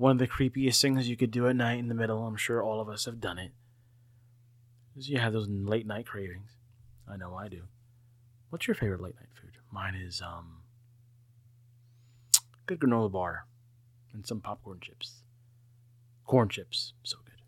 One 0.00 0.12
of 0.12 0.18
the 0.18 0.26
creepiest 0.26 0.80
things 0.80 1.10
you 1.10 1.16
could 1.16 1.30
do 1.30 1.46
at 1.46 1.54
night 1.54 1.78
in 1.78 1.88
the 1.88 1.94
middle. 1.94 2.24
I'm 2.24 2.34
sure 2.34 2.62
all 2.62 2.80
of 2.80 2.88
us 2.88 3.04
have 3.04 3.20
done 3.20 3.38
it. 3.38 3.52
Is 4.96 5.10
you 5.10 5.18
have 5.18 5.34
those 5.34 5.46
late 5.46 5.86
night 5.86 6.06
cravings. 6.06 6.52
I 7.06 7.18
know 7.18 7.34
I 7.34 7.48
do. 7.48 7.64
What's 8.48 8.66
your 8.66 8.74
favorite 8.74 9.02
late 9.02 9.16
night 9.16 9.28
food? 9.34 9.58
Mine 9.70 9.94
is 9.94 10.22
um 10.22 10.62
good 12.64 12.80
granola 12.80 13.12
bar 13.12 13.44
and 14.14 14.26
some 14.26 14.40
popcorn 14.40 14.78
chips. 14.80 15.16
Corn 16.24 16.48
chips, 16.48 16.94
so 17.02 17.18
good. 17.26 17.42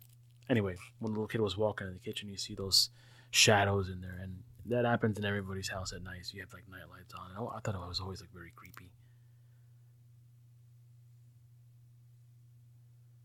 Anyway, 0.47 0.75
when 0.99 1.13
the 1.13 1.19
little 1.19 1.27
kid 1.27 1.41
was 1.41 1.57
walking 1.57 1.87
in 1.87 1.93
the 1.93 1.99
kitchen, 1.99 2.29
you 2.29 2.37
see 2.37 2.53
those 2.53 2.91
shadows 3.31 3.89
in 3.89 4.01
there, 4.01 4.19
and 4.21 4.43
that 4.67 4.85
happens 4.85 5.17
in 5.17 5.25
everybody's 5.25 5.69
house 5.69 5.91
at 5.91 6.03
night. 6.03 6.27
So 6.27 6.35
you 6.35 6.41
have 6.41 6.53
like 6.53 6.69
night 6.69 6.87
lights 6.87 7.15
on. 7.15 7.31
And 7.35 7.49
I 7.49 7.59
thought 7.61 7.73
it 7.73 7.87
was 7.87 7.99
always 7.99 8.21
like 8.21 8.31
very 8.31 8.53
creepy. 8.55 8.91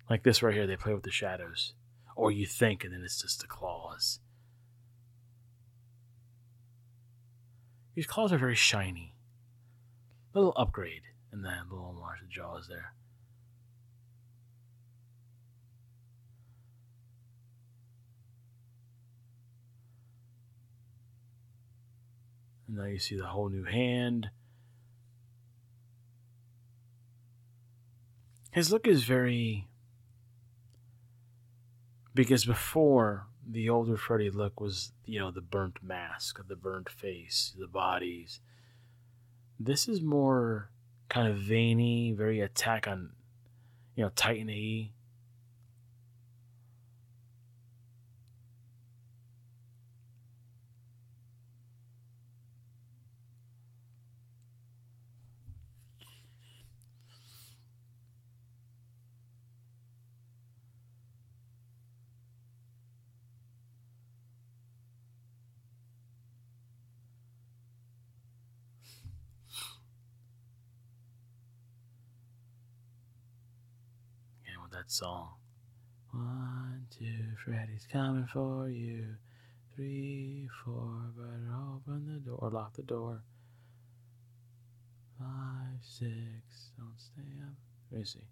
Like 0.08 0.22
this 0.22 0.42
right 0.42 0.54
here, 0.54 0.66
they 0.66 0.76
play 0.76 0.94
with 0.94 1.02
the 1.02 1.10
shadows. 1.10 1.74
Or 2.16 2.32
you 2.32 2.46
think, 2.46 2.82
and 2.82 2.92
then 2.92 3.02
it's 3.04 3.20
just 3.20 3.40
the 3.40 3.46
claws. 3.46 4.20
These 7.94 8.06
claws 8.06 8.32
are 8.32 8.38
very 8.38 8.54
shiny. 8.54 9.14
Little 10.34 10.52
upgrade 10.56 11.02
in 11.32 11.42
the 11.42 11.50
little 11.70 11.86
homage 11.86 12.20
to 12.20 12.26
Jaws 12.26 12.68
there. 12.68 12.94
And 22.66 22.76
now 22.76 22.84
you 22.84 22.98
see 22.98 23.16
the 23.16 23.26
whole 23.26 23.48
new 23.48 23.64
hand. 23.64 24.30
His 28.50 28.72
look 28.72 28.86
is 28.86 29.04
very 29.04 29.67
because 32.18 32.44
before 32.44 33.28
the 33.48 33.70
older 33.70 33.96
Freddy 33.96 34.28
look 34.28 34.60
was 34.60 34.90
you 35.06 35.20
know 35.20 35.30
the 35.30 35.40
burnt 35.40 35.78
mask, 35.80 36.40
the 36.48 36.56
burnt 36.56 36.88
face, 36.88 37.54
the 37.56 37.68
bodies. 37.68 38.40
This 39.60 39.86
is 39.86 40.02
more 40.02 40.68
kind 41.08 41.28
of 41.28 41.36
veiny, 41.36 42.10
very 42.10 42.40
attack 42.40 42.88
on, 42.88 43.10
you 43.94 44.02
know, 44.02 44.10
Titan 44.16 44.50
E. 44.50 44.94
song. 74.90 75.30
One, 76.12 76.86
two, 76.90 77.36
Freddy's 77.44 77.86
coming 77.90 78.26
for 78.32 78.68
you. 78.68 79.16
Three, 79.74 80.48
four, 80.64 81.12
better 81.16 81.54
open 81.74 82.06
the 82.06 82.20
door, 82.20 82.38
or 82.40 82.50
lock 82.50 82.74
the 82.74 82.82
door. 82.82 83.22
Five, 85.18 85.80
six, 85.82 86.72
don't 86.76 86.94
stay 86.96 87.22
up. 87.42 87.54
Let 87.90 87.98
me 87.98 88.04
see. 88.04 88.26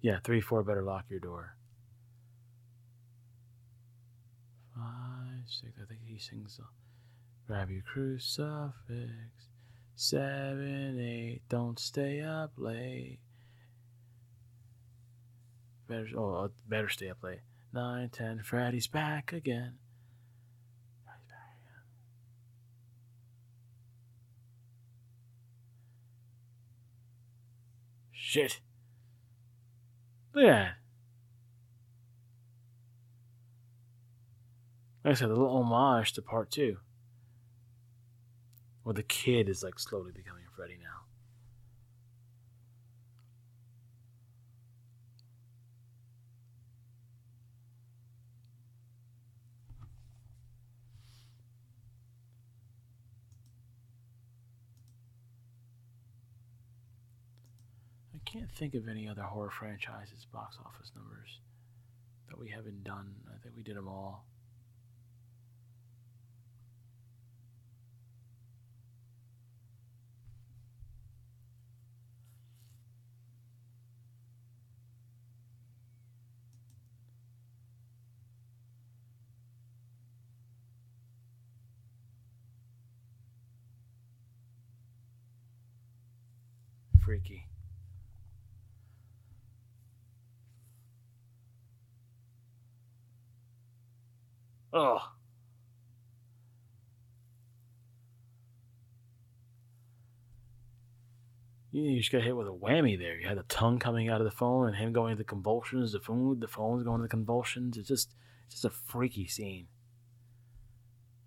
Yeah, 0.00 0.18
three, 0.24 0.40
four, 0.40 0.62
better 0.62 0.82
lock 0.82 1.04
your 1.08 1.20
door. 1.20 1.56
Five, 4.74 5.44
six, 5.46 5.72
I 5.80 5.86
think 5.86 6.00
he 6.04 6.18
sings. 6.18 6.58
Grab 7.46 7.70
your 7.70 7.82
crucifix. 7.82 9.48
Seven, 9.94 10.98
eight, 10.98 11.42
don't 11.48 11.78
stay 11.78 12.20
up 12.22 12.52
late. 12.56 13.18
Better, 15.88 16.06
oh, 16.16 16.50
better 16.68 16.88
stay 16.88 17.10
up 17.10 17.22
late. 17.22 17.40
Nine, 17.72 18.08
ten, 18.10 18.42
Freddy's 18.42 18.86
back 18.86 19.32
again. 19.32 19.74
Freddy's 21.04 21.26
back 21.28 21.58
again. 21.60 21.82
Shit. 28.12 28.60
Look 30.34 30.44
at 30.44 30.48
that. 30.48 30.74
Like 35.04 35.12
I 35.12 35.14
said, 35.14 35.30
a 35.30 35.34
little 35.34 35.56
homage 35.56 36.12
to 36.12 36.22
part 36.22 36.50
two. 36.50 36.78
Where 38.84 38.94
the 38.94 39.02
kid 39.02 39.48
is 39.48 39.62
like 39.62 39.78
slowly 39.78 40.12
becoming 40.12 40.44
Freddy 40.56 40.78
now. 40.80 41.01
Can't 58.32 58.50
think 58.50 58.74
of 58.74 58.88
any 58.88 59.06
other 59.06 59.20
horror 59.20 59.50
franchises 59.50 60.26
box 60.32 60.56
office 60.64 60.90
numbers 60.96 61.40
that 62.30 62.38
we 62.38 62.48
haven't 62.48 62.82
done. 62.82 63.14
Uh, 63.28 63.34
I 63.34 63.42
think 63.42 63.54
we 63.54 63.62
did 63.62 63.76
them 63.76 63.88
all. 63.88 64.24
Freaky. 87.04 87.51
Ugh. 94.72 95.00
You 101.72 101.98
just 101.98 102.12
got 102.12 102.22
hit 102.22 102.36
with 102.36 102.46
a 102.46 102.50
whammy 102.50 102.98
there. 102.98 103.18
You 103.18 103.26
had 103.26 103.38
the 103.38 103.44
tongue 103.44 103.78
coming 103.78 104.10
out 104.10 104.20
of 104.20 104.26
the 104.26 104.30
phone 104.30 104.68
and 104.68 104.76
him 104.76 104.92
going 104.92 105.12
into 105.12 105.24
convulsions. 105.24 105.92
The 105.92 106.00
phone, 106.00 106.38
the 106.38 106.46
phone's 106.46 106.84
going 106.84 107.00
into 107.00 107.08
convulsions. 107.08 107.78
It's 107.78 107.88
just, 107.88 108.14
it's 108.44 108.56
just 108.56 108.64
a 108.66 108.70
freaky 108.70 109.26
scene. 109.26 109.68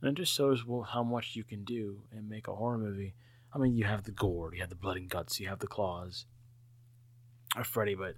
And 0.02 0.12
it 0.12 0.22
just 0.22 0.34
shows 0.34 0.64
how 0.90 1.04
much 1.04 1.36
you 1.36 1.44
can 1.44 1.64
do 1.64 2.04
and 2.12 2.30
make 2.30 2.48
a 2.48 2.56
horror 2.56 2.78
movie. 2.78 3.16
I 3.54 3.58
mean, 3.58 3.76
you 3.76 3.86
have 3.86 4.04
the 4.04 4.12
gore, 4.12 4.54
you 4.54 4.62
have 4.62 4.70
the 4.70 4.76
blood 4.76 4.98
and 4.98 5.10
guts, 5.10 5.40
you 5.40 5.48
have 5.48 5.60
the 5.60 5.68
claws 5.68 6.26
of 7.58 7.66
Freddy, 7.66 7.96
but 7.96 8.16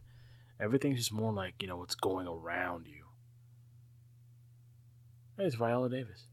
everything's 0.59 0.97
just 0.97 1.13
more 1.13 1.31
like 1.31 1.61
you 1.61 1.67
know 1.67 1.77
what's 1.77 1.95
going 1.95 2.27
around 2.27 2.87
you. 2.87 3.06
It's 5.39 5.55
Viola 5.55 5.89
Davis. 5.89 6.25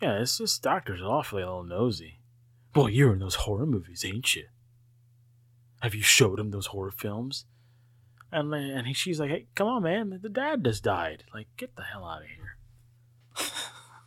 Yeah, 0.00 0.18
this 0.18 0.38
this 0.38 0.58
doctor's 0.58 1.00
awfully 1.00 1.42
a 1.42 1.46
little 1.46 1.62
nosy. 1.62 2.18
Boy, 2.72 2.88
you're 2.88 3.12
in 3.12 3.20
those 3.20 3.36
horror 3.36 3.66
movies, 3.66 4.04
ain't 4.04 4.34
you? 4.34 4.46
Have 5.80 5.94
you 5.94 6.02
showed 6.02 6.40
him 6.40 6.50
those 6.50 6.66
horror 6.66 6.90
films? 6.90 7.44
And 8.32 8.52
and 8.54 8.86
he, 8.86 8.94
she's 8.94 9.20
like, 9.20 9.30
"Hey, 9.30 9.46
come 9.54 9.68
on, 9.68 9.82
man! 9.82 10.18
The 10.22 10.30
dad 10.30 10.64
just 10.64 10.82
died. 10.82 11.24
Like, 11.34 11.48
get 11.58 11.76
the 11.76 11.82
hell 11.82 12.04
out 12.06 12.22
of 12.22 12.28
here." 12.28 12.56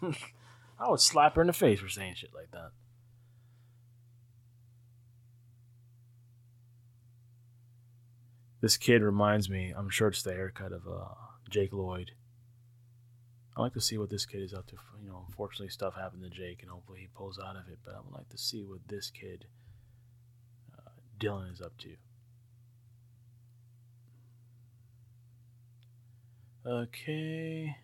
I 0.79 0.89
would 0.89 0.99
slap 0.99 1.35
her 1.35 1.41
in 1.41 1.47
the 1.47 1.53
face 1.53 1.79
for 1.79 1.89
saying 1.89 2.15
shit 2.15 2.33
like 2.33 2.51
that. 2.51 2.71
This 8.61 8.77
kid 8.77 9.03
reminds 9.03 9.47
me. 9.47 9.73
I'm 9.77 9.89
sure 9.89 10.07
it's 10.07 10.23
the 10.23 10.33
haircut 10.33 10.71
of 10.71 10.87
uh, 10.87 11.13
Jake 11.49 11.71
Lloyd. 11.71 12.11
I 13.55 13.61
like 13.61 13.73
to 13.73 13.81
see 13.81 13.97
what 13.97 14.09
this 14.09 14.25
kid 14.25 14.41
is 14.41 14.55
up 14.55 14.65
to. 14.67 14.75
You 15.01 15.07
know, 15.07 15.23
unfortunately, 15.27 15.69
stuff 15.69 15.93
happened 15.93 16.23
to 16.23 16.29
Jake, 16.29 16.63
and 16.63 16.71
hopefully 16.71 17.01
he 17.01 17.07
pulls 17.13 17.39
out 17.39 17.55
of 17.55 17.67
it. 17.69 17.77
But 17.85 17.93
I 17.93 17.99
would 17.99 18.13
like 18.13 18.29
to 18.29 18.39
see 18.39 18.63
what 18.63 18.87
this 18.87 19.11
kid, 19.11 19.45
uh, 20.77 20.89
Dylan, 21.19 21.53
is 21.53 21.61
up 21.61 21.77
to. 21.79 21.95
Okay. 26.65 27.75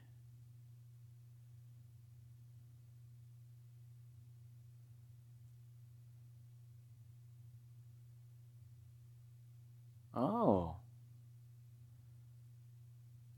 Oh. 10.16 10.78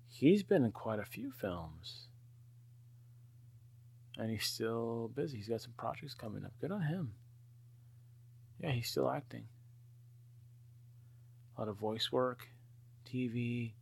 He's 0.08 0.44
been 0.44 0.64
in 0.64 0.72
quite 0.72 1.00
a 1.00 1.06
few 1.06 1.32
films. 1.32 2.08
And 4.18 4.30
he's 4.32 4.46
still 4.46 5.12
busy. 5.14 5.38
He's 5.38 5.50
got 5.50 5.60
some 5.62 5.74
projects 5.78 6.14
coming 6.14 6.46
up. 6.46 6.54
Good 6.62 6.72
on 6.72 6.84
him. 6.84 7.14
Yeah, 8.62 8.72
he's 8.72 8.89
still 8.89 9.12
acting. 9.12 9.46
A 11.58 11.62
lot 11.62 11.68
of 11.68 11.76
voice 11.76 12.12
work, 12.12 12.48
TV. 13.06 13.74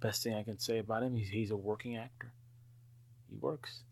Best 0.00 0.22
thing 0.22 0.34
I 0.34 0.42
can 0.42 0.58
say 0.58 0.78
about 0.78 1.02
him, 1.02 1.14
he's, 1.14 1.28
he's 1.28 1.50
a 1.50 1.56
working 1.56 1.96
actor. 1.96 2.32
He 3.28 3.36
works. 3.36 3.82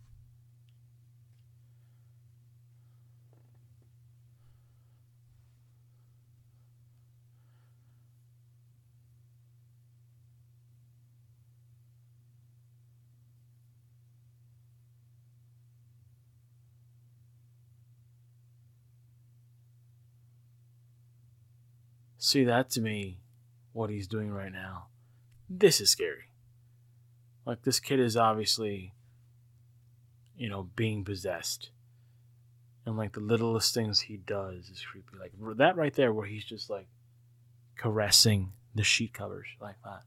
See 22.16 22.44
that 22.44 22.70
to 22.70 22.80
me, 22.80 23.18
what 23.72 23.90
he's 23.90 24.08
doing 24.08 24.30
right 24.30 24.52
now. 24.52 24.86
This 25.48 25.80
is 25.80 25.90
scary. 25.90 26.30
Like 27.46 27.62
this 27.62 27.80
kid 27.80 28.00
is 28.00 28.16
obviously, 28.16 28.92
you 30.36 30.48
know, 30.48 30.68
being 30.76 31.04
possessed, 31.04 31.70
and 32.84 32.96
like 32.96 33.12
the 33.12 33.20
littlest 33.20 33.72
things 33.72 34.00
he 34.00 34.18
does 34.18 34.68
is 34.68 34.84
creepy. 34.90 35.16
Like 35.18 35.32
that 35.56 35.76
right 35.76 35.94
there, 35.94 36.12
where 36.12 36.26
he's 36.26 36.44
just 36.44 36.68
like 36.68 36.88
caressing 37.76 38.52
the 38.74 38.84
sheet 38.84 39.14
covers 39.14 39.46
like 39.60 39.76
that, 39.84 40.02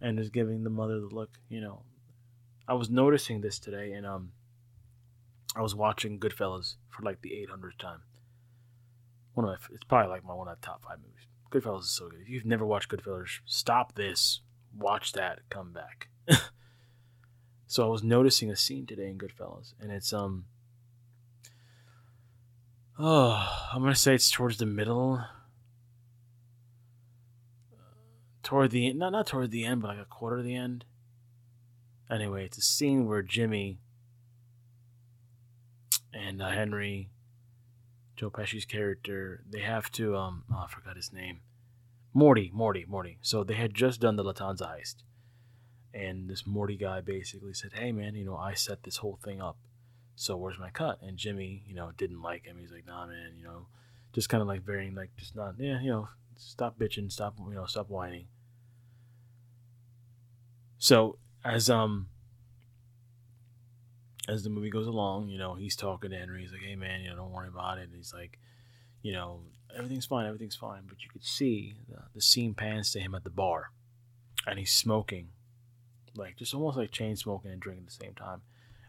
and 0.00 0.20
is 0.20 0.28
giving 0.28 0.64
the 0.64 0.70
mother 0.70 1.00
the 1.00 1.06
look. 1.06 1.38
You 1.48 1.62
know, 1.62 1.82
I 2.68 2.74
was 2.74 2.90
noticing 2.90 3.40
this 3.40 3.58
today, 3.58 3.92
and 3.92 4.06
um, 4.06 4.32
I 5.56 5.62
was 5.62 5.74
watching 5.74 6.20
Goodfellas 6.20 6.74
for 6.90 7.02
like 7.02 7.22
the 7.22 7.30
800th 7.30 7.78
time 7.78 8.02
one 9.36 9.44
of 9.44 9.50
my 9.50 9.74
it's 9.74 9.84
probably 9.84 10.08
like 10.08 10.24
my 10.24 10.32
one 10.32 10.48
of 10.48 10.58
the 10.58 10.66
top 10.66 10.82
five 10.82 10.98
movies. 10.98 11.26
Goodfellas 11.50 11.82
is 11.82 11.90
so 11.90 12.08
good. 12.08 12.20
If 12.20 12.28
you've 12.28 12.44
never 12.44 12.66
watched 12.66 12.90
Goodfellas, 12.90 13.40
stop 13.44 13.94
this, 13.94 14.40
watch 14.76 15.12
that, 15.12 15.40
come 15.50 15.72
back. 15.72 16.08
so 17.66 17.86
I 17.86 17.88
was 17.88 18.02
noticing 18.02 18.50
a 18.50 18.56
scene 18.56 18.86
today 18.86 19.08
in 19.08 19.18
Goodfellas, 19.18 19.74
and 19.80 19.90
it's 19.90 20.12
um 20.12 20.46
Oh, 22.98 23.66
I'm 23.72 23.82
gonna 23.82 23.94
say 23.94 24.14
it's 24.14 24.30
towards 24.30 24.56
the 24.56 24.66
middle. 24.66 25.22
Toward 28.42 28.70
the 28.70 28.92
not 28.94 29.10
not 29.10 29.26
toward 29.26 29.50
the 29.50 29.64
end, 29.64 29.82
but 29.82 29.88
like 29.88 29.98
a 29.98 30.06
quarter 30.06 30.38
of 30.38 30.44
the 30.44 30.54
end. 30.54 30.84
Anyway, 32.10 32.44
it's 32.44 32.56
a 32.56 32.62
scene 32.62 33.06
where 33.06 33.22
Jimmy 33.22 33.80
and 36.14 36.40
uh, 36.40 36.50
Henry, 36.50 37.10
Joe 38.16 38.30
Pesci's 38.30 38.64
character, 38.64 39.44
they 39.48 39.60
have 39.60 39.90
to 39.92 40.16
um 40.16 40.44
oh, 40.50 40.64
I 40.66 40.68
forgot 40.68 40.96
his 40.96 41.12
name. 41.12 41.40
Morty, 42.14 42.50
Morty, 42.54 42.86
Morty. 42.88 43.18
So 43.20 43.44
they 43.44 43.54
had 43.54 43.74
just 43.74 44.00
done 44.00 44.16
the 44.16 44.24
Lufthansa 44.24 44.62
heist. 44.62 44.96
And 45.92 46.28
this 46.28 46.46
Morty 46.46 46.76
guy 46.76 47.02
basically 47.02 47.52
said, 47.52 47.72
Hey 47.74 47.92
man, 47.92 48.14
you 48.14 48.24
know, 48.24 48.36
I 48.36 48.54
set 48.54 48.82
this 48.82 48.98
whole 48.98 49.18
thing 49.22 49.40
up. 49.40 49.58
So 50.14 50.36
where's 50.36 50.58
my 50.58 50.70
cut? 50.70 50.98
And 51.02 51.18
Jimmy, 51.18 51.62
you 51.66 51.74
know, 51.74 51.92
didn't 51.96 52.22
like 52.22 52.46
him. 52.46 52.56
He's 52.58 52.72
like, 52.72 52.86
nah 52.86 53.06
man, 53.06 53.34
you 53.36 53.44
know, 53.44 53.66
just 54.14 54.30
kind 54.30 54.40
of 54.40 54.48
like 54.48 54.62
varying, 54.62 54.94
like 54.94 55.10
just 55.18 55.36
not 55.36 55.56
yeah, 55.58 55.80
you 55.82 55.90
know, 55.90 56.08
stop 56.36 56.78
bitching, 56.78 57.12
stop 57.12 57.34
you 57.38 57.54
know, 57.54 57.66
stop 57.66 57.90
whining. 57.90 58.28
So 60.78 61.18
as 61.44 61.68
um 61.68 62.08
as 64.28 64.42
the 64.42 64.50
movie 64.50 64.70
goes 64.70 64.86
along, 64.86 65.28
you 65.28 65.38
know, 65.38 65.54
he's 65.54 65.76
talking 65.76 66.10
to 66.10 66.16
Henry. 66.16 66.42
He's 66.42 66.52
like, 66.52 66.62
"Hey, 66.62 66.76
man, 66.76 67.02
you 67.02 67.10
know, 67.10 67.16
don't 67.16 67.32
worry 67.32 67.48
about 67.48 67.78
it." 67.78 67.84
And 67.84 67.94
he's 67.94 68.12
like, 68.12 68.38
"You 69.02 69.12
know, 69.12 69.42
everything's 69.74 70.06
fine, 70.06 70.26
everything's 70.26 70.56
fine." 70.56 70.82
But 70.88 71.04
you 71.04 71.10
could 71.10 71.24
see 71.24 71.76
the, 71.88 72.02
the 72.14 72.20
scene 72.20 72.54
pans 72.54 72.90
to 72.92 73.00
him 73.00 73.14
at 73.14 73.24
the 73.24 73.30
bar, 73.30 73.70
and 74.46 74.58
he's 74.58 74.72
smoking, 74.72 75.28
like 76.16 76.36
just 76.36 76.54
almost 76.54 76.76
like 76.76 76.90
chain 76.90 77.16
smoking 77.16 77.52
and 77.52 77.60
drinking 77.60 77.84
at 77.84 77.98
the 77.98 78.04
same 78.04 78.14
time. 78.14 78.42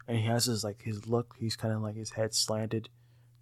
And 0.06 0.18
he 0.18 0.24
has 0.24 0.46
his 0.46 0.64
like 0.64 0.82
his 0.82 1.06
look. 1.06 1.36
He's 1.38 1.56
kind 1.56 1.74
of 1.74 1.82
like 1.82 1.96
his 1.96 2.10
head 2.10 2.34
slanted 2.34 2.88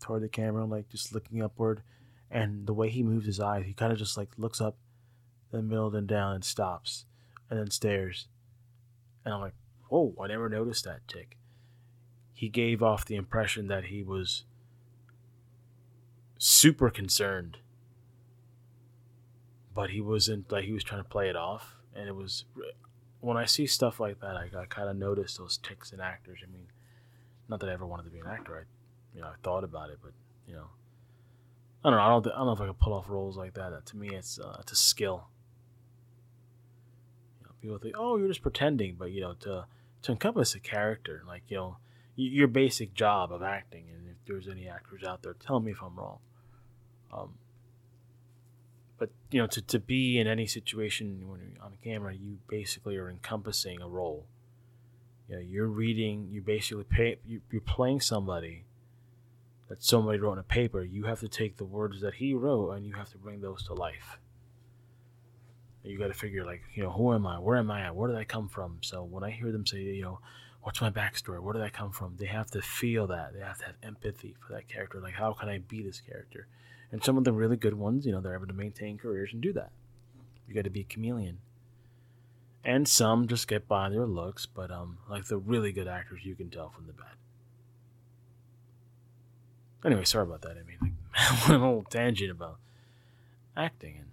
toward 0.00 0.22
the 0.22 0.28
camera, 0.28 0.64
like 0.64 0.88
just 0.90 1.14
looking 1.14 1.42
upward. 1.42 1.82
And 2.30 2.66
the 2.66 2.74
way 2.74 2.90
he 2.90 3.02
moves 3.04 3.26
his 3.26 3.40
eyes, 3.40 3.64
he 3.64 3.72
kind 3.72 3.92
of 3.92 3.98
just 3.98 4.16
like 4.16 4.30
looks 4.36 4.60
up, 4.60 4.76
then 5.52 5.68
middle, 5.68 5.90
then 5.90 6.06
down, 6.06 6.34
and 6.34 6.44
stops, 6.44 7.06
and 7.48 7.58
then 7.58 7.70
stares. 7.70 8.26
And 9.24 9.32
I'm 9.32 9.40
like, 9.40 9.54
"Whoa! 9.88 10.14
I 10.20 10.26
never 10.26 10.48
noticed 10.48 10.84
that 10.84 11.06
tic." 11.08 11.38
He 12.36 12.50
gave 12.50 12.82
off 12.82 13.06
the 13.06 13.16
impression 13.16 13.66
that 13.68 13.86
he 13.86 14.02
was 14.02 14.44
super 16.36 16.90
concerned. 16.90 17.56
But 19.74 19.88
he 19.88 20.02
wasn't 20.02 20.52
like 20.52 20.66
he 20.66 20.72
was 20.72 20.84
trying 20.84 21.02
to 21.02 21.08
play 21.08 21.30
it 21.30 21.36
off. 21.36 21.76
And 21.94 22.06
it 22.08 22.14
was 22.14 22.44
when 23.20 23.38
i 23.38 23.46
see 23.46 23.66
stuff 23.66 23.98
like 23.98 24.20
that 24.20 24.36
i, 24.36 24.50
I 24.56 24.66
kind 24.66 24.90
of 24.90 24.96
notice 24.96 25.38
those 25.38 25.56
tics 25.56 25.92
in 25.92 26.00
actors. 26.00 26.40
I 26.46 26.52
mean 26.52 26.66
not 27.48 27.60
that 27.60 27.70
i 27.70 27.72
ever 27.72 27.86
wanted 27.86 28.04
to 28.04 28.10
be 28.10 28.18
an 28.18 28.26
actor. 28.26 28.54
I 28.54 29.16
you 29.16 29.22
know 29.22 29.28
i 29.28 29.34
thought 29.42 29.64
about 29.64 29.88
it 29.88 29.98
but 30.02 30.12
you 30.46 30.54
know 30.54 30.66
i 31.82 31.88
don't 31.88 31.96
know. 31.98 32.04
I 32.04 32.08
don't, 32.10 32.26
I 32.26 32.36
don't 32.36 32.46
know 32.48 32.52
if 32.52 32.60
i 32.60 32.66
can 32.66 32.74
pull 32.74 32.92
off 32.92 33.08
roles 33.08 33.38
like 33.38 33.54
that, 33.54 33.70
that 33.70 33.86
to 33.86 33.96
me 33.96 34.10
it's 34.10 34.38
uh, 34.38 34.58
it's 34.60 34.72
a 34.72 34.76
skill. 34.76 35.28
You 37.40 37.46
know, 37.46 37.52
people 37.62 37.78
think 37.78 37.94
oh 37.98 38.18
you're 38.18 38.28
just 38.28 38.42
pretending. 38.42 38.96
But 38.98 39.10
you 39.12 39.22
know 39.22 39.32
to 39.40 39.64
to 40.02 40.12
encompass 40.12 40.54
a 40.54 40.60
character 40.60 41.22
like 41.26 41.44
you 41.48 41.56
know 41.56 41.78
your 42.16 42.48
basic 42.48 42.94
job 42.94 43.32
of 43.32 43.42
acting. 43.42 43.84
And 43.94 44.08
if 44.08 44.16
there's 44.26 44.48
any 44.48 44.68
actors 44.68 45.04
out 45.04 45.22
there, 45.22 45.34
tell 45.34 45.60
me 45.60 45.72
if 45.72 45.82
I'm 45.82 45.96
wrong. 45.96 46.18
Um, 47.12 47.34
but 48.98 49.10
you 49.30 49.40
know, 49.40 49.46
to, 49.46 49.62
to 49.62 49.78
be 49.78 50.18
in 50.18 50.26
any 50.26 50.46
situation 50.46 51.28
when 51.28 51.40
you're 51.40 51.64
on 51.64 51.74
camera, 51.84 52.14
you 52.14 52.38
basically 52.48 52.96
are 52.96 53.10
encompassing 53.10 53.80
a 53.80 53.88
role. 53.88 54.26
You 55.28 55.36
know, 55.36 55.42
you're 55.42 55.66
reading. 55.66 56.28
You 56.30 56.40
basically 56.40 56.84
pay. 56.84 57.18
You, 57.26 57.40
you're 57.50 57.60
playing 57.60 58.00
somebody 58.00 58.64
that 59.68 59.82
somebody 59.82 60.18
wrote 60.18 60.32
on 60.32 60.38
a 60.38 60.44
paper. 60.44 60.82
You 60.82 61.04
have 61.04 61.20
to 61.20 61.28
take 61.28 61.56
the 61.56 61.64
words 61.64 62.00
that 62.00 62.14
he 62.14 62.34
wrote 62.34 62.70
and 62.72 62.86
you 62.86 62.94
have 62.94 63.10
to 63.10 63.18
bring 63.18 63.40
those 63.40 63.64
to 63.64 63.74
life. 63.74 64.18
You 65.82 65.98
got 65.98 66.08
to 66.08 66.14
figure 66.14 66.44
like, 66.44 66.62
you 66.74 66.82
know, 66.82 66.90
who 66.90 67.12
am 67.12 67.26
I? 67.26 67.38
Where 67.38 67.56
am 67.56 67.70
I 67.70 67.82
at? 67.82 67.94
Where 67.94 68.08
did 68.08 68.16
I 68.16 68.24
come 68.24 68.48
from? 68.48 68.78
So 68.80 69.04
when 69.04 69.22
I 69.22 69.30
hear 69.30 69.52
them 69.52 69.66
say, 69.66 69.78
you 69.78 70.02
know, 70.02 70.20
what's 70.66 70.80
my 70.80 70.90
backstory? 70.90 71.40
Where 71.40 71.52
did 71.52 71.62
I 71.62 71.68
come 71.68 71.92
from? 71.92 72.16
They 72.18 72.26
have 72.26 72.50
to 72.50 72.60
feel 72.60 73.06
that. 73.06 73.32
They 73.32 73.38
have 73.38 73.58
to 73.58 73.66
have 73.66 73.76
empathy 73.84 74.34
for 74.44 74.52
that 74.52 74.66
character. 74.66 74.98
Like, 74.98 75.14
how 75.14 75.32
can 75.32 75.48
I 75.48 75.58
be 75.58 75.80
this 75.80 76.00
character? 76.00 76.48
And 76.90 77.04
some 77.04 77.16
of 77.16 77.22
the 77.22 77.32
really 77.32 77.56
good 77.56 77.74
ones, 77.74 78.04
you 78.04 78.10
know, 78.10 78.20
they're 78.20 78.34
able 78.34 78.48
to 78.48 78.52
maintain 78.52 78.98
careers 78.98 79.30
and 79.32 79.40
do 79.40 79.52
that. 79.52 79.70
You 80.48 80.56
got 80.56 80.64
to 80.64 80.70
be 80.70 80.80
a 80.80 80.84
chameleon. 80.84 81.38
And 82.64 82.88
some 82.88 83.28
just 83.28 83.46
get 83.46 83.68
by 83.68 83.90
their 83.90 84.06
looks, 84.06 84.46
but 84.46 84.72
um, 84.72 84.98
like 85.08 85.26
the 85.26 85.38
really 85.38 85.70
good 85.70 85.86
actors, 85.86 86.24
you 86.24 86.34
can 86.34 86.50
tell 86.50 86.70
from 86.70 86.88
the 86.88 86.92
bad. 86.92 87.14
Anyway, 89.84 90.02
sorry 90.02 90.24
about 90.24 90.42
that. 90.42 90.56
I 90.58 90.64
mean, 90.64 90.78
like, 90.82 91.48
a 91.48 91.52
little 91.52 91.84
tangent 91.88 92.32
about 92.32 92.58
acting 93.56 93.98
and 93.98 94.08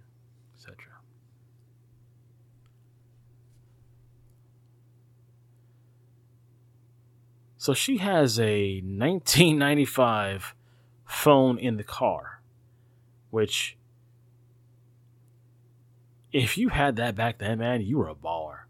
So 7.64 7.72
she 7.72 7.96
has 7.96 8.38
a 8.38 8.82
1995 8.82 10.54
phone 11.06 11.56
in 11.56 11.78
the 11.78 11.82
car, 11.82 12.42
which, 13.30 13.78
if 16.30 16.58
you 16.58 16.68
had 16.68 16.96
that 16.96 17.14
back 17.14 17.38
then, 17.38 17.60
man, 17.60 17.80
you 17.80 17.96
were 17.96 18.10
a 18.10 18.14
baller. 18.14 18.64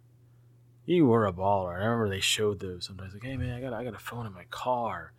You 0.86 1.06
were 1.06 1.26
a 1.26 1.32
baller. 1.32 1.74
I 1.74 1.78
remember 1.78 2.08
they 2.08 2.20
showed 2.20 2.60
those 2.60 2.86
sometimes, 2.86 3.14
like, 3.14 3.24
hey 3.24 3.36
man, 3.36 3.56
I 3.56 3.60
got 3.60 3.72
I 3.72 3.82
got 3.82 3.96
a 3.96 3.98
phone 3.98 4.26
in 4.26 4.32
my 4.32 4.44
car. 4.52 5.12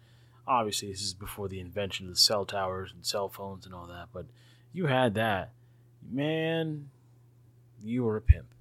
Obviously, 0.47 0.89
this 0.89 1.01
is 1.01 1.13
before 1.13 1.49
the 1.49 1.59
invention 1.59 2.05
of 2.05 2.13
the 2.13 2.17
cell 2.17 2.45
towers 2.45 2.93
and 2.93 3.05
cell 3.05 3.27
phones 3.27 3.65
and 3.65 3.75
all 3.75 3.87
that, 3.87 4.07
but 4.13 4.25
you 4.71 4.85
had 4.85 5.15
that, 5.15 5.51
man. 6.09 6.91
You 7.83 8.05
were 8.05 8.15
a 8.15 8.21
pimp. 8.21 8.54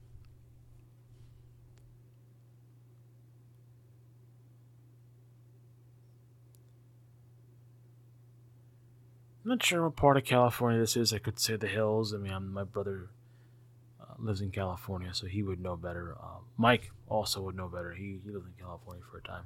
I'm 9.44 9.50
not 9.50 9.62
sure 9.62 9.82
what 9.84 9.96
part 9.96 10.16
of 10.16 10.24
California 10.24 10.80
this 10.80 10.96
is. 10.96 11.12
I 11.12 11.18
could 11.18 11.38
say 11.38 11.56
the 11.56 11.66
hills. 11.66 12.14
I 12.14 12.16
mean, 12.16 12.32
I'm, 12.32 12.50
my 12.50 12.64
brother 12.64 13.10
uh, 14.00 14.14
lives 14.18 14.40
in 14.40 14.50
California, 14.50 15.12
so 15.12 15.26
he 15.26 15.42
would 15.42 15.60
know 15.60 15.76
better. 15.76 16.16
Uh, 16.18 16.38
Mike 16.56 16.92
also 17.08 17.42
would 17.42 17.54
know 17.54 17.68
better. 17.68 17.92
He, 17.92 18.20
he 18.24 18.30
lived 18.30 18.46
in 18.46 18.64
California 18.64 19.02
for 19.10 19.18
a 19.18 19.22
time. 19.22 19.44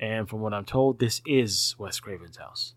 And 0.00 0.28
from 0.28 0.40
what 0.40 0.52
I'm 0.52 0.64
told, 0.64 0.98
this 0.98 1.22
is 1.24 1.76
Wes 1.78 2.00
Craven's 2.00 2.36
house. 2.36 2.74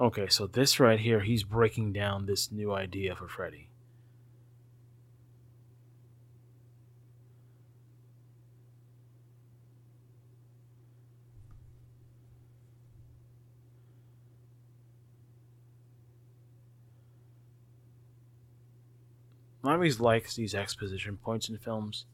Okay, 0.00 0.28
so 0.28 0.46
this 0.46 0.80
right 0.80 0.98
here, 0.98 1.20
he's 1.20 1.42
breaking 1.42 1.92
down 1.92 2.24
this 2.24 2.50
new 2.50 2.72
idea 2.72 3.14
for 3.14 3.28
Freddy. 3.28 3.68
Always 19.62 20.00
likes 20.00 20.34
these 20.34 20.54
exposition 20.54 21.18
points 21.18 21.50
in 21.50 21.58
films 21.58 22.06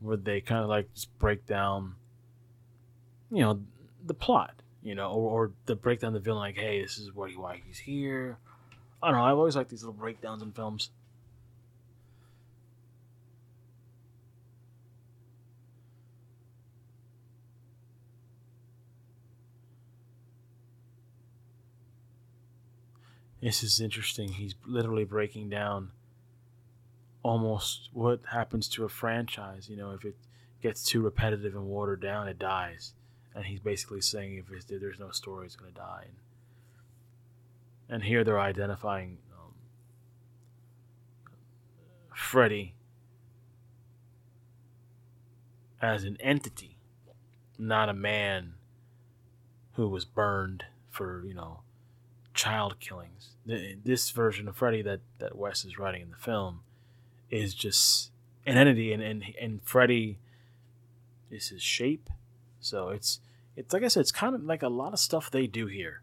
where 0.00 0.18
they 0.18 0.42
kind 0.42 0.62
of 0.62 0.68
like 0.68 0.92
just 0.92 1.18
break 1.18 1.46
down, 1.46 1.94
you 3.30 3.40
know, 3.40 3.60
the 4.06 4.14
plot, 4.14 4.54
you 4.82 4.94
know, 4.94 5.10
or, 5.10 5.46
or 5.46 5.52
the 5.66 5.74
breakdown 5.74 6.08
of 6.08 6.14
the 6.14 6.20
villain, 6.20 6.40
like, 6.40 6.56
hey, 6.56 6.80
this 6.82 6.98
is 6.98 7.14
what 7.14 7.30
he, 7.30 7.36
why 7.36 7.60
he's 7.66 7.78
here. 7.78 8.38
I 9.02 9.08
don't 9.08 9.16
know. 9.16 9.24
I've 9.24 9.38
always 9.38 9.56
liked 9.56 9.70
these 9.70 9.82
little 9.82 9.94
breakdowns 9.94 10.42
in 10.42 10.52
films. 10.52 10.90
This 23.42 23.62
is 23.62 23.78
interesting. 23.78 24.30
He's 24.30 24.54
literally 24.66 25.04
breaking 25.04 25.50
down 25.50 25.90
almost 27.22 27.90
what 27.92 28.20
happens 28.32 28.68
to 28.68 28.84
a 28.84 28.88
franchise. 28.88 29.68
You 29.68 29.76
know, 29.76 29.90
if 29.90 30.02
it 30.06 30.16
gets 30.62 30.82
too 30.82 31.02
repetitive 31.02 31.54
and 31.54 31.66
watered 31.66 32.00
down, 32.00 32.26
it 32.26 32.38
dies 32.38 32.94
and 33.34 33.46
he's 33.46 33.60
basically 33.60 34.00
saying 34.00 34.42
if 34.50 34.66
there's 34.66 35.00
no 35.00 35.10
story, 35.10 35.46
it's 35.46 35.56
going 35.56 35.72
to 35.72 35.78
die. 35.78 36.04
And, 36.06 36.16
and, 37.88 38.02
here 38.04 38.24
they're 38.24 38.40
identifying 38.40 39.18
um, 39.32 39.54
Freddy 42.14 42.74
as 45.82 46.04
an 46.04 46.16
entity 46.20 46.74
not 47.58 47.88
a 47.88 47.94
man 47.94 48.54
who 49.72 49.88
was 49.88 50.04
burned 50.04 50.64
for 50.90 51.24
you 51.24 51.34
know 51.34 51.60
child 52.32 52.80
killings. 52.80 53.30
This 53.46 54.10
version 54.10 54.48
of 54.48 54.56
Freddy 54.56 54.82
that 54.82 55.00
that 55.18 55.36
Wes 55.36 55.64
is 55.64 55.78
writing 55.78 56.02
in 56.02 56.10
the 56.10 56.16
film 56.16 56.60
is 57.30 57.54
just 57.54 58.10
an 58.46 58.56
entity, 58.56 58.92
and 58.92 59.02
and 59.02 59.24
and 59.40 59.60
Freddy 59.62 60.18
is 61.30 61.48
his 61.48 61.62
shape. 61.62 62.10
So 62.60 62.88
it's 62.88 63.20
it's 63.56 63.72
like 63.72 63.82
I 63.82 63.88
said, 63.88 64.00
it's 64.00 64.12
kind 64.12 64.34
of 64.34 64.44
like 64.44 64.62
a 64.62 64.68
lot 64.68 64.92
of 64.92 64.98
stuff 64.98 65.30
they 65.30 65.46
do 65.46 65.66
here 65.66 66.02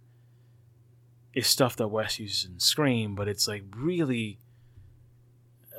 is 1.34 1.48
stuff 1.48 1.76
that 1.78 1.88
Wes 1.88 2.20
uses 2.20 2.46
in 2.46 2.60
Scream, 2.60 3.16
but 3.16 3.28
it's 3.28 3.48
like 3.48 3.64
really 3.76 4.40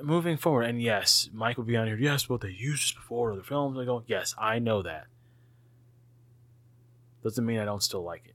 moving 0.02 0.36
forward. 0.36 0.64
And 0.64 0.80
yes, 0.80 1.28
Mike 1.32 1.56
will 1.56 1.64
be 1.64 1.76
on 1.76 1.86
here. 1.86 1.96
Yes, 1.96 2.26
but 2.26 2.40
they 2.40 2.48
used 2.48 2.82
this 2.84 2.92
before 2.92 3.32
other 3.32 3.42
films. 3.42 3.78
I 3.78 3.84
go, 3.84 4.02
yes, 4.06 4.34
I 4.38 4.58
know 4.58 4.82
that. 4.82 5.06
Doesn't 7.22 7.44
mean 7.44 7.58
I 7.58 7.64
don't 7.64 7.82
still 7.82 8.02
like 8.02 8.26
it. 8.26 8.34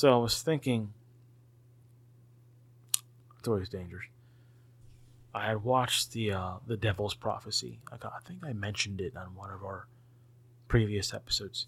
So 0.00 0.14
I 0.14 0.16
was 0.16 0.40
thinking, 0.40 0.94
it's 3.38 3.46
always 3.46 3.68
dangerous. 3.68 4.06
I 5.34 5.48
had 5.48 5.62
watched 5.62 6.12
the 6.12 6.32
uh, 6.32 6.52
the 6.66 6.78
Devil's 6.78 7.12
Prophecy. 7.12 7.80
I, 7.92 7.98
got, 7.98 8.14
I 8.16 8.26
think 8.26 8.38
I 8.42 8.54
mentioned 8.54 9.02
it 9.02 9.14
on 9.14 9.34
one 9.34 9.50
of 9.50 9.62
our 9.62 9.88
previous 10.68 11.12
episodes. 11.12 11.66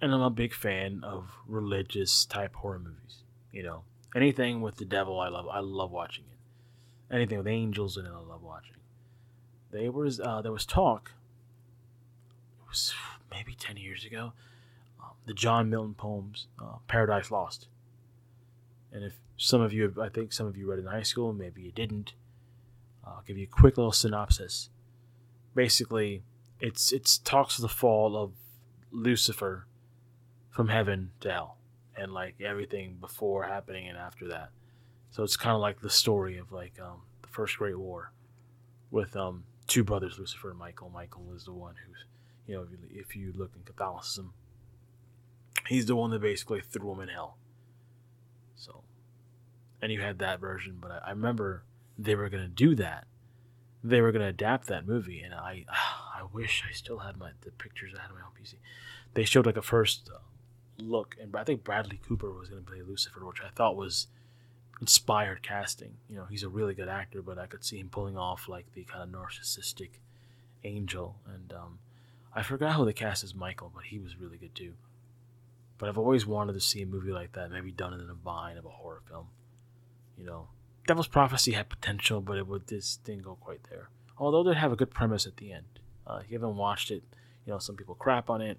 And 0.00 0.14
I'm 0.14 0.20
a 0.20 0.30
big 0.30 0.54
fan 0.54 1.00
of 1.02 1.32
religious 1.48 2.24
type 2.26 2.54
horror 2.54 2.78
movies. 2.78 3.24
You 3.50 3.64
know, 3.64 3.82
anything 4.14 4.60
with 4.60 4.76
the 4.76 4.84
devil, 4.84 5.18
I 5.18 5.30
love. 5.30 5.48
I 5.48 5.58
love 5.58 5.90
watching 5.90 6.26
it. 6.30 7.12
Anything 7.12 7.38
with 7.38 7.48
angels 7.48 7.96
in 7.96 8.06
it, 8.06 8.12
I 8.14 8.20
love 8.20 8.44
watching. 8.44 8.76
There 9.72 9.90
was 9.90 10.20
uh, 10.20 10.42
there 10.42 10.52
was 10.52 10.64
talk. 10.64 11.10
It 12.60 12.68
was 12.68 12.94
maybe 13.32 13.56
ten 13.56 13.76
years 13.76 14.04
ago 14.04 14.32
the 15.26 15.34
John 15.34 15.70
Milton 15.70 15.94
poems, 15.94 16.46
uh, 16.60 16.76
Paradise 16.88 17.30
Lost. 17.30 17.68
And 18.92 19.04
if 19.04 19.14
some 19.36 19.60
of 19.60 19.72
you, 19.72 19.94
I 20.00 20.08
think 20.08 20.32
some 20.32 20.46
of 20.46 20.56
you 20.56 20.68
read 20.68 20.78
in 20.78 20.86
high 20.86 21.02
school, 21.02 21.32
maybe 21.32 21.62
you 21.62 21.72
didn't. 21.72 22.14
I'll 23.04 23.24
give 23.26 23.38
you 23.38 23.44
a 23.44 23.60
quick 23.60 23.76
little 23.76 23.92
synopsis. 23.92 24.70
Basically, 25.54 26.22
it's 26.60 26.92
it's 26.92 27.18
talks 27.18 27.58
of 27.58 27.62
the 27.62 27.68
fall 27.68 28.16
of 28.16 28.32
Lucifer 28.90 29.66
from 30.50 30.68
heaven 30.68 31.10
to 31.20 31.32
hell, 31.32 31.56
and 31.96 32.12
like 32.12 32.40
everything 32.40 32.98
before 33.00 33.44
happening 33.44 33.88
and 33.88 33.98
after 33.98 34.28
that. 34.28 34.50
So 35.10 35.22
it's 35.22 35.36
kind 35.36 35.54
of 35.54 35.60
like 35.60 35.80
the 35.80 35.90
story 35.90 36.38
of 36.38 36.52
like 36.52 36.78
um, 36.80 37.02
the 37.22 37.28
first 37.28 37.58
Great 37.58 37.78
War, 37.78 38.12
with 38.90 39.16
um, 39.16 39.44
two 39.66 39.84
brothers, 39.84 40.18
Lucifer 40.18 40.50
and 40.50 40.58
Michael. 40.58 40.90
Michael 40.90 41.32
is 41.34 41.44
the 41.44 41.52
one 41.52 41.74
who's, 41.86 42.04
you 42.46 42.54
know, 42.54 42.62
if 42.62 42.70
you, 42.70 43.00
if 43.00 43.16
you 43.16 43.32
look 43.36 43.50
in 43.56 43.62
Catholicism, 43.62 44.32
he's 45.68 45.86
the 45.86 45.96
one 45.96 46.10
that 46.10 46.20
basically 46.20 46.60
threw 46.60 46.92
him 46.92 47.00
in 47.00 47.08
hell. 47.08 47.36
So, 48.56 48.82
and 49.80 49.92
you 49.92 50.00
had 50.00 50.18
that 50.18 50.40
version, 50.40 50.78
but 50.80 50.90
I, 50.90 50.98
I 51.08 51.10
remember 51.10 51.64
they 51.98 52.14
were 52.14 52.28
gonna 52.28 52.48
do 52.48 52.74
that. 52.76 53.06
They 53.84 54.00
were 54.00 54.12
gonna 54.12 54.28
adapt 54.28 54.68
that 54.68 54.86
movie, 54.86 55.20
and 55.20 55.34
I, 55.34 55.64
I 55.68 56.22
wish 56.32 56.62
I 56.68 56.72
still 56.72 56.98
had 56.98 57.16
my 57.16 57.30
the 57.42 57.50
pictures 57.50 57.92
I 57.96 58.02
had 58.02 58.10
on 58.10 58.16
my 58.16 58.22
own 58.22 58.32
PC. 58.40 58.54
They 59.14 59.24
showed 59.24 59.46
like 59.46 59.56
a 59.56 59.62
first 59.62 60.08
uh, 60.12 60.18
look, 60.78 61.16
and 61.20 61.34
I 61.36 61.44
think 61.44 61.64
Bradley 61.64 62.00
Cooper 62.06 62.30
was 62.30 62.48
gonna 62.48 62.62
play 62.62 62.82
Lucifer, 62.82 63.24
which 63.24 63.42
I 63.44 63.50
thought 63.50 63.76
was 63.76 64.08
inspired 64.80 65.42
casting. 65.42 65.94
You 66.08 66.16
know, 66.16 66.24
he's 66.24 66.42
a 66.42 66.48
really 66.48 66.74
good 66.74 66.88
actor, 66.88 67.22
but 67.22 67.38
I 67.38 67.46
could 67.46 67.64
see 67.64 67.78
him 67.78 67.88
pulling 67.88 68.18
off 68.18 68.48
like 68.48 68.66
the 68.74 68.84
kind 68.84 69.02
of 69.02 69.08
narcissistic 69.08 70.00
angel. 70.64 71.16
And 71.32 71.52
um, 71.52 71.78
I 72.34 72.42
forgot 72.42 72.74
who 72.74 72.84
the 72.84 72.92
cast 72.92 73.22
is 73.22 73.34
Michael, 73.34 73.70
but 73.72 73.84
he 73.84 74.00
was 74.00 74.18
really 74.18 74.36
good 74.36 74.54
too. 74.54 74.74
But 75.82 75.88
I've 75.88 75.98
always 75.98 76.24
wanted 76.24 76.52
to 76.52 76.60
see 76.60 76.82
a 76.82 76.86
movie 76.86 77.10
like 77.10 77.32
that, 77.32 77.50
maybe 77.50 77.72
done 77.72 77.92
in 77.92 78.08
a 78.08 78.14
vine 78.14 78.56
of 78.56 78.64
a 78.64 78.68
horror 78.68 79.02
film. 79.08 79.26
You 80.16 80.24
know, 80.24 80.46
Devil's 80.86 81.08
Prophecy 81.08 81.54
had 81.54 81.68
potential, 81.68 82.20
but 82.20 82.38
it 82.38 82.46
would 82.46 82.68
this 82.68 82.98
didn't 82.98 83.24
go 83.24 83.34
quite 83.34 83.64
there. 83.68 83.88
Although 84.16 84.44
they 84.44 84.54
have 84.54 84.70
a 84.70 84.76
good 84.76 84.92
premise 84.92 85.26
at 85.26 85.38
the 85.38 85.50
end. 85.50 85.80
Uh, 86.06 86.20
if 86.22 86.30
you 86.30 86.38
haven't 86.38 86.54
watched 86.54 86.92
it, 86.92 87.02
you 87.44 87.52
know 87.52 87.58
some 87.58 87.74
people 87.74 87.96
crap 87.96 88.30
on 88.30 88.40
it, 88.40 88.58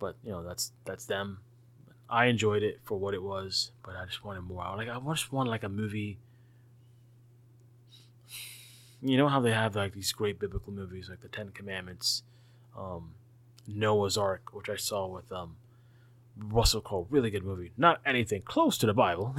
but 0.00 0.16
you 0.24 0.32
know 0.32 0.42
that's 0.42 0.72
that's 0.84 1.04
them. 1.04 1.38
I 2.10 2.24
enjoyed 2.24 2.64
it 2.64 2.80
for 2.82 2.98
what 2.98 3.14
it 3.14 3.22
was, 3.22 3.70
but 3.84 3.94
I 3.94 4.06
just 4.06 4.24
wanted 4.24 4.40
more. 4.40 4.64
I 4.64 4.74
like 4.74 4.88
I 4.88 4.98
just 5.12 5.32
wanted 5.32 5.50
like 5.50 5.62
a 5.62 5.68
movie. 5.68 6.18
You 9.00 9.16
know 9.16 9.28
how 9.28 9.38
they 9.38 9.52
have 9.52 9.76
like 9.76 9.92
these 9.92 10.10
great 10.10 10.40
biblical 10.40 10.72
movies 10.72 11.08
like 11.08 11.20
the 11.20 11.28
Ten 11.28 11.50
Commandments, 11.50 12.24
um, 12.76 13.14
Noah's 13.68 14.18
Ark, 14.18 14.52
which 14.52 14.68
I 14.68 14.74
saw 14.74 15.06
with 15.06 15.30
um, 15.30 15.54
Russell 16.38 16.80
Crowe, 16.80 17.06
really 17.10 17.30
good 17.30 17.44
movie. 17.44 17.72
Not 17.76 18.00
anything 18.04 18.42
close 18.42 18.76
to 18.78 18.86
the 18.86 18.94
Bible, 18.94 19.34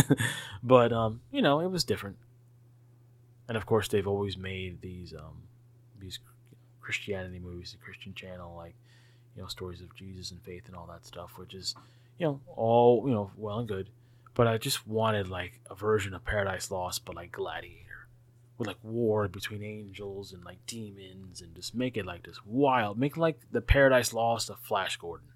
but 0.62 0.92
um, 0.92 1.20
you 1.30 1.42
know, 1.42 1.60
it 1.60 1.68
was 1.68 1.84
different. 1.84 2.16
And 3.48 3.56
of 3.56 3.66
course, 3.66 3.88
they've 3.88 4.06
always 4.06 4.36
made 4.36 4.80
these 4.80 5.12
um, 5.12 5.42
these 5.98 6.18
Christianity 6.80 7.38
movies, 7.38 7.72
the 7.72 7.84
Christian 7.84 8.14
Channel, 8.14 8.54
like 8.56 8.74
you 9.36 9.42
know, 9.42 9.48
stories 9.48 9.80
of 9.80 9.94
Jesus 9.94 10.30
and 10.30 10.42
faith 10.42 10.64
and 10.66 10.74
all 10.74 10.86
that 10.86 11.04
stuff, 11.04 11.32
which 11.36 11.54
is 11.54 11.74
you 12.18 12.26
know 12.26 12.40
all 12.56 13.04
you 13.06 13.12
know 13.12 13.30
well 13.36 13.58
and 13.58 13.68
good. 13.68 13.90
But 14.34 14.46
I 14.46 14.56
just 14.58 14.86
wanted 14.86 15.28
like 15.28 15.60
a 15.70 15.74
version 15.74 16.14
of 16.14 16.24
Paradise 16.24 16.70
Lost, 16.70 17.04
but 17.04 17.16
like 17.16 17.32
Gladiator, 17.32 18.08
with 18.56 18.68
like 18.68 18.82
war 18.82 19.28
between 19.28 19.62
angels 19.62 20.32
and 20.32 20.42
like 20.44 20.64
demons, 20.66 21.42
and 21.42 21.54
just 21.54 21.74
make 21.74 21.98
it 21.98 22.06
like 22.06 22.22
this 22.22 22.40
wild, 22.46 22.98
make 22.98 23.18
like 23.18 23.40
the 23.50 23.60
Paradise 23.60 24.14
Lost 24.14 24.48
of 24.48 24.58
Flash 24.60 24.96
Gordon 24.96 25.29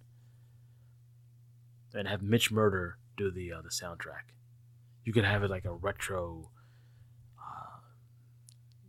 and 1.94 2.08
have 2.08 2.22
Mitch 2.22 2.50
Murder 2.50 2.98
do 3.16 3.30
the 3.30 3.52
uh, 3.52 3.62
the 3.62 3.68
soundtrack. 3.68 4.32
You 5.04 5.12
could 5.12 5.24
have 5.24 5.42
it 5.42 5.50
like 5.50 5.64
a 5.64 5.72
retro 5.72 6.50
uh, 7.38 7.80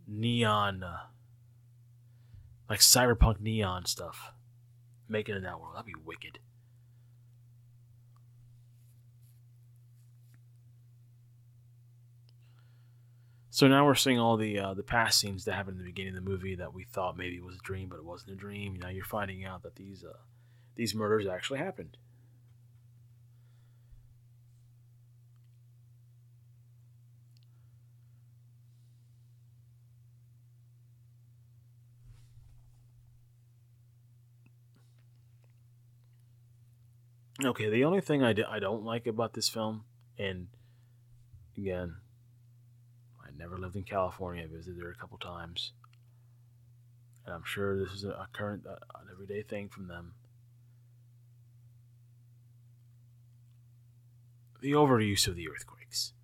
neon, 0.06 0.82
uh, 0.82 0.96
like 2.68 2.80
cyberpunk 2.80 3.40
neon 3.40 3.86
stuff. 3.86 4.32
Make 5.08 5.28
it 5.28 5.36
in 5.36 5.44
that 5.44 5.60
world. 5.60 5.74
That'd 5.74 5.86
be 5.86 5.94
wicked. 6.04 6.40
So 13.50 13.68
now 13.68 13.86
we're 13.86 13.94
seeing 13.94 14.18
all 14.18 14.36
the 14.36 14.58
uh, 14.58 14.74
the 14.74 14.82
past 14.82 15.18
scenes 15.18 15.44
that 15.44 15.54
happened 15.54 15.78
in 15.78 15.84
the 15.84 15.90
beginning 15.90 16.16
of 16.16 16.22
the 16.22 16.30
movie 16.30 16.56
that 16.56 16.74
we 16.74 16.84
thought 16.84 17.16
maybe 17.16 17.40
was 17.40 17.54
a 17.54 17.64
dream, 17.64 17.88
but 17.88 17.96
it 17.96 18.04
wasn't 18.04 18.32
a 18.32 18.36
dream. 18.36 18.76
Now 18.76 18.88
you're 18.88 19.04
finding 19.04 19.46
out 19.46 19.62
that 19.62 19.76
these 19.76 20.04
uh, 20.04 20.18
these 20.74 20.94
murders 20.94 21.26
actually 21.26 21.60
happened. 21.60 21.96
Okay, 37.44 37.68
the 37.68 37.84
only 37.84 38.00
thing 38.00 38.22
I 38.22 38.32
d- 38.32 38.44
I 38.48 38.58
don't 38.58 38.82
like 38.82 39.06
about 39.06 39.34
this 39.34 39.48
film, 39.48 39.84
and 40.18 40.48
again, 41.56 41.96
I 43.22 43.28
never 43.36 43.58
lived 43.58 43.76
in 43.76 43.82
California. 43.82 44.44
I 44.44 44.46
visited 44.46 44.80
there 44.80 44.90
a 44.90 44.94
couple 44.94 45.18
times, 45.18 45.72
and 47.26 47.34
I'm 47.34 47.44
sure 47.44 47.78
this 47.78 47.92
is 47.92 48.04
a 48.04 48.26
current, 48.32 48.64
uh, 48.66 48.76
an 48.94 49.08
everyday 49.12 49.42
thing 49.42 49.68
from 49.68 49.86
them. 49.86 50.14
The 54.62 54.72
overuse 54.72 55.28
of 55.28 55.36
the 55.36 55.46
earthquakes. 55.50 56.14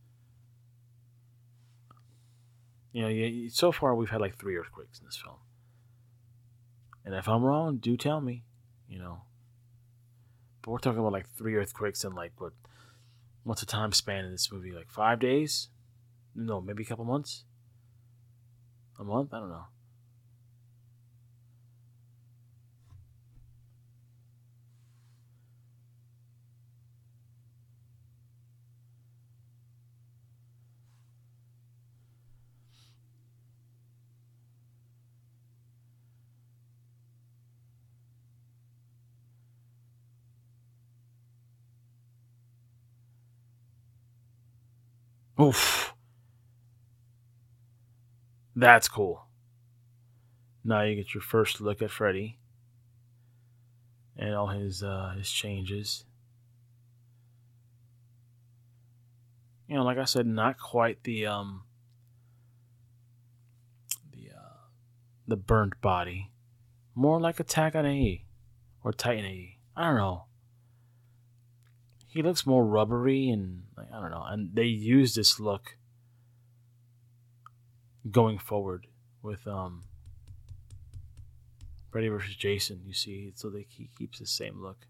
You 2.93 3.03
know, 3.03 3.09
you, 3.09 3.51
so 3.51 3.71
far 3.71 3.95
we've 3.95 4.11
had 4.11 4.21
like 4.23 4.39
three 4.39 4.57
earthquakes 4.57 4.99
in 4.99 5.05
this 5.05 5.17
film, 5.17 5.37
and 7.05 7.15
if 7.15 7.29
I'm 7.29 7.43
wrong, 7.43 7.77
do 7.77 7.99
tell 7.99 8.23
me. 8.23 8.45
You 8.89 8.99
know, 8.99 9.23
but 10.63 10.71
we're 10.71 10.79
talking 10.79 11.01
about 11.01 11.13
like 11.13 11.29
three 11.37 11.57
earthquakes 11.57 12.05
in 12.05 12.13
like 12.13 12.33
what? 12.39 12.53
What's 13.45 13.61
the 13.61 13.67
time 13.67 13.93
span 13.93 14.25
in 14.25 14.31
this 14.31 14.53
movie? 14.53 14.71
Like 14.71 14.91
five 14.91 15.19
days? 15.19 15.69
No, 16.35 16.61
maybe 16.61 16.85
a 16.85 16.87
couple 16.87 17.05
months. 17.05 17.45
A 18.99 19.05
month? 19.05 19.35
I 19.35 19.41
don't 19.41 19.51
know. 19.51 19.65
Oof. 45.43 45.95
That's 48.55 48.89
cool. 48.89 49.27
Now 50.65 50.83
you 50.83 50.95
get 50.95 51.15
your 51.15 51.23
first 51.23 51.61
look 51.61 51.83
at 51.83 51.91
Freddy 51.91 52.39
and 54.17 54.35
all 54.35 54.49
his 54.49 54.83
uh, 54.83 55.15
his 55.17 55.31
changes. 55.31 56.05
You 59.67 59.77
know, 59.77 59.85
like 59.85 59.99
I 59.99 60.05
said, 60.05 60.27
not 60.27 60.59
quite 60.59 61.03
the 61.03 61.27
um 61.27 61.65
the 64.13 64.31
uh, 64.31 64.69
the 65.27 65.37
burnt 65.37 65.81
body, 65.81 66.31
more 66.95 67.21
like 67.21 67.41
Attack 67.41 67.75
on 67.75 67.87
AE 67.87 68.27
or 68.85 68.93
Titan 68.93 69.25
AE. 69.25 69.59
I 69.75 69.87
don't 69.89 69.97
know. 69.97 70.25
He 72.13 72.23
looks 72.23 72.45
more 72.45 72.63
rubbery 72.63 73.31
and 73.31 73.63
like, 73.75 73.91
I 73.91 73.99
don't 73.99 74.11
know, 74.11 74.23
and 74.29 74.55
they 74.55 74.65
use 74.65 75.15
this 75.15 75.41
look 75.41 75.79
going 78.11 78.37
forward 78.37 78.87
with 79.23 79.47
um 79.47 79.85
Freddy 81.91 82.09
versus 82.09 82.37
Jason. 82.37 82.83
You 82.87 82.93
see, 82.93 83.33
so 83.35 83.49
they, 83.49 83.67
he 83.67 83.89
keeps 83.97 84.19
the 84.19 84.27
same 84.27 84.61
look. 84.61 84.87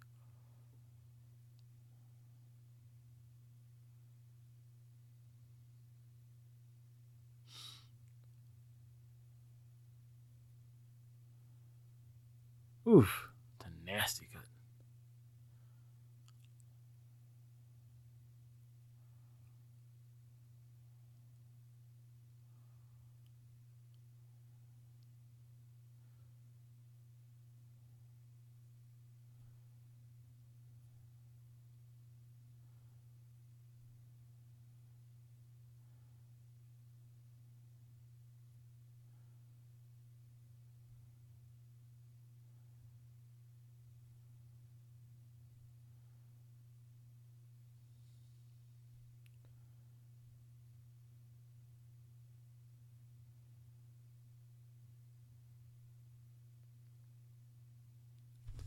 Oof, 12.84 13.28
the 13.60 13.66
nasty 13.86 14.26
cut. 14.32 14.42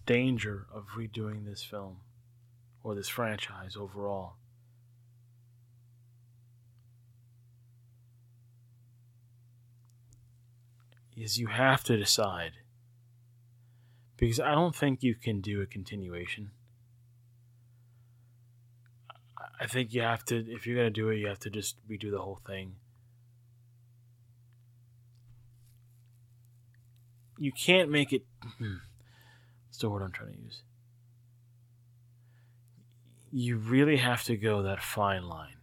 Danger 0.05 0.67
of 0.73 0.85
redoing 0.97 1.45
this 1.45 1.63
film 1.63 1.97
or 2.83 2.95
this 2.95 3.07
franchise 3.07 3.75
overall. 3.75 4.33
Is 11.17 11.39
you 11.39 11.47
have 11.47 11.83
to 11.85 11.97
decide. 11.97 12.53
Because 14.17 14.39
I 14.39 14.53
don't 14.53 14.75
think 14.75 15.01
you 15.01 15.15
can 15.15 15.41
do 15.41 15.61
a 15.61 15.65
continuation. 15.65 16.51
I 19.59 19.67
think 19.67 19.93
you 19.93 20.01
have 20.01 20.25
to, 20.25 20.45
if 20.51 20.67
you're 20.67 20.75
going 20.75 20.93
to 20.93 21.01
do 21.01 21.09
it, 21.09 21.17
you 21.17 21.27
have 21.27 21.39
to 21.39 21.49
just 21.49 21.77
redo 21.89 22.11
the 22.11 22.19
whole 22.19 22.41
thing. 22.45 22.75
You 27.37 27.51
can't 27.51 27.89
make 27.89 28.13
it. 28.13 28.23
Hmm. 28.57 28.75
What's 29.75 29.81
the 29.81 29.89
word 29.89 30.03
I'm 30.03 30.11
trying 30.13 30.31
to 30.31 30.41
use? 30.41 30.61
You 33.29 33.57
really 33.57 33.97
have 33.97 34.23
to 34.23 34.37
go 34.37 34.61
that 34.61 34.81
fine 34.81 35.27
line. 35.27 35.57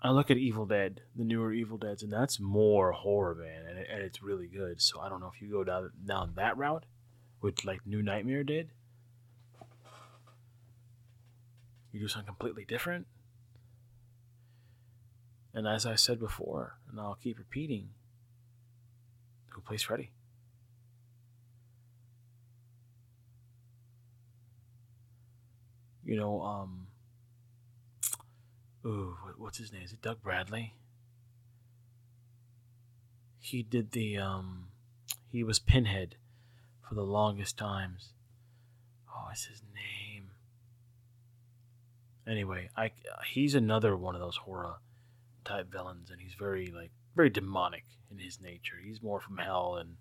I 0.00 0.08
look 0.08 0.30
at 0.30 0.38
Evil 0.38 0.64
Dead, 0.64 1.02
the 1.14 1.24
newer 1.24 1.52
Evil 1.52 1.76
Deads, 1.76 2.02
and 2.02 2.10
that's 2.10 2.40
more 2.40 2.92
horror, 2.92 3.34
man, 3.34 3.66
and, 3.68 3.78
it, 3.78 3.88
and 3.92 4.00
it's 4.02 4.22
really 4.22 4.46
good. 4.46 4.80
So 4.80 5.00
I 5.00 5.10
don't 5.10 5.20
know 5.20 5.30
if 5.34 5.42
you 5.42 5.50
go 5.50 5.64
down 5.64 5.90
down 6.02 6.32
that 6.36 6.56
route, 6.56 6.86
which 7.40 7.62
like 7.62 7.86
New 7.86 8.00
Nightmare 8.02 8.42
did. 8.42 8.70
You 11.92 12.00
do 12.00 12.08
something 12.08 12.26
completely 12.26 12.64
different. 12.64 13.06
And 15.52 15.68
as 15.68 15.84
I 15.84 15.94
said 15.94 16.18
before, 16.18 16.78
and 16.90 16.98
I'll 16.98 17.18
keep 17.22 17.36
repeating, 17.36 17.90
who 19.50 19.60
plays 19.60 19.82
Freddy? 19.82 20.12
You 26.12 26.18
know, 26.18 26.42
um, 26.42 26.88
ooh, 28.84 29.16
what's 29.38 29.56
his 29.56 29.72
name? 29.72 29.80
Is 29.82 29.94
it 29.94 30.02
Doug 30.02 30.22
Bradley? 30.22 30.74
He 33.40 33.62
did 33.62 33.92
the, 33.92 34.18
um, 34.18 34.66
he 35.30 35.42
was 35.42 35.58
Pinhead 35.58 36.16
for 36.86 36.94
the 36.94 37.02
longest 37.02 37.56
times. 37.56 38.10
Oh, 39.08 39.22
what's 39.24 39.46
his 39.46 39.62
name? 39.74 40.32
Anyway, 42.26 42.68
I 42.76 42.90
he's 43.26 43.54
another 43.54 43.96
one 43.96 44.14
of 44.14 44.20
those 44.20 44.36
horror 44.36 44.80
type 45.46 45.72
villains, 45.72 46.10
and 46.10 46.20
he's 46.20 46.34
very 46.38 46.66
like 46.66 46.90
very 47.16 47.30
demonic 47.30 47.84
in 48.10 48.18
his 48.18 48.38
nature. 48.38 48.76
He's 48.84 49.02
more 49.02 49.18
from 49.18 49.38
hell 49.38 49.76
and 49.76 49.96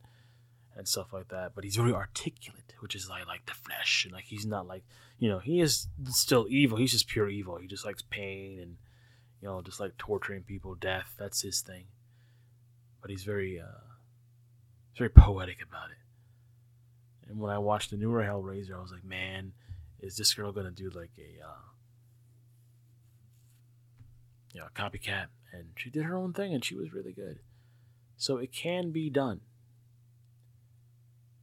and 0.75 0.87
stuff 0.87 1.13
like 1.13 1.29
that. 1.29 1.53
But 1.55 1.63
he's 1.63 1.75
very 1.75 1.93
articulate, 1.93 2.73
which 2.79 2.95
is 2.95 3.09
like 3.09 3.27
like 3.27 3.45
the 3.45 3.53
flesh, 3.53 4.05
and 4.05 4.13
like 4.13 4.25
he's 4.25 4.45
not 4.45 4.67
like 4.67 4.83
you 5.19 5.29
know 5.29 5.39
he 5.39 5.61
is 5.61 5.87
still 6.09 6.47
evil. 6.49 6.77
He's 6.77 6.91
just 6.91 7.07
pure 7.07 7.29
evil. 7.29 7.57
He 7.57 7.67
just 7.67 7.85
likes 7.85 8.03
pain 8.09 8.59
and 8.59 8.77
you 9.41 9.47
know 9.47 9.61
just 9.61 9.79
like 9.79 9.97
torturing 9.97 10.43
people, 10.43 10.75
death. 10.75 11.15
That's 11.17 11.41
his 11.41 11.61
thing. 11.61 11.85
But 13.01 13.11
he's 13.11 13.23
very 13.23 13.59
uh, 13.59 13.81
very 14.97 15.09
poetic 15.09 15.57
about 15.61 15.91
it. 15.91 17.29
And 17.29 17.39
when 17.39 17.51
I 17.51 17.59
watched 17.59 17.91
the 17.91 17.97
newer 17.97 18.23
Hellraiser, 18.23 18.77
I 18.77 18.81
was 18.81 18.91
like, 18.91 19.05
man, 19.05 19.53
is 19.99 20.17
this 20.17 20.33
girl 20.33 20.51
gonna 20.51 20.71
do 20.71 20.89
like 20.89 21.11
a 21.17 21.45
uh, 21.45 21.67
you 24.53 24.59
know, 24.59 24.67
a 24.67 24.79
copycat? 24.79 25.27
And 25.53 25.65
she 25.75 25.89
did 25.89 26.03
her 26.03 26.15
own 26.15 26.33
thing, 26.33 26.53
and 26.53 26.63
she 26.63 26.75
was 26.75 26.93
really 26.93 27.11
good. 27.11 27.39
So 28.15 28.37
it 28.37 28.53
can 28.53 28.91
be 28.91 29.09
done. 29.09 29.41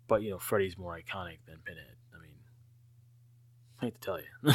But 0.09 0.23
you 0.23 0.31
know, 0.31 0.39
Freddy's 0.39 0.79
more 0.79 0.99
iconic 0.99 1.39
than 1.47 1.59
Pinhead. 1.65 1.97
I 2.15 2.21
mean, 2.21 2.33
I 3.81 3.85
hate 3.85 3.95
to 3.95 4.01
tell 4.01 4.19
you. 4.19 4.55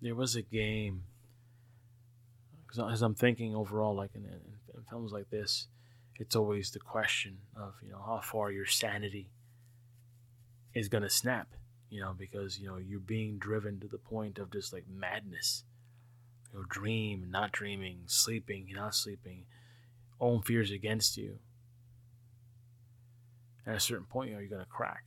there 0.00 0.14
was 0.14 0.34
a 0.34 0.42
game 0.42 1.02
because 2.66 2.92
as 2.92 3.02
I'm 3.02 3.14
thinking 3.14 3.54
overall, 3.54 3.94
like 3.94 4.14
in, 4.14 4.24
in, 4.24 4.40
in, 4.74 4.82
films 4.88 5.12
like 5.12 5.28
this, 5.28 5.66
it's 6.16 6.34
always 6.34 6.70
the 6.70 6.78
question 6.78 7.36
of 7.54 7.74
you 7.82 7.90
know 7.90 8.00
how 8.04 8.20
far 8.20 8.50
your 8.50 8.64
sanity 8.64 9.30
is 10.78 10.88
going 10.88 11.02
to 11.02 11.10
snap, 11.10 11.48
you 11.90 12.00
know, 12.00 12.14
because, 12.16 12.58
you 12.58 12.68
know, 12.68 12.76
you're 12.76 13.00
being 13.00 13.38
driven 13.38 13.80
to 13.80 13.88
the 13.88 13.98
point 13.98 14.38
of 14.38 14.52
just 14.52 14.72
like 14.72 14.84
madness. 14.88 15.64
You 16.52 16.60
know, 16.60 16.64
dream, 16.68 17.28
not 17.30 17.52
dreaming, 17.52 18.02
sleeping, 18.06 18.68
not 18.74 18.94
sleeping, 18.94 19.44
own 20.20 20.42
fears 20.42 20.70
against 20.70 21.16
you. 21.16 21.38
At 23.66 23.76
a 23.76 23.80
certain 23.80 24.06
point, 24.06 24.30
you 24.30 24.36
know, 24.36 24.40
you're 24.40 24.48
going 24.48 24.62
to 24.62 24.68
crack. 24.68 25.04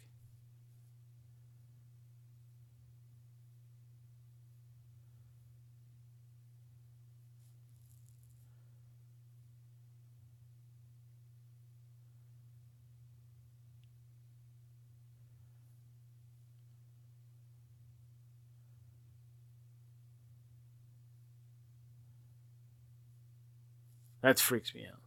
That 24.22 24.39
freaks 24.39 24.76
me 24.76 24.85
out. 24.85 24.99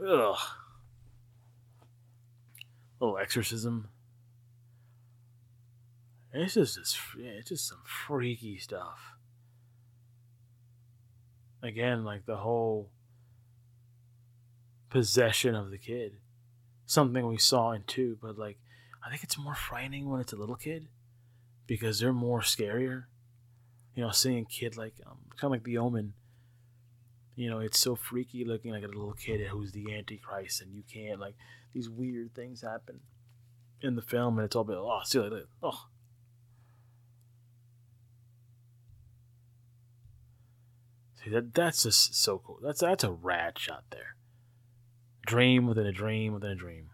Ugh. 0.00 0.38
A 3.00 3.04
little 3.04 3.18
exorcism. 3.18 3.88
It's 6.32 6.54
just 6.54 6.76
this, 6.76 6.98
it's 7.18 7.48
just 7.48 7.68
some 7.68 7.82
freaky 7.84 8.58
stuff. 8.58 9.14
Again, 11.62 12.04
like 12.04 12.24
the 12.24 12.36
whole 12.36 12.90
possession 14.90 15.54
of 15.54 15.70
the 15.70 15.78
kid. 15.78 16.18
Something 16.86 17.26
we 17.26 17.38
saw 17.38 17.72
in 17.72 17.82
two, 17.86 18.18
but 18.20 18.38
like 18.38 18.58
I 19.04 19.10
think 19.10 19.22
it's 19.22 19.38
more 19.38 19.54
frightening 19.54 20.08
when 20.08 20.20
it's 20.20 20.32
a 20.32 20.36
little 20.36 20.56
kid 20.56 20.88
because 21.66 21.98
they're 21.98 22.12
more 22.12 22.40
scarier. 22.40 23.04
You 23.94 24.04
know, 24.04 24.10
seeing 24.10 24.38
a 24.38 24.44
kid 24.44 24.76
like 24.76 24.94
um, 25.06 25.18
kind 25.36 25.44
of 25.44 25.50
like 25.52 25.64
the 25.64 25.78
Omen. 25.78 26.14
You 27.34 27.50
know, 27.50 27.60
it's 27.60 27.78
so 27.78 27.96
freaky 27.96 28.44
looking 28.44 28.72
like 28.72 28.84
a 28.84 28.88
little 28.88 29.14
kid 29.14 29.46
who's 29.48 29.72
the 29.72 29.92
Antichrist, 29.92 30.62
and 30.62 30.74
you 30.74 30.82
can't 30.92 31.20
like 31.20 31.34
these 31.72 31.88
weird 31.88 32.34
things 32.34 32.62
happen 32.62 33.00
in 33.80 33.96
the 33.96 34.02
film, 34.02 34.38
and 34.38 34.44
it's 34.44 34.54
all 34.54 34.62
about 34.62 34.78
oh, 34.78 35.00
see 35.04 35.18
like 35.18 35.46
oh. 35.62 35.89
See 41.22 41.30
that 41.30 41.54
that's 41.54 41.82
just 41.82 42.14
so 42.14 42.38
cool. 42.38 42.58
That's 42.62 42.80
that's 42.80 43.04
a 43.04 43.10
rad 43.10 43.58
shot 43.58 43.84
there. 43.90 44.16
Dream 45.26 45.66
within 45.66 45.86
a 45.86 45.92
dream 45.92 46.32
within 46.32 46.50
a 46.50 46.56
dream. 46.56 46.90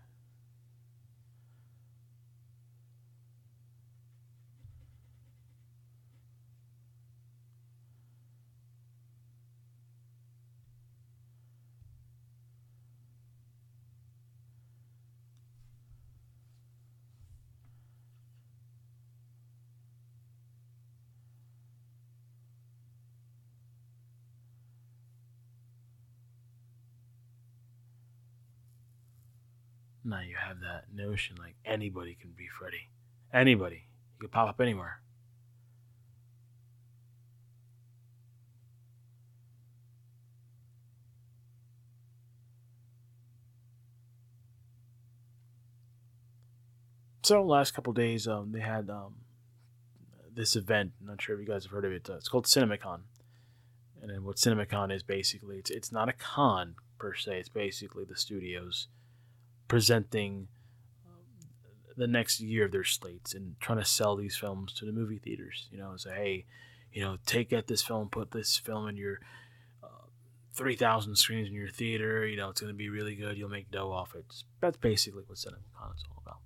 Now 30.07 30.21
you 30.21 30.37
have 30.37 30.61
that 30.61 30.85
notion 30.95 31.35
like 31.37 31.57
anybody 31.65 32.17
can 32.21 32.31
be 32.31 32.47
Freddy. 32.47 32.91
Anybody. 33.35 33.89
You 34.15 34.21
could 34.21 34.31
pop 34.31 34.49
up 34.49 34.61
anywhere. 34.61 35.01
So 47.25 47.43
last 47.43 47.75
couple 47.75 47.93
days, 47.93 48.29
um, 48.29 48.53
they 48.53 48.61
had 48.61 48.89
um, 48.89 49.17
this 50.33 50.55
event. 50.55 50.93
I'm 51.01 51.09
not 51.09 51.21
sure 51.21 51.35
if 51.35 51.41
you 51.41 51.53
guys 51.53 51.65
have 51.65 51.73
heard 51.73 51.85
of 51.85 51.91
it. 51.91 52.09
It's 52.09 52.29
called 52.29 52.45
CinemaCon, 52.45 53.01
and 54.01 54.25
what 54.25 54.37
CinemaCon 54.37 54.95
is 54.95 55.03
basically, 55.03 55.57
it's 55.57 55.71
it's 55.71 55.91
not 55.91 56.09
a 56.09 56.13
con 56.13 56.77
per 56.97 57.13
se. 57.17 57.41
It's 57.41 57.49
basically 57.49 58.05
the 58.05 58.15
studios 58.15 58.87
presenting 59.69 60.49
um, 61.07 61.47
the 61.97 62.07
next 62.07 62.41
year 62.41 62.65
of 62.67 62.73
their 62.73 62.85
slates 62.85 63.35
and 63.35 63.59
trying 63.61 63.79
to 63.79 63.85
sell 63.85 64.17
these 64.17 64.37
films 64.37 64.73
to 64.75 64.85
the 64.85 64.93
movie 64.93 65.19
theaters. 65.19 65.69
You 65.71 65.79
know, 65.79 65.97
say, 65.97 66.11
hey, 66.11 66.45
you 66.93 67.03
know, 67.03 67.19
take 67.27 67.53
at 67.53 67.67
this 67.67 67.83
film, 67.83 68.09
put 68.09 68.31
this 68.31 68.57
film 68.57 68.89
in 68.89 68.97
your 68.97 69.21
uh, 69.83 70.09
3,000 70.55 71.17
screens 71.17 71.49
in 71.49 71.55
your 71.55 71.69
theater. 71.69 72.27
You 72.27 72.37
know, 72.37 72.51
it's 72.51 72.61
going 72.61 72.73
to 72.73 72.77
be 72.77 72.89
really 72.89 73.15
good. 73.15 73.37
You'll 73.37 73.49
make 73.49 73.71
dough 73.71 73.93
off 73.93 74.15
it. 74.15 74.25
That's 74.61 74.79
basically 74.79 75.23
what 75.27 75.39
CinemaCon 75.39 75.95
is 75.95 76.05
all 76.11 76.23
about. 76.23 76.39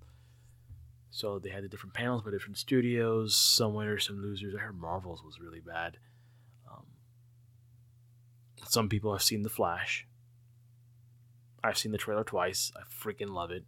So 1.11 1.39
they 1.39 1.51
had 1.51 1.65
the 1.65 1.69
different 1.69 1.95
panels 1.95 2.23
by 2.23 2.31
different 2.31 2.57
studios, 2.57 3.37
some 3.37 3.75
winners, 3.75 4.07
some 4.07 4.23
losers. 4.23 4.55
I 4.57 4.61
heard 4.61 4.79
Marvel's 4.79 5.23
was 5.25 5.41
really 5.41 5.61
bad. 5.61 5.99
Um, 6.71 6.85
some 8.69 8.89
people 8.89 9.13
have 9.13 9.23
seen 9.23 9.43
The 9.43 9.49
Flash. 9.49 10.07
I've 11.63 11.79
seen 11.79 11.93
the 11.93 11.99
trailer 11.99 12.25
twice. 12.25 12.73
I 12.77 12.83
freaking 12.83 13.31
love 13.31 13.51
it. 13.51 13.65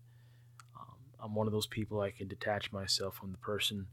Um, 0.79 0.97
I'm 1.21 1.35
one 1.35 1.47
of 1.47 1.53
those 1.53 1.67
people 1.67 2.01
I 2.01 2.11
can 2.11 2.29
detach 2.29 2.73
myself 2.73 3.17
from 3.17 3.33
the 3.33 3.39
person 3.39 3.87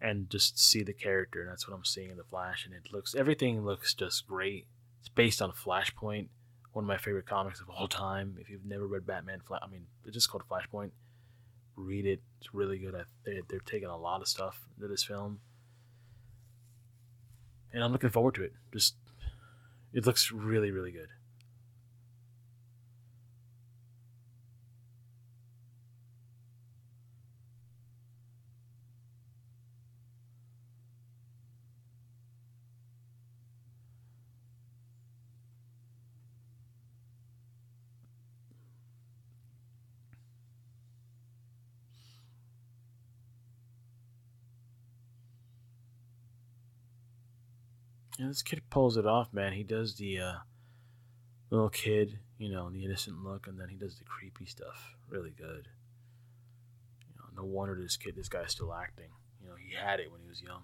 and 0.00 0.28
just 0.28 0.58
see 0.58 0.82
the 0.82 0.92
character. 0.92 1.40
And 1.40 1.50
that's 1.50 1.66
what 1.66 1.74
I'm 1.74 1.84
seeing 1.84 2.10
in 2.10 2.16
the 2.16 2.24
Flash. 2.24 2.66
And 2.66 2.74
it 2.74 2.92
looks 2.92 3.14
everything 3.14 3.64
looks 3.64 3.94
just 3.94 4.26
great. 4.26 4.66
It's 5.00 5.08
based 5.08 5.42
on 5.42 5.52
Flashpoint, 5.52 6.28
one 6.72 6.84
of 6.84 6.88
my 6.88 6.98
favorite 6.98 7.26
comics 7.26 7.60
of 7.60 7.68
all 7.68 7.88
time. 7.88 8.36
If 8.38 8.48
you've 8.48 8.64
never 8.64 8.86
read 8.86 9.06
Batman, 9.06 9.40
I 9.50 9.66
mean, 9.66 9.86
it's 10.04 10.14
just 10.14 10.30
called 10.30 10.44
Flashpoint. 10.48 10.90
Read 11.76 12.06
it. 12.06 12.20
It's 12.40 12.54
really 12.54 12.78
good. 12.78 12.94
They, 13.24 13.40
they're 13.48 13.58
taking 13.60 13.88
a 13.88 13.96
lot 13.96 14.20
of 14.20 14.28
stuff 14.28 14.60
into 14.76 14.88
this 14.88 15.02
film. 15.02 15.40
And 17.72 17.82
I'm 17.82 17.90
looking 17.90 18.10
forward 18.10 18.36
to 18.36 18.44
it. 18.44 18.52
Just, 18.72 18.94
it 19.92 20.06
looks 20.06 20.30
really, 20.30 20.70
really 20.70 20.92
good. 20.92 21.08
This 48.28 48.42
kid 48.42 48.62
pulls 48.70 48.96
it 48.96 49.06
off, 49.06 49.32
man. 49.32 49.52
He 49.52 49.62
does 49.62 49.96
the 49.96 50.18
uh, 50.20 50.34
little 51.50 51.68
kid, 51.68 52.18
you 52.38 52.50
know, 52.50 52.70
the 52.70 52.84
innocent 52.84 53.22
look, 53.22 53.46
and 53.46 53.58
then 53.58 53.68
he 53.68 53.76
does 53.76 53.96
the 53.98 54.04
creepy 54.04 54.46
stuff 54.46 54.96
really 55.08 55.32
good. 55.36 55.68
You 57.08 57.14
know, 57.16 57.42
no 57.42 57.44
wonder 57.44 57.76
this 57.80 57.96
kid, 57.96 58.16
this 58.16 58.28
guy's 58.28 58.52
still 58.52 58.72
acting. 58.74 59.10
You 59.40 59.48
know, 59.48 59.54
he 59.56 59.74
had 59.74 60.00
it 60.00 60.10
when 60.10 60.20
he 60.20 60.28
was 60.28 60.42
young. 60.42 60.62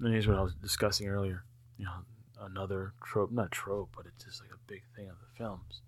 And 0.00 0.12
here's 0.12 0.26
what 0.26 0.38
I 0.38 0.42
was 0.42 0.54
discussing 0.54 1.08
earlier. 1.08 1.44
You 1.76 1.84
know, 1.84 1.92
another 2.40 2.94
trope, 3.04 3.30
not 3.30 3.50
trope, 3.50 3.90
but 3.94 4.06
it's 4.06 4.24
just 4.24 4.40
like 4.40 4.50
a 4.50 4.58
big 4.66 4.82
thing 4.96 5.08
of 5.08 5.16
the 5.18 5.36
films 5.36 5.82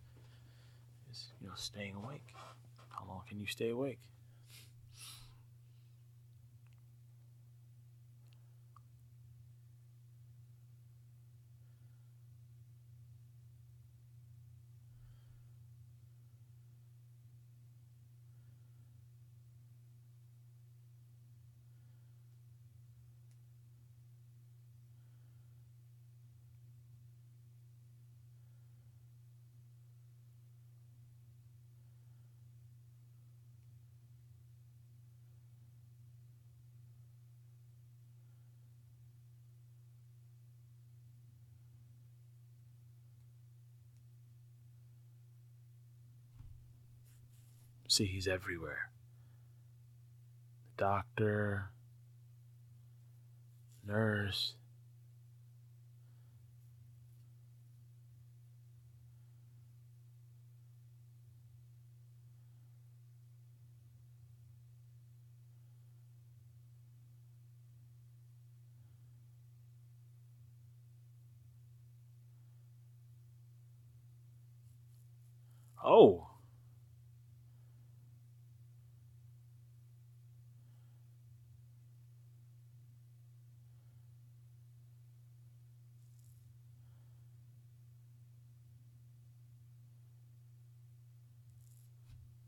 you 1.40 1.48
know, 1.48 1.54
staying 1.56 1.94
awake. 1.94 2.34
How 2.88 3.04
long 3.06 3.22
can 3.28 3.40
you 3.40 3.46
stay 3.46 3.70
awake? 3.70 3.98
See, 47.92 48.06
he's 48.06 48.26
everywhere. 48.26 48.88
Doctor, 50.78 51.72
nurse. 53.86 54.54
Oh. 75.84 76.31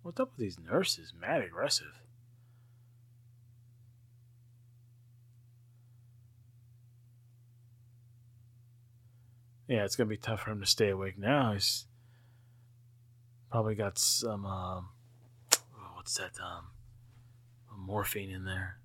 What's 0.04 0.20
up 0.20 0.32
with 0.32 0.38
these 0.38 0.58
nurses? 0.58 1.14
Mad 1.18 1.40
aggressive. 1.40 2.02
Yeah, 9.66 9.86
it's 9.86 9.96
gonna 9.96 10.10
be 10.10 10.18
tough 10.18 10.42
for 10.42 10.50
him 10.50 10.60
to 10.60 10.66
stay 10.66 10.90
awake 10.90 11.16
now. 11.16 11.54
He's 11.54 11.86
probably 13.50 13.74
got 13.74 13.98
some 13.98 14.44
um, 14.44 14.90
oh, 15.74 15.92
what's 15.94 16.18
that 16.18 16.32
um, 16.38 16.66
morphine 17.74 18.30
in 18.30 18.44
there. 18.44 18.76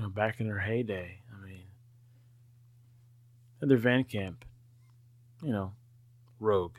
You 0.00 0.06
know, 0.06 0.12
back 0.12 0.40
in 0.40 0.46
her 0.46 0.60
heyday, 0.60 1.18
I 1.30 1.44
mean, 1.46 1.64
Heather 3.60 3.76
Langenkamp, 3.76 4.36
you 5.42 5.52
know, 5.52 5.74
rogue. 6.38 6.76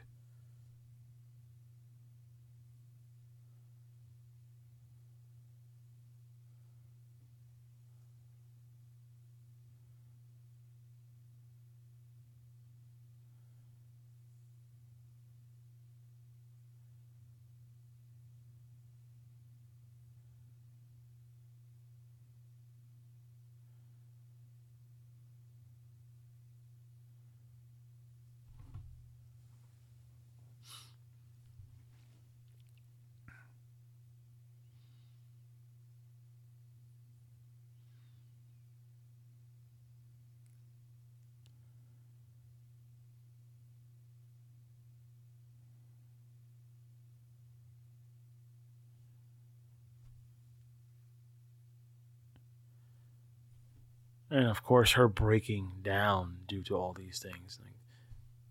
And 54.42 54.50
of 54.50 54.64
course 54.64 54.94
her 54.94 55.08
breaking 55.08 55.72
down 55.84 56.38
due 56.48 56.64
to 56.64 56.76
all 56.76 56.94
these 56.94 57.20
things 57.20 57.60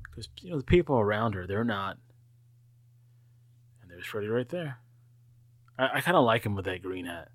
because 0.05 0.29
you 0.41 0.51
know 0.51 0.59
the 0.59 0.62
people 0.62 0.97
around 0.97 1.35
her 1.35 1.49
they're 1.49 1.65
not 1.65 1.99
and 3.83 3.91
there's 3.91 4.07
freddy 4.07 4.29
right 4.29 4.49
there. 4.49 4.79
I, 5.77 5.89
I 5.95 6.01
kind 6.01 6.17
of 6.17 6.25
like 6.25 6.45
him 6.47 6.55
with 6.55 6.67
that 6.67 6.83
green 6.83 7.07
hat. 7.07 7.29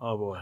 Oh 0.00 0.16
boy 0.16 0.40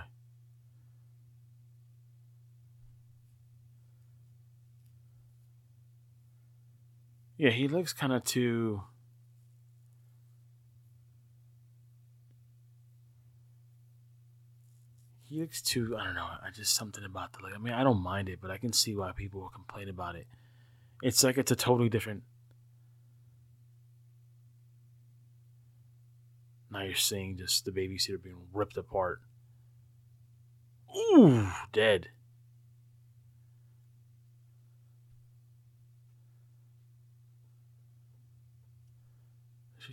Yeah, 7.36 7.51
he 7.51 7.66
looks 7.69 7.93
kind 7.93 8.12
of 8.12 8.24
too. 8.24 8.82
He 15.28 15.40
looks 15.40 15.61
too. 15.61 15.97
I 15.98 16.05
don't 16.05 16.15
know. 16.15 16.27
I 16.27 16.51
just 16.55 16.77
something 16.77 17.05
about 17.05 17.32
the 17.32 17.43
look. 17.43 17.52
I 17.55 17.59
mean, 17.59 17.74
I 17.74 17.82
don't 17.82 18.02
mind 18.02 18.28
it, 18.28 18.39
but 18.40 18.52
I 18.52 18.56
can 18.56 18.73
see 18.73 18.94
why 18.94 19.11
people 19.12 19.40
will 19.40 19.48
complain 19.48 19.89
about 19.89 20.15
it. 20.15 20.28
It's 21.02 21.24
like 21.24 21.36
it's 21.36 21.51
a 21.51 21.56
totally 21.56 21.89
different. 21.89 22.23
Now 26.70 26.82
you're 26.82 26.94
seeing 26.94 27.36
just 27.36 27.65
the 27.65 27.73
babysitter 27.73 28.23
being 28.23 28.47
ripped 28.52 28.77
apart. 28.77 29.20
Ooh, 30.97 31.48
dead. 31.73 32.09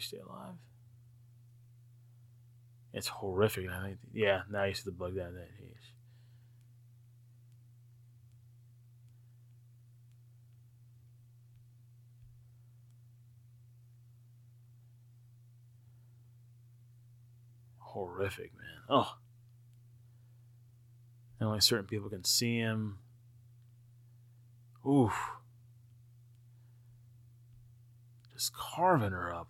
She 0.01 0.09
stay 0.09 0.17
alive? 0.17 0.55
It's 2.93 3.07
horrific. 3.07 3.69
I 3.69 3.83
think, 3.83 3.97
yeah, 4.13 4.41
now 4.49 4.65
you 4.65 4.73
see 4.73 4.83
the 4.85 4.91
bug 4.91 5.15
that 5.15 5.33
that 5.33 5.49
is. 5.59 5.77
Horrific, 17.79 18.51
man. 18.57 18.83
Oh. 18.89 19.15
And 21.39 21.47
only 21.47 21.61
certain 21.61 21.87
people 21.87 22.09
can 22.09 22.23
see 22.23 22.57
him. 22.57 22.99
Oof. 24.87 25.13
Just 28.33 28.53
carving 28.55 29.11
her 29.11 29.33
up. 29.33 29.49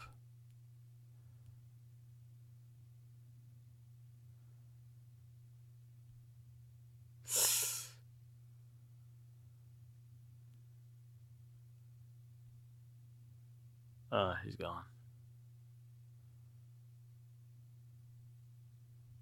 Uh, 14.11 14.33
he's 14.43 14.55
gone. 14.55 14.83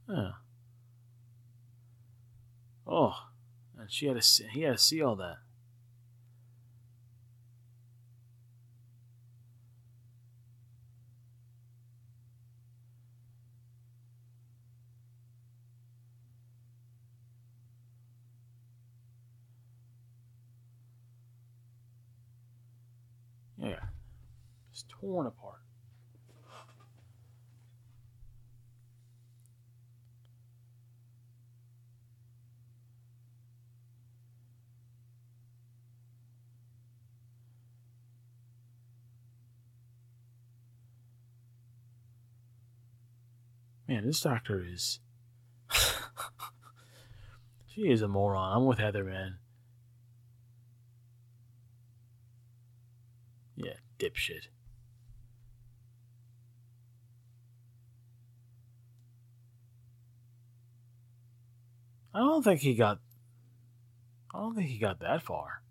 Yeah. 0.10 0.32
Oh, 2.88 3.14
and 3.78 3.92
she 3.92 4.08
had 4.08 4.16
to 4.16 4.22
see, 4.24 4.48
he 4.52 4.62
had 4.62 4.78
to 4.78 4.84
see 4.84 5.02
all 5.02 5.16
that. 5.18 5.38
Yeah. 23.62 23.76
Torn 24.88 25.28
apart. 25.28 25.62
Man, 43.90 44.06
this 44.06 44.22
doctor 44.22 44.64
is. 44.64 45.00
she 47.68 47.90
is 47.90 48.04
a 48.04 48.08
moron. 48.08 48.58
I'm 48.58 48.66
with 48.68 48.78
Heather, 48.78 49.04
man. 49.04 49.40
Yeah, 53.56 53.78
dipshit. 53.98 54.50
I 62.20 62.22
don't 62.22 62.44
think 62.44 62.60
he 62.60 62.76
got. 62.76 63.00
I 64.36 64.40
don't 64.40 64.54
think 64.54 64.68
he 64.68 64.78
got 64.78 65.00
that 65.00 65.22
far. 65.22 65.62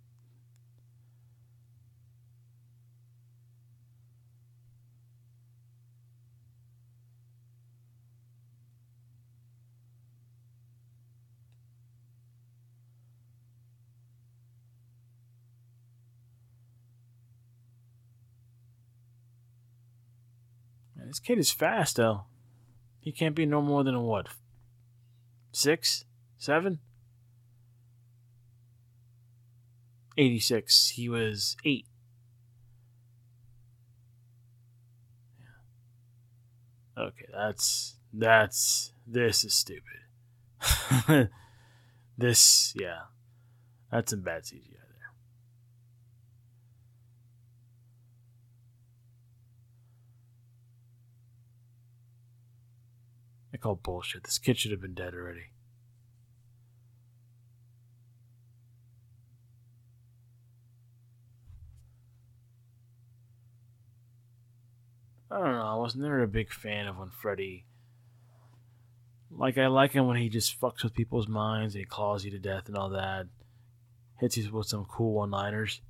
Man, 20.96 21.08
this 21.08 21.20
kid 21.20 21.38
is 21.38 21.50
fast 21.50 21.96
though. 21.96 22.22
He 23.00 23.12
can't 23.12 23.34
be 23.34 23.44
no 23.44 23.60
more 23.60 23.84
than 23.84 23.94
a 23.94 24.00
what? 24.00 24.28
Six? 25.52 26.06
Seven? 26.38 26.78
86. 30.16 30.90
He 30.90 31.08
was 31.08 31.56
eight. 31.64 31.86
Okay, 36.96 37.26
that's 37.32 37.94
that's 38.12 38.92
this 39.06 39.44
is 39.44 39.54
stupid. 39.54 39.84
this, 42.18 42.74
yeah, 42.76 43.02
that's 43.92 44.10
some 44.10 44.22
bad 44.22 44.42
CGI 44.42 44.72
there. 44.72 45.12
I 53.54 53.56
call 53.58 53.76
bullshit. 53.76 54.24
This 54.24 54.38
kid 54.38 54.58
should 54.58 54.72
have 54.72 54.80
been 54.80 54.94
dead 54.94 55.14
already. 55.14 55.52
I 65.30 65.38
don't 65.38 65.52
know. 65.52 65.62
I 65.62 65.74
was 65.74 65.94
never 65.94 66.22
a 66.22 66.28
big 66.28 66.52
fan 66.52 66.86
of 66.86 66.98
when 66.98 67.10
Freddy. 67.10 67.64
Like, 69.30 69.58
I 69.58 69.66
like 69.66 69.92
him 69.92 70.06
when 70.06 70.16
he 70.16 70.28
just 70.28 70.58
fucks 70.58 70.82
with 70.82 70.94
people's 70.94 71.28
minds 71.28 71.74
and 71.74 71.80
he 71.80 71.86
claws 71.86 72.24
you 72.24 72.30
to 72.30 72.38
death 72.38 72.68
and 72.68 72.76
all 72.76 72.90
that. 72.90 73.26
Hits 74.20 74.36
you 74.36 74.50
with 74.50 74.66
some 74.66 74.86
cool 74.86 75.14
one 75.14 75.30
liners. 75.30 75.80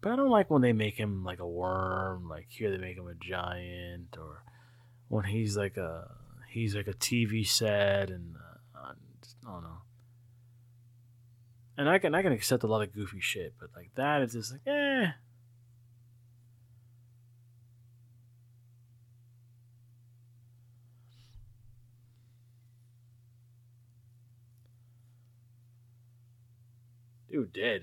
But 0.00 0.12
I 0.12 0.16
don't 0.16 0.30
like 0.30 0.50
when 0.50 0.62
they 0.62 0.72
make 0.72 0.96
him 0.96 1.24
like 1.24 1.40
a 1.40 1.48
worm. 1.48 2.28
Like, 2.28 2.46
here 2.50 2.70
they 2.70 2.76
make 2.76 2.98
him 2.98 3.08
a 3.08 3.14
giant. 3.14 4.16
Or 4.18 4.42
when 5.08 5.24
he's 5.24 5.56
like 5.56 5.76
a. 5.76 6.14
He's 6.50 6.74
like 6.74 6.88
a 6.88 6.94
TV 6.94 7.46
set 7.46 8.10
and. 8.10 8.36
Uh, 8.36 8.92
I 9.48 9.52
don't 9.52 9.62
know. 9.62 9.78
And 11.78 11.88
I 11.88 11.98
can 11.98 12.14
I 12.14 12.22
can 12.22 12.32
accept 12.32 12.64
a 12.64 12.66
lot 12.66 12.82
of 12.82 12.92
goofy 12.92 13.20
shit, 13.20 13.54
but 13.58 13.70
like 13.74 13.90
that 13.94 14.22
is 14.22 14.32
just 14.32 14.52
like 14.52 14.60
eh. 14.66 15.12
Dude, 27.38 27.52
dead. 27.52 27.82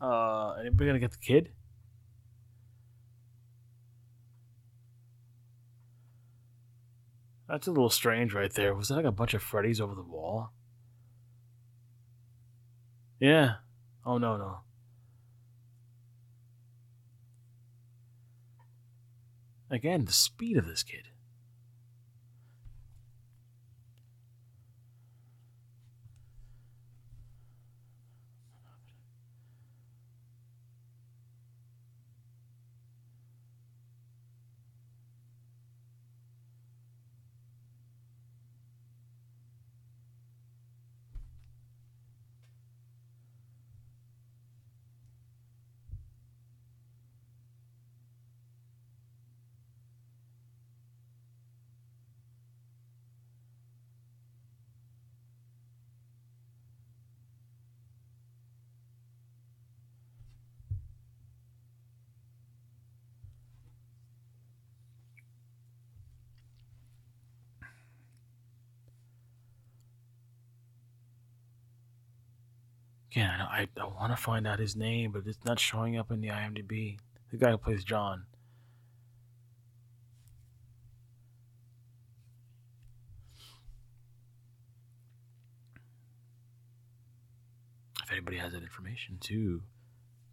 Uh, 0.00 0.54
anybody 0.60 0.86
gonna 0.86 0.98
get 0.98 1.10
the 1.10 1.18
kid? 1.18 1.50
That's 7.46 7.66
a 7.66 7.70
little 7.70 7.90
strange 7.90 8.32
right 8.32 8.50
there. 8.54 8.74
Was 8.74 8.88
that 8.88 8.94
like 8.94 9.04
a 9.04 9.12
bunch 9.12 9.34
of 9.34 9.42
Freddy's 9.42 9.78
over 9.78 9.94
the 9.94 10.02
wall? 10.02 10.52
Yeah. 13.20 13.56
Oh, 14.06 14.16
no, 14.16 14.38
no. 14.38 14.60
Again, 19.70 20.04
the 20.04 20.12
speed 20.12 20.56
of 20.56 20.66
this 20.66 20.82
kid. 20.82 21.08
I, 73.22 73.68
I, 73.78 73.80
I 73.80 73.84
want 73.86 74.12
to 74.14 74.22
find 74.22 74.46
out 74.46 74.58
his 74.58 74.76
name, 74.76 75.12
but 75.12 75.26
it's 75.26 75.44
not 75.44 75.58
showing 75.58 75.96
up 75.96 76.10
in 76.10 76.20
the 76.20 76.28
IMDb. 76.28 76.98
The 77.30 77.38
guy 77.38 77.50
who 77.50 77.58
plays 77.58 77.82
John. 77.82 78.26
If 88.02 88.12
anybody 88.12 88.36
has 88.36 88.52
that 88.52 88.62
information, 88.62 89.18
too, 89.18 89.62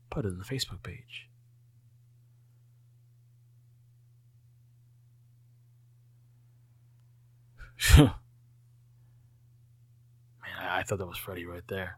put 0.09 0.25
it 0.25 0.29
in 0.29 0.37
the 0.37 0.43
Facebook 0.43 0.83
page. 0.83 1.29
Man, 7.97 8.11
I, 10.59 10.79
I 10.79 10.83
thought 10.83 10.99
that 10.99 11.07
was 11.07 11.17
Freddy 11.17 11.45
right 11.45 11.63
there. 11.67 11.97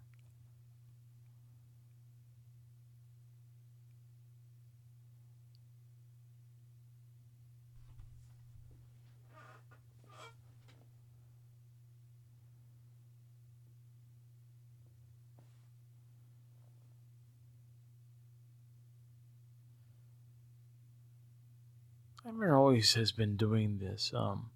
Nightmare 22.26 22.56
always 22.56 22.96
has 22.96 23.12
been 23.12 23.38
doing 23.38 23.78
this 23.78 24.12
um, 24.16 24.50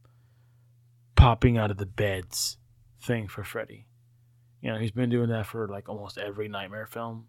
popping 1.15 1.55
out 1.55 1.69
of 1.69 1.77
the 1.77 1.85
beds 1.85 2.57
thing 2.99 3.27
for 3.27 3.43
Freddy. 3.43 3.85
You 4.59 4.71
know, 4.71 4.79
he's 4.79 4.91
been 4.91 5.11
doing 5.11 5.29
that 5.29 5.45
for 5.45 5.67
like 5.67 5.87
almost 5.87 6.17
every 6.17 6.47
Nightmare 6.47 6.87
film. 6.87 7.27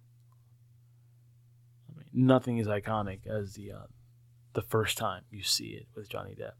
I 1.91 1.99
mean, 1.99 2.27
nothing 2.27 2.57
is 2.57 2.67
iconic 2.67 3.27
as 3.27 3.53
the 3.53 3.73
uh, 3.73 3.87
the 4.55 4.62
first 4.62 4.97
time 4.97 5.25
you 5.31 5.43
see 5.43 5.73
it 5.73 5.87
with 5.95 6.09
Johnny 6.09 6.35
Depp. 6.35 6.53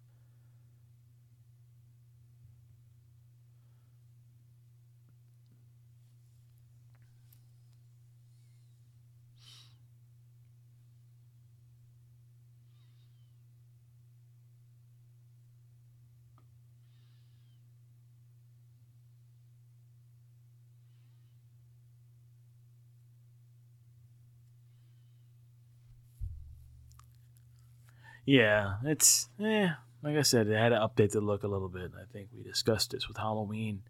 Yeah, 28.25 28.75
it's 28.85 29.29
yeah. 29.39 29.75
Like 30.03 30.17
I 30.17 30.23
said, 30.23 30.47
it 30.49 30.57
had 30.57 30.71
to 30.71 30.77
update 30.77 31.13
the 31.13 31.21
look 31.21 31.43
a 31.43 31.49
little 31.49 31.69
bit. 31.69 31.93
I 31.95 32.11
think 32.11 32.29
we 32.35 32.43
discussed 32.43 32.93
this 32.93 33.07
with 33.07 33.19
Halloween, 33.19 33.83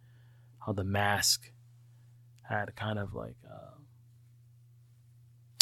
how 0.66 0.72
the 0.72 0.84
mask 0.84 1.52
had 2.42 2.74
kind 2.74 2.98
of 2.98 3.14
like 3.14 3.36
uh, 3.48 3.78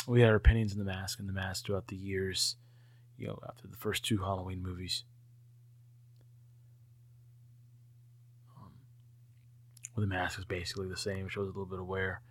we 0.06 0.22
had 0.22 0.30
our 0.30 0.36
opinions 0.36 0.72
on 0.72 0.78
the 0.78 0.84
mask 0.84 1.18
and 1.18 1.28
the 1.28 1.34
mask 1.34 1.66
throughout 1.66 1.88
the 1.88 1.96
years. 1.96 2.56
You 3.18 3.26
know, 3.26 3.38
after 3.48 3.66
the 3.66 3.76
first 3.76 4.04
two 4.04 4.18
Halloween 4.18 4.62
movies. 4.62 5.04
Um, 8.56 8.70
well, 9.94 10.06
the 10.06 10.06
mask 10.06 10.38
is 10.38 10.44
basically 10.44 10.88
the 10.88 10.96
same. 10.96 11.28
Shows 11.28 11.46
a 11.46 11.48
little 11.48 11.66
bit 11.66 11.80
of 11.80 11.86
wear. 11.86 12.22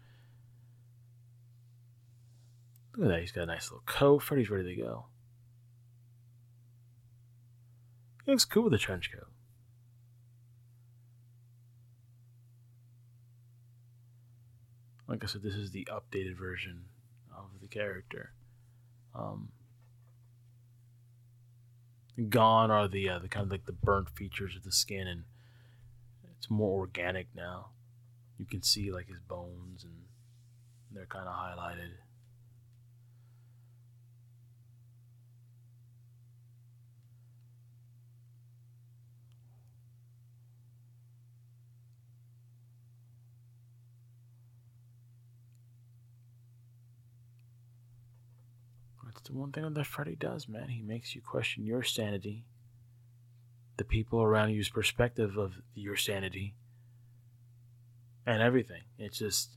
Look 2.95 3.07
at 3.07 3.13
that. 3.13 3.19
He's 3.19 3.33
got 3.33 3.43
a 3.43 3.47
nice 3.47 3.69
little 3.69 3.83
coat. 3.85 4.23
Freddy's 4.23 4.49
ready 4.49 4.75
to 4.75 4.81
go. 4.81 5.05
Looks 8.27 8.43
cool 8.43 8.63
with 8.63 8.73
a 8.73 8.77
trench 8.77 9.09
coat. 9.11 9.29
Like 15.07 15.23
I 15.23 15.27
said, 15.27 15.43
this 15.43 15.55
is 15.55 15.71
the 15.71 15.87
updated 15.89 16.37
version 16.37 16.83
of 17.31 17.61
the 17.61 17.67
character. 17.67 18.33
Um, 19.15 19.49
Gone 22.29 22.69
are 22.69 22.89
the 22.89 23.09
uh, 23.09 23.19
the 23.19 23.29
kind 23.29 23.45
of 23.45 23.51
like 23.51 23.65
the 23.65 23.71
burnt 23.71 24.09
features 24.09 24.55
of 24.57 24.63
the 24.63 24.71
skin, 24.71 25.07
and 25.07 25.23
it's 26.35 26.49
more 26.49 26.79
organic 26.79 27.27
now. 27.33 27.67
You 28.37 28.45
can 28.45 28.63
see 28.63 28.91
like 28.91 29.07
his 29.07 29.19
bones, 29.19 29.83
and 29.83 29.93
they're 30.91 31.05
kind 31.05 31.27
of 31.27 31.33
highlighted. 31.33 31.91
That's 49.07 49.29
the 49.29 49.33
one 49.33 49.51
thing 49.51 49.73
that 49.73 49.85
Freddy 49.85 50.15
does, 50.15 50.49
man. 50.49 50.69
He 50.69 50.81
makes 50.81 51.15
you 51.15 51.21
question 51.21 51.65
your 51.65 51.81
sanity, 51.81 52.45
the 53.77 53.85
people 53.85 54.21
around 54.21 54.49
you's 54.49 54.69
perspective 54.69 55.37
of 55.37 55.61
your 55.73 55.95
sanity, 55.95 56.55
and 58.25 58.41
everything. 58.41 58.83
It's 58.97 59.19
just. 59.19 59.51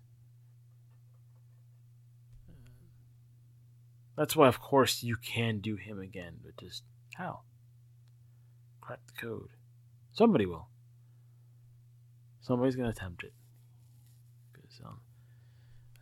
That's 4.16 4.36
why, 4.36 4.48
of 4.48 4.60
course, 4.60 5.02
you 5.02 5.16
can 5.16 5.60
do 5.60 5.76
him 5.76 5.98
again, 5.98 6.36
but 6.44 6.56
just 6.58 6.84
how? 7.16 7.40
Crack 8.80 9.00
the 9.06 9.20
code. 9.20 9.48
Somebody 10.12 10.46
will. 10.46 10.68
Somebody's 12.40 12.76
going 12.76 12.92
to 12.92 12.96
attempt 12.96 13.24
it. 13.24 13.32
Because, 14.52 14.80
um, 14.84 15.00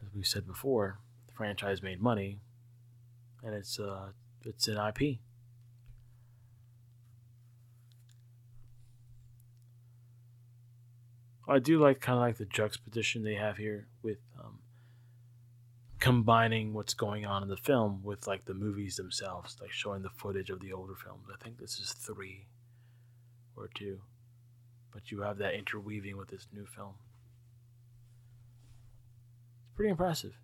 as 0.05 0.13
we 0.15 0.25
said 0.25 0.47
before, 0.47 0.99
the 1.29 1.35
franchise 1.35 1.81
made 1.83 2.01
money 2.01 2.41
and 3.43 3.55
it's 3.55 3.79
uh 3.79 4.09
it's 4.45 4.69
an 4.69 4.79
IP. 4.79 5.19
I 11.49 11.59
do 11.59 11.79
like 11.79 12.01
kind 12.01 12.19
of 12.19 12.23
like 12.23 12.37
the 12.37 12.45
juxtaposition 12.45 13.23
they 13.23 13.35
have 13.35 13.57
here 13.57 13.89
with 14.03 14.19
um, 14.39 14.59
combining 15.99 16.75
what's 16.75 16.93
going 16.93 17.25
on 17.25 17.43
in 17.43 17.49
the 17.49 17.57
film 17.57 18.03
with 18.03 18.27
like 18.27 18.45
the 18.45 18.53
movies 18.53 18.97
themselves, 18.97 19.57
like 19.61 19.73
showing 19.73 20.03
the 20.03 20.11
footage 20.11 20.51
of 20.51 20.61
the 20.61 20.73
older 20.73 20.95
films. 20.95 21.27
I 21.33 21.43
think 21.43 21.59
this 21.59 21.79
is 21.79 21.93
three 21.93 22.49
or 23.57 23.71
two, 23.75 24.01
but 24.93 25.11
you 25.11 25.23
have 25.23 25.39
that 25.39 25.55
interweaving 25.55 26.19
with 26.19 26.29
this 26.29 26.47
new 26.53 26.67
film. 26.67 26.95
It's 29.63 29.75
pretty 29.75 29.91
impressive. 29.91 30.35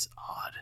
That's 0.00 0.08
odd. 0.16 0.52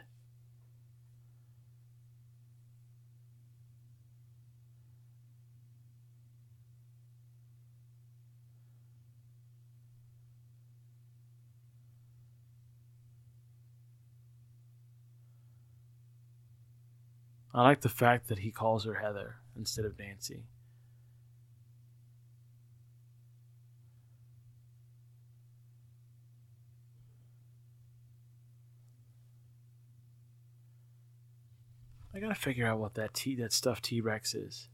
I 17.54 17.62
like 17.62 17.82
the 17.82 17.88
fact 17.88 18.26
that 18.26 18.40
he 18.40 18.50
calls 18.50 18.84
her 18.84 18.94
Heather 18.94 19.36
instead 19.56 19.84
of 19.84 19.96
Nancy. 20.00 20.42
I 32.18 32.20
gotta 32.20 32.34
figure 32.34 32.66
out 32.66 32.80
what 32.80 32.94
that 32.94 33.14
T 33.14 33.36
that 33.36 33.52
stuffed 33.52 33.84
T 33.84 34.00
Rex 34.00 34.34
is. 34.34 34.68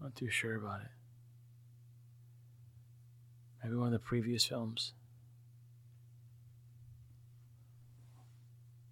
Not 0.00 0.16
too 0.16 0.28
sure 0.28 0.56
about 0.56 0.80
it. 0.80 0.88
Maybe 3.62 3.76
one 3.76 3.86
of 3.86 3.92
the 3.92 4.00
previous 4.00 4.44
films. 4.44 4.94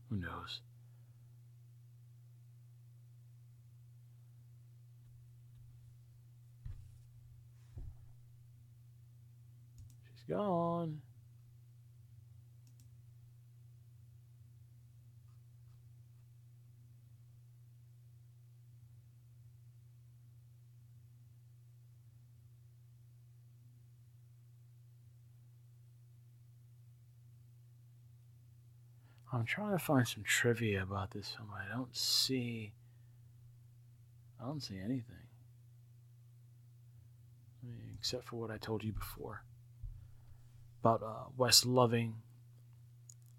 Who 0.09 0.19
knows? 0.19 0.61
She's 10.15 10.23
gone. 10.29 11.01
I'm 29.33 29.45
trying 29.45 29.73
to 29.73 29.79
find 29.79 30.09
some 30.09 30.25
trivia 30.25 30.83
about 30.83 31.11
this 31.11 31.31
film. 31.37 31.49
I 31.53 31.71
don't 31.75 31.95
see. 31.95 32.73
I 34.41 34.47
don't 34.47 34.63
see 34.63 34.79
anything. 34.79 35.27
I 37.63 37.67
mean, 37.67 37.97
except 37.99 38.25
for 38.25 38.37
what 38.37 38.51
I 38.51 38.57
told 38.57 38.85
you 38.85 38.93
before 38.93 39.43
about 40.81 41.03
uh, 41.03 41.29
Wes 41.37 41.67
loving 41.67 42.15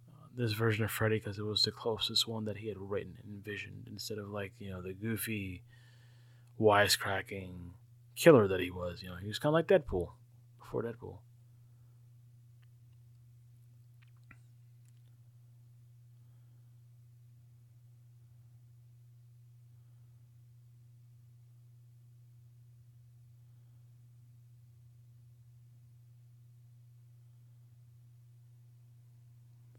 uh, 0.09 0.27
this 0.35 0.51
version 0.51 0.83
of 0.83 0.91
Freddy 0.91 1.17
because 1.17 1.39
it 1.39 1.45
was 1.45 1.63
the 1.63 1.71
closest 1.71 2.27
one 2.27 2.45
that 2.45 2.57
he 2.57 2.67
had 2.67 2.77
written 2.77 3.15
and 3.23 3.33
envisioned 3.33 3.87
instead 3.89 4.17
of 4.17 4.29
like 4.29 4.51
you 4.59 4.69
know 4.69 4.81
the 4.81 4.93
goofy, 4.93 5.63
wisecracking 6.59 7.71
killer 8.15 8.47
that 8.47 8.59
he 8.59 8.69
was. 8.69 9.01
You 9.01 9.09
know, 9.09 9.15
he 9.15 9.27
was 9.27 9.39
kind 9.39 9.51
of 9.51 9.53
like 9.53 9.67
Deadpool 9.67 10.09
before 10.59 10.83
Deadpool. 10.83 11.17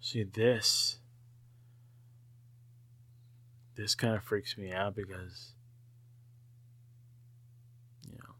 See 0.00 0.22
this. 0.24 0.96
This 3.76 3.94
kind 3.94 4.14
of 4.14 4.24
freaks 4.24 4.56
me 4.58 4.72
out 4.72 4.96
because 4.96 5.52
you 8.06 8.18
know 8.18 8.34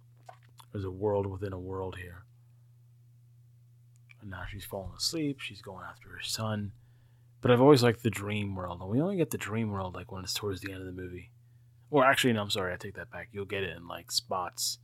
there's 0.73 0.85
a 0.85 0.91
world 0.91 1.27
within 1.27 1.53
a 1.53 1.59
world 1.59 1.97
here. 2.01 2.25
And 4.21 4.31
now 4.31 4.43
she's 4.51 4.65
falling 4.65 4.93
asleep, 4.97 5.41
she's 5.41 5.63
going 5.63 5.85
after 5.89 6.09
her 6.11 6.23
son. 6.23 6.73
But 7.41 7.51
I've 7.51 7.61
always 7.61 7.83
liked 7.83 8.03
the 8.03 8.11
dream 8.11 8.55
world, 8.55 8.81
and 8.83 8.91
we 8.91 9.01
only 9.01 9.17
get 9.17 9.31
the 9.31 9.39
dream 9.39 9.71
world 9.71 9.95
like 9.95 10.13
when 10.13 10.25
it's 10.25 10.35
towards 10.35 10.61
the 10.61 10.73
end 10.73 10.81
of 10.81 10.87
the 10.87 11.01
movie. 11.01 11.31
Or 11.91 12.05
actually, 12.05 12.35
no, 12.35 12.43
I'm 12.43 12.51
sorry, 12.51 12.73
I 12.73 12.77
take 12.77 12.95
that 12.97 13.11
back. 13.11 13.29
You'll 13.33 13.47
get 13.47 13.65
it 13.65 13.77
in 13.77 13.89
like 13.89 14.13
spots. 14.13 14.79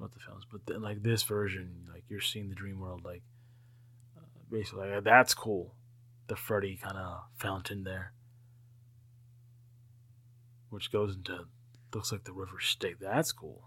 Not 0.00 0.12
the 0.12 0.20
films, 0.20 0.44
but 0.50 0.66
then, 0.66 0.80
like 0.80 1.02
this 1.02 1.22
version, 1.22 1.86
like 1.92 2.04
you're 2.08 2.20
seeing 2.20 2.48
the 2.48 2.54
dream 2.54 2.80
world 2.80 3.04
like 3.04 3.22
basically 4.50 4.88
like, 4.88 5.04
that's 5.04 5.34
cool. 5.34 5.74
The 6.28 6.36
Freddy 6.36 6.76
kind 6.76 6.96
of 6.96 7.22
fountain 7.36 7.84
there, 7.84 8.12
which 10.68 10.92
goes 10.92 11.16
into 11.16 11.46
looks 11.94 12.12
like 12.12 12.24
the 12.24 12.32
River 12.32 12.60
Styx. 12.60 12.98
That's 13.00 13.32
cool. 13.32 13.64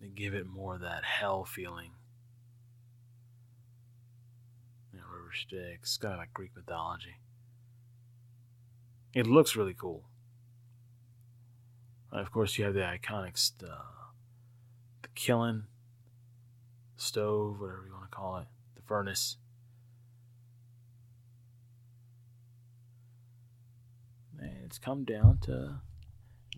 They 0.00 0.08
give 0.08 0.34
it 0.34 0.46
more 0.46 0.78
that 0.78 1.04
hell 1.04 1.44
feeling. 1.44 1.92
Yeah, 4.92 5.00
River 5.02 5.32
Styx, 5.32 5.96
kind 5.98 6.14
of 6.14 6.18
like 6.20 6.34
Greek 6.34 6.50
mythology. 6.56 7.16
It 9.14 9.26
looks 9.26 9.54
really 9.54 9.74
cool. 9.74 10.07
Of 12.10 12.32
course, 12.32 12.56
you 12.58 12.64
have 12.64 12.74
the 12.74 12.80
iconic 12.80 13.36
st- 13.36 13.70
uh, 13.70 13.76
the 15.02 15.08
kiln, 15.14 15.64
stove, 16.96 17.60
whatever 17.60 17.84
you 17.86 17.92
want 17.92 18.10
to 18.10 18.16
call 18.16 18.38
it, 18.38 18.46
the 18.74 18.82
furnace. 18.82 19.36
And 24.40 24.64
it's 24.64 24.78
come 24.78 25.04
down 25.04 25.38
to 25.42 25.80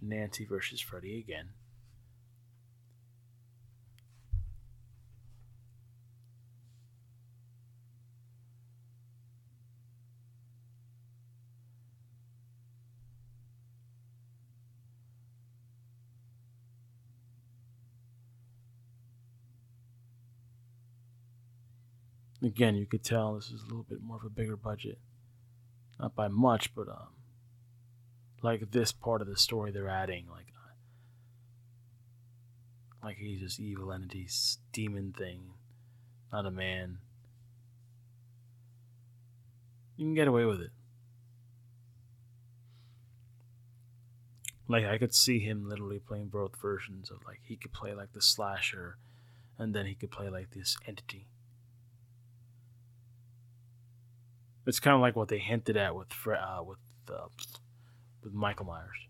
Nancy 0.01 0.45
versus 0.45 0.81
Freddy 0.81 1.19
again. 1.19 1.51
Again, 22.43 22.77
you 22.77 22.87
could 22.87 23.05
tell 23.05 23.35
this 23.35 23.51
is 23.51 23.63
a 23.63 23.67
little 23.67 23.87
bit 23.89 24.03
more 24.03 24.17
of 24.17 24.25
a 24.25 24.31
bigger 24.31 24.57
budget. 24.57 24.99
Not 25.99 26.15
by 26.15 26.29
much, 26.29 26.75
but 26.75 26.89
um, 26.89 27.09
like 28.43 28.71
this 28.71 28.93
part 28.93 29.21
of 29.21 29.29
the 29.29 29.37
story 29.37 29.71
they're 29.71 29.89
adding, 29.89 30.27
like 30.31 30.47
like 33.03 33.17
he's 33.17 33.41
this 33.41 33.59
evil 33.59 33.93
entity, 33.93 34.29
demon 34.73 35.13
thing, 35.13 35.53
not 36.33 36.47
a 36.47 36.51
man. 36.51 36.99
You 39.97 40.07
can 40.07 40.15
get 40.15 40.29
away 40.29 40.45
with 40.45 40.61
it. 40.61 40.71
Like 44.69 44.85
I 44.85 44.99
could 44.99 45.15
see 45.15 45.41
him 45.41 45.69
literally 45.69 45.99
playing 45.99 46.29
both 46.29 46.61
versions 46.61 47.11
of 47.11 47.19
like 47.27 47.41
he 47.43 47.57
could 47.57 47.73
play 47.73 47.95
like 47.95 48.13
the 48.13 48.23
slasher, 48.23 48.99
and 49.59 49.75
then 49.75 49.87
he 49.87 49.95
could 49.95 50.11
play 50.11 50.29
like 50.29 50.51
this 50.51 50.77
entity. 50.87 51.27
It's 54.71 54.79
kind 54.79 54.95
of 54.95 55.01
like 55.01 55.17
what 55.17 55.27
they 55.27 55.41
hinted 55.41 55.77
at 55.77 55.97
with 55.97 56.13
uh, 56.29 56.63
with 56.65 56.79
uh, 57.13 57.27
with 58.23 58.33
Michael 58.33 58.67
Myers. 58.67 59.09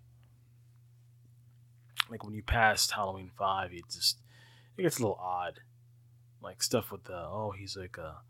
Like 2.11 2.25
when 2.25 2.33
you 2.33 2.43
passed 2.43 2.93
Halloween 2.93 3.31
five, 3.39 3.71
it 3.75 3.83
just 3.93 4.21
it 4.79 4.83
gets 4.83 4.99
a 4.99 5.03
little 5.03 5.21
odd. 5.21 5.61
Like 6.43 6.63
stuff 6.63 6.91
with 6.91 7.05
the 7.05 7.13
oh 7.13 7.53
he's 7.55 7.77
like 7.77 7.99
a 7.99 8.23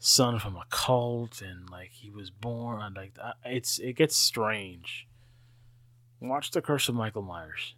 son 0.00 0.40
from 0.40 0.56
a 0.56 0.64
cult 0.68 1.40
and 1.40 1.70
like 1.70 1.92
he 1.92 2.10
was 2.10 2.30
born 2.30 2.94
like 2.96 3.16
it's 3.44 3.78
it 3.78 3.92
gets 3.92 4.16
strange. 4.16 5.06
Watch 6.20 6.50
the 6.50 6.60
Curse 6.60 6.88
of 6.88 6.96
Michael 6.96 7.22
Myers. 7.22 7.76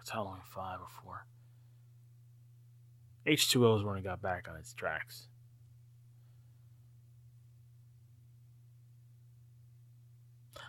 It's 0.00 0.10
Halloween 0.10 0.42
five 0.54 0.80
or 0.80 0.88
four. 1.02 1.24
H 3.24 3.50
two 3.50 3.66
O 3.66 3.74
is 3.74 3.84
when 3.84 3.96
it 3.96 4.04
got 4.04 4.20
back 4.20 4.46
on 4.50 4.56
its 4.56 4.74
tracks. 4.74 5.28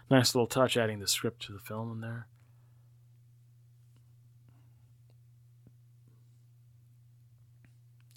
Nice 0.10 0.34
little 0.34 0.48
touch 0.48 0.76
adding 0.76 0.99
the 0.99 1.07
script 1.07 1.41
to 1.44 1.52
the 1.52 1.60
film 1.60 1.91
in 1.91 2.02
there. 2.02 2.27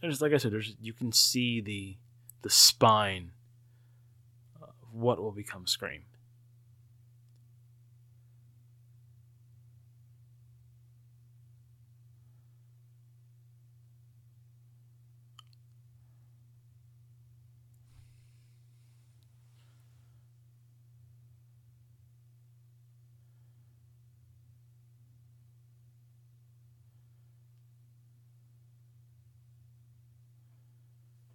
There's 0.00 0.20
like 0.20 0.32
I 0.32 0.38
said, 0.38 0.52
there's 0.52 0.74
you 0.80 0.92
can 0.92 1.12
see 1.12 1.60
the 1.60 1.96
the 2.42 2.50
spine 2.50 3.32
of 4.60 4.74
what 4.90 5.20
will 5.20 5.32
become 5.32 5.66
Scream. 5.66 6.02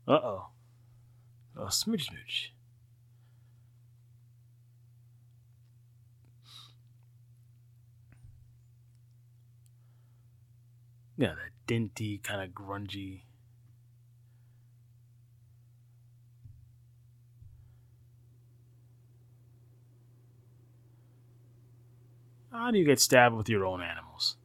Uh 0.07 0.13
oh. 0.13 0.47
Oh, 1.57 1.69
smooch 1.69 2.07
smooch. 2.07 2.53
Yeah, 11.17 11.33
that 11.33 11.51
dinty, 11.67 12.21
kind 12.21 12.41
of 12.41 12.51
grungy. 12.51 13.21
How 22.51 22.71
do 22.71 22.77
you 22.77 22.85
get 22.85 22.99
stabbed 22.99 23.35
with 23.35 23.49
your 23.49 23.65
own 23.65 23.81
animals? 23.81 24.37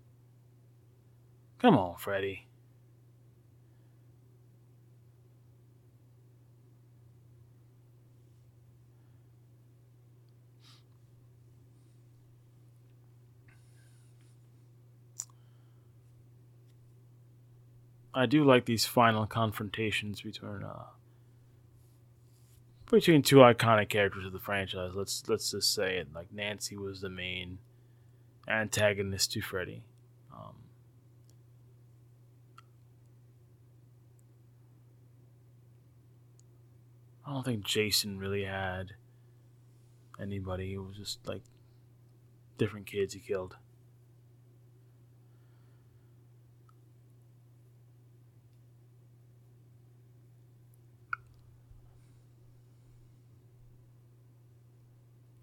Come 1.58 1.76
on, 1.76 1.96
Freddy. 1.98 2.46
I 18.14 18.26
do 18.26 18.44
like 18.44 18.66
these 18.66 18.84
final 18.84 19.26
confrontations 19.26 20.20
between 20.20 20.62
uh, 20.62 20.84
between 22.90 23.22
two 23.22 23.36
iconic 23.36 23.88
characters 23.88 24.26
of 24.26 24.32
the 24.32 24.38
franchise. 24.38 24.92
Let's 24.94 25.22
let's 25.28 25.50
just 25.50 25.72
say 25.74 25.96
it. 25.96 26.08
Like 26.14 26.32
Nancy 26.32 26.76
was 26.76 27.00
the 27.00 27.08
main 27.08 27.58
antagonist 28.46 29.32
to 29.32 29.40
Freddy. 29.40 29.82
Um, 30.32 30.54
I 37.26 37.32
don't 37.32 37.44
think 37.44 37.64
Jason 37.64 38.18
really 38.18 38.44
had 38.44 38.92
anybody. 40.20 40.74
It 40.74 40.78
was 40.78 40.96
just 40.96 41.26
like 41.26 41.42
different 42.58 42.86
kids 42.86 43.14
he 43.14 43.20
killed. 43.20 43.56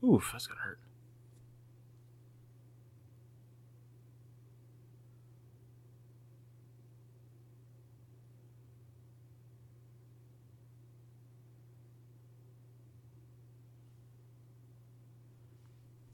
Oof, 0.03 0.29
that's 0.31 0.47
gonna 0.47 0.61
hurt. 0.61 0.79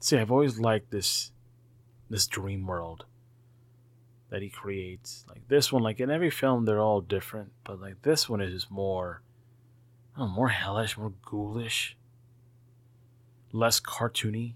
See, 0.00 0.16
I've 0.16 0.30
always 0.30 0.60
liked 0.60 0.92
this 0.92 1.32
this 2.08 2.28
dream 2.28 2.64
world 2.64 3.06
that 4.30 4.40
he 4.40 4.48
creates. 4.48 5.24
Like 5.28 5.48
this 5.48 5.72
one, 5.72 5.82
like 5.82 5.98
in 5.98 6.10
every 6.10 6.30
film 6.30 6.64
they're 6.64 6.80
all 6.80 7.00
different, 7.00 7.52
but 7.64 7.80
like 7.80 8.02
this 8.02 8.28
one 8.28 8.40
is 8.40 8.68
more 8.70 9.22
I 10.14 10.20
don't 10.20 10.28
know, 10.28 10.34
more 10.34 10.48
hellish, 10.48 10.96
more 10.96 11.12
ghoulish 11.24 11.96
less 13.56 13.80
cartoony. 13.80 14.54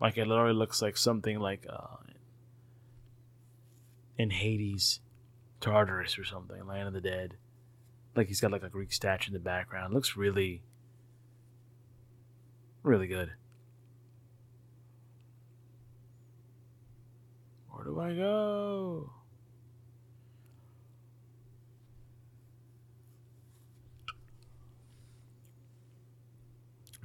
Like 0.00 0.16
it 0.16 0.26
literally 0.26 0.54
looks 0.54 0.80
like 0.80 0.96
something 0.96 1.38
like 1.38 1.66
uh, 1.68 1.96
in 4.16 4.30
Hades, 4.30 5.00
Tartarus 5.60 6.18
or 6.18 6.24
something, 6.24 6.66
Land 6.66 6.88
of 6.88 6.94
the 6.94 7.00
Dead. 7.00 7.36
Like 8.14 8.28
he's 8.28 8.40
got 8.40 8.52
like 8.52 8.62
a 8.62 8.68
Greek 8.68 8.92
statue 8.92 9.28
in 9.28 9.34
the 9.34 9.38
background. 9.38 9.92
It 9.92 9.94
looks 9.94 10.16
really, 10.16 10.62
really 12.82 13.06
good. 13.06 13.32
Where 17.70 17.84
do 17.84 18.00
I 18.00 18.14
go? 18.14 19.17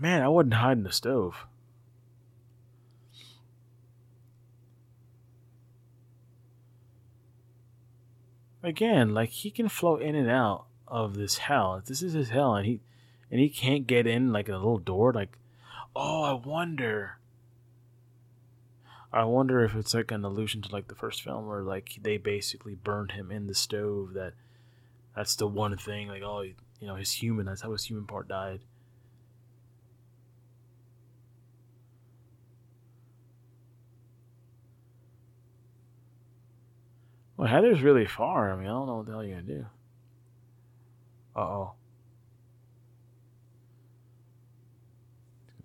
Man, 0.04 0.22
I 0.22 0.28
wouldn't 0.28 0.56
hide 0.56 0.76
in 0.80 0.84
the 0.84 0.92
stove. 0.92 1.46
Again, 8.62 9.14
like 9.14 9.30
he 9.30 9.50
can 9.50 9.70
float 9.70 10.02
in 10.02 10.14
and 10.14 10.30
out 10.30 10.66
of 10.90 11.16
this 11.16 11.38
hell. 11.38 11.82
This 11.86 12.02
is 12.02 12.12
his 12.12 12.32
hell, 12.32 12.54
and 12.54 12.66
he 12.66 12.82
and 13.32 13.40
he 13.40 13.48
can't 13.48 13.88
get 13.88 14.06
in 14.06 14.34
like 14.34 14.50
a 14.50 14.58
little 14.58 14.78
door. 14.78 15.14
Like, 15.14 15.38
oh, 15.96 16.24
I 16.24 16.34
wonder 16.34 17.20
I 19.14 19.24
wonder 19.24 19.64
if 19.64 19.74
it's 19.74 19.94
like 19.94 20.12
an 20.12 20.26
allusion 20.26 20.62
to 20.64 20.72
like 20.74 20.90
the 20.90 20.96
first 20.96 21.22
film 21.22 21.48
where 21.48 21.62
like 21.62 22.00
they 22.02 22.18
basically 22.18 22.76
burned 22.76 23.14
him 23.14 23.32
in 23.32 23.48
the 23.48 23.56
stove. 23.56 24.16
That 24.16 24.34
that's 25.16 25.38
the 25.38 25.48
one 25.48 25.78
thing. 25.78 26.10
Like 26.10 26.24
oh, 26.24 26.42
you 26.42 26.88
know, 26.88 26.96
his 26.96 27.14
human. 27.14 27.46
That's 27.46 27.62
how 27.62 27.72
his 27.72 27.86
human 27.86 28.06
part 28.06 28.28
died. 28.28 28.60
Well, 37.44 37.52
Heather's 37.52 37.82
really 37.82 38.06
far. 38.06 38.54
I 38.54 38.56
mean, 38.56 38.68
I 38.68 38.70
don't 38.70 38.88
know 38.88 38.96
what 38.96 39.06
the 39.06 39.12
hell 39.12 39.22
you're 39.26 39.42
gonna 39.42 39.54
do. 39.54 39.66
Uh 41.36 41.40
oh. 41.42 41.74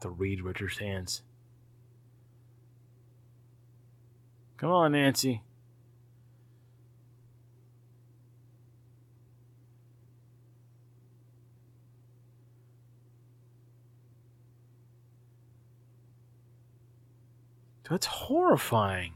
The 0.01 0.11
Reed 0.11 0.41
Richards 0.41 0.79
hands. 0.79 1.23
Come 4.57 4.73
on, 4.73 4.91
Nancy. 4.91 5.43
That's 17.89 18.07
horrifying. 18.07 19.15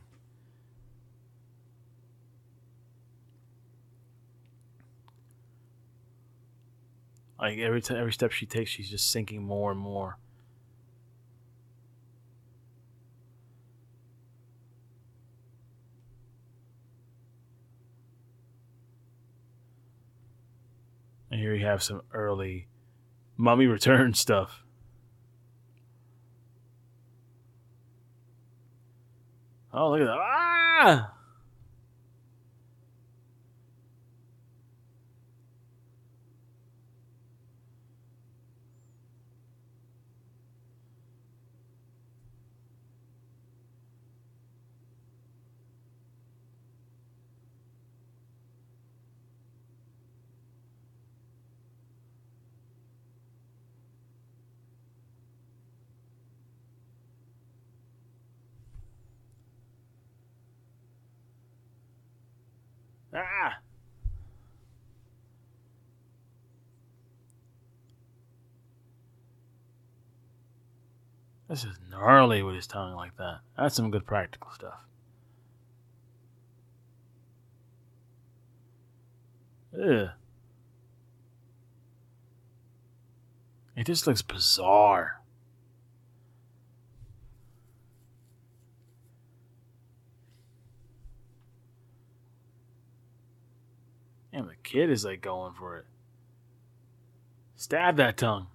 Like 7.43 7.59
every 7.59 7.83
time, 7.83 7.97
every 7.97 8.13
step 8.13 8.31
she 8.31 8.47
takes, 8.47 8.71
she's 8.71 8.89
just 8.89 9.11
sinking 9.11 9.43
more 9.43 9.73
and 9.73 9.81
more. 9.81 10.17
And 21.33 21.41
here 21.41 21.53
you 21.53 21.67
have 21.67 21.83
some 21.83 22.03
early 22.13 22.69
mummy 23.37 23.67
return 23.67 24.15
stuff. 24.15 24.63
Oh, 29.75 29.91
look 29.91 30.03
at 30.03 30.05
that. 30.05 30.17
Ah! 30.17 31.13
Ah! 63.15 63.59
This 71.49 71.65
is 71.65 71.79
gnarly 71.91 72.43
with 72.43 72.55
his 72.55 72.67
tongue 72.67 72.95
like 72.95 73.17
that. 73.19 73.41
That's 73.59 73.75
some 73.75 73.91
good 73.91 74.07
practical 74.07 74.51
stuff. 74.53 74.87
Ugh. 79.75 80.11
It 83.77 83.85
just 83.85 84.07
looks 84.07 84.23
bizarre. 84.23 85.22
Damn, 94.33 94.47
the 94.47 94.55
kid 94.63 94.91
is 94.91 95.05
like 95.05 95.21
going 95.21 95.53
for 95.53 95.79
it. 95.79 95.85
Stab 97.57 97.97
that 97.97 98.17
tongue. 98.17 98.47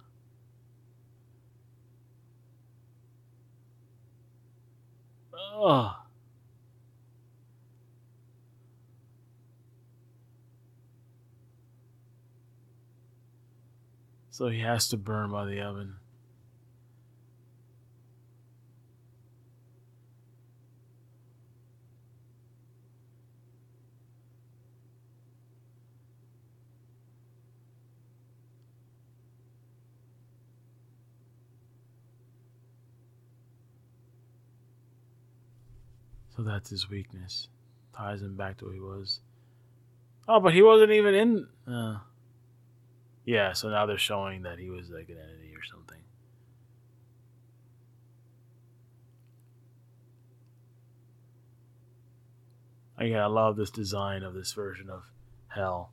Ugh. 5.60 5.94
So 14.30 14.48
he 14.48 14.60
has 14.60 14.88
to 14.88 14.96
burn 14.96 15.30
by 15.30 15.46
the 15.46 15.60
oven. 15.60 15.96
So 36.38 36.44
that's 36.44 36.70
his 36.70 36.88
weakness. 36.88 37.48
Ties 37.92 38.22
him 38.22 38.36
back 38.36 38.58
to 38.58 38.66
who 38.66 38.70
he 38.70 38.78
was. 38.78 39.18
Oh, 40.28 40.38
but 40.38 40.54
he 40.54 40.62
wasn't 40.62 40.92
even 40.92 41.12
in. 41.12 41.48
Uh, 41.66 41.98
yeah, 43.24 43.54
so 43.54 43.68
now 43.70 43.86
they're 43.86 43.98
showing 43.98 44.42
that 44.42 44.60
he 44.60 44.70
was 44.70 44.88
like 44.88 45.08
an 45.08 45.16
entity 45.16 45.52
or 45.56 45.64
something. 45.68 45.98
Yeah, 53.00 53.24
I 53.24 53.26
love 53.26 53.56
this 53.56 53.70
design 53.70 54.22
of 54.22 54.32
this 54.34 54.52
version 54.52 54.88
of 54.88 55.02
Hell. 55.48 55.90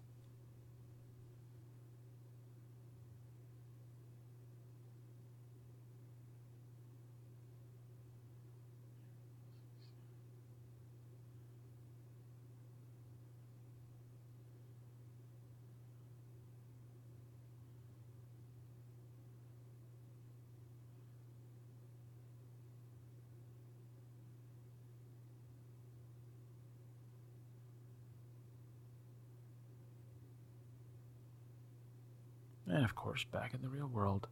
Of 32.86 32.96
course, 32.96 33.26
back 33.26 33.54
in 33.54 33.62
the 33.62 33.68
real 33.68 33.88
world. 33.88 34.28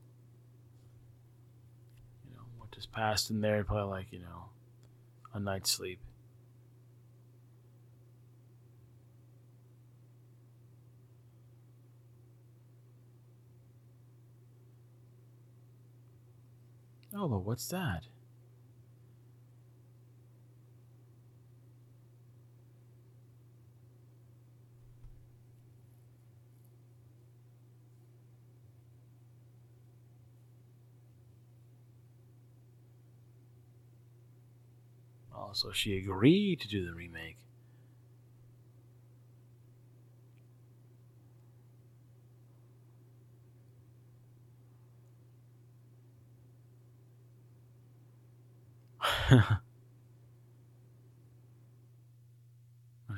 You 2.25 2.35
know, 2.35 2.43
what 2.57 2.71
just 2.71 2.91
passed 2.91 3.30
in 3.30 3.41
there, 3.41 3.63
probably 3.63 3.89
like, 3.89 4.13
you 4.13 4.19
know, 4.19 4.45
a 5.34 5.39
night's 5.39 5.71
sleep. 5.71 5.99
Oh, 17.15 17.27
what's 17.27 17.67
that? 17.67 18.07
Oh, 35.35 35.42
so 35.53 35.71
she 35.71 35.97
agreed 35.97 36.59
to 36.61 36.67
do 36.67 36.85
the 36.85 36.93
remake. 36.93 37.38
and 49.30 49.59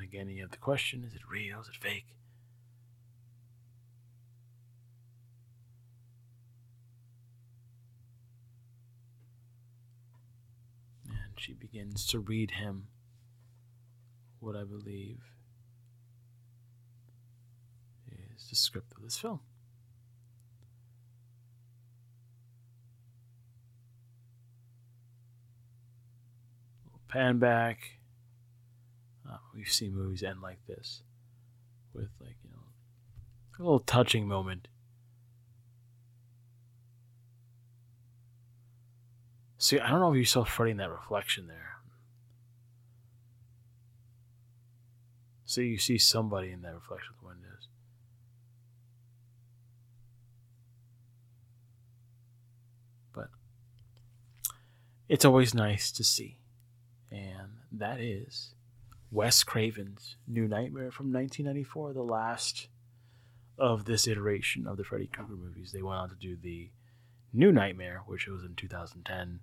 again, 0.02 0.28
you 0.28 0.42
have 0.42 0.50
the 0.50 0.56
question 0.56 1.04
is 1.04 1.14
it 1.14 1.20
real? 1.30 1.60
Is 1.60 1.68
it 1.68 1.76
fake? 1.76 2.06
And 11.08 11.25
she 11.38 11.52
begins 11.52 12.06
to 12.06 12.18
read 12.18 12.52
him 12.52 12.88
what 14.40 14.56
I 14.56 14.64
believe 14.64 15.18
is 18.36 18.48
the 18.50 18.56
script 18.56 18.92
of 18.96 19.02
this 19.02 19.18
film. 19.18 19.40
Pan 27.08 27.38
back. 27.38 28.00
Uh, 29.28 29.38
we've 29.54 29.68
seen 29.68 29.94
movies 29.94 30.22
end 30.22 30.42
like 30.42 30.58
this, 30.66 31.02
with 31.94 32.08
like 32.20 32.36
you 32.44 32.50
know, 32.50 32.62
a 33.58 33.62
little 33.62 33.78
touching 33.78 34.28
moment. 34.28 34.68
See, 39.66 39.80
I 39.80 39.90
don't 39.90 39.98
know 39.98 40.12
if 40.12 40.16
you 40.16 40.24
saw 40.24 40.44
Freddy 40.44 40.70
in 40.70 40.76
that 40.76 40.92
reflection 40.92 41.48
there. 41.48 41.78
So 45.44 45.60
you 45.60 45.76
see 45.76 45.98
somebody 45.98 46.52
in 46.52 46.62
that 46.62 46.72
reflection 46.72 47.14
of 47.16 47.20
the 47.20 47.26
windows. 47.26 47.66
But 53.12 53.30
it's 55.08 55.24
always 55.24 55.52
nice 55.52 55.90
to 55.90 56.04
see. 56.04 56.38
And 57.10 57.48
that 57.72 57.98
is 57.98 58.54
Wes 59.10 59.42
Craven's 59.42 60.14
New 60.28 60.46
Nightmare 60.46 60.92
from 60.92 61.12
1994, 61.12 61.92
the 61.92 62.02
last 62.02 62.68
of 63.58 63.84
this 63.84 64.06
iteration 64.06 64.68
of 64.68 64.76
the 64.76 64.84
Freddy 64.84 65.08
Krueger 65.08 65.34
movies. 65.34 65.72
They 65.72 65.82
went 65.82 65.98
on 65.98 66.10
to 66.10 66.14
do 66.14 66.36
the 66.40 66.70
New 67.32 67.50
Nightmare, 67.50 68.02
which 68.06 68.28
was 68.28 68.44
in 68.44 68.54
2010. 68.54 69.40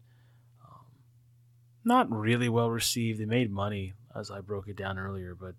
Not 1.85 2.11
really 2.11 2.49
well 2.49 2.69
received. 2.69 3.19
They 3.19 3.25
made 3.25 3.51
money, 3.51 3.93
as 4.15 4.31
I 4.31 4.41
broke 4.41 4.67
it 4.67 4.77
down 4.77 4.97
earlier, 4.97 5.35
but 5.35 5.55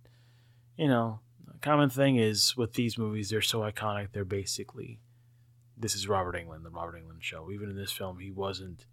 you 0.77 0.89
know, 0.89 1.21
common 1.61 1.91
thing 1.91 2.17
is 2.17 2.57
with 2.57 2.75
these 2.75 2.99
movies, 2.99 3.31
they're 3.31 3.43
so 3.43 3.61
iconic. 3.61 4.09
They're 4.13 4.25
basically 4.25 5.01
this 5.77 5.95
is 5.95 6.09
Robert 6.09 6.37
Englund, 6.37 6.63
the 6.63 6.71
Robert 6.71 6.97
Englund 6.97 7.23
show. 7.23 7.51
Even 7.51 7.71
in 7.71 7.77
this 7.77 7.93
film, 7.93 8.19
he 8.19 8.31
wasn't 8.31 8.87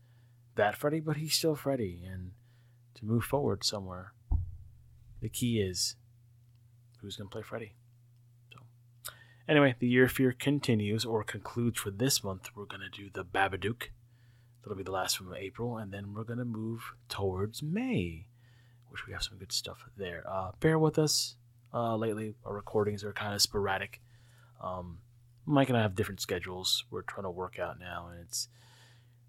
that 0.56 0.76
Freddy, 0.76 1.00
but 1.00 1.18
he's 1.18 1.34
still 1.34 1.56
Freddy. 1.56 2.02
And 2.06 2.32
to 2.96 3.06
move 3.06 3.24
forward 3.24 3.64
somewhere, 3.64 4.14
the 5.22 5.30
key 5.30 5.62
is 5.62 5.96
who's 7.02 7.18
going 7.18 7.30
to 7.30 7.34
play 7.34 7.44
Freddy. 7.44 7.76
So, 8.52 8.60
anyway, 9.48 9.76
the 9.80 9.88
Year 9.88 10.06
of 10.06 10.12
Fear 10.12 10.34
continues 10.34 11.06
or 11.06 11.24
concludes 11.24 11.80
for 11.80 11.92
this 11.92 12.24
month. 12.24 12.50
We're 12.56 12.66
going 12.66 12.82
to 12.82 12.90
do 12.90 13.10
the 13.12 13.26
Babadook. 13.26 13.90
That'll 14.62 14.78
be 14.78 14.84
the 14.84 14.92
last 14.92 15.18
from 15.18 15.34
April, 15.34 15.78
and 15.78 15.92
then 15.92 16.14
we're 16.14 16.24
to 16.24 16.46
move 16.46 16.94
towards 17.10 17.64
May, 17.64 18.28
which 18.90 19.08
we 19.08 19.14
have 19.14 19.24
some 19.24 19.38
good 19.38 19.52
stuff 19.52 19.86
there. 19.98 20.24
Uh, 20.28 20.52
bear 20.60 20.78
with 20.78 21.00
us 21.00 21.36
uh, 21.74 21.96
lately. 21.96 22.36
Our 22.46 22.54
recordings 22.54 23.04
are 23.04 23.14
kind 23.14 23.34
of 23.34 23.42
sporadic. 23.42 24.02
Um, 24.62 25.00
Mike 25.46 25.70
and 25.70 25.78
I 25.78 25.82
have 25.82 25.96
different 25.96 26.22
schedules. 26.22 26.86
We're 26.92 27.02
trying 27.02 27.24
to 27.24 27.32
work 27.32 27.58
out 27.58 27.80
now, 27.80 28.10
and 28.12 28.22
it's 28.22 28.50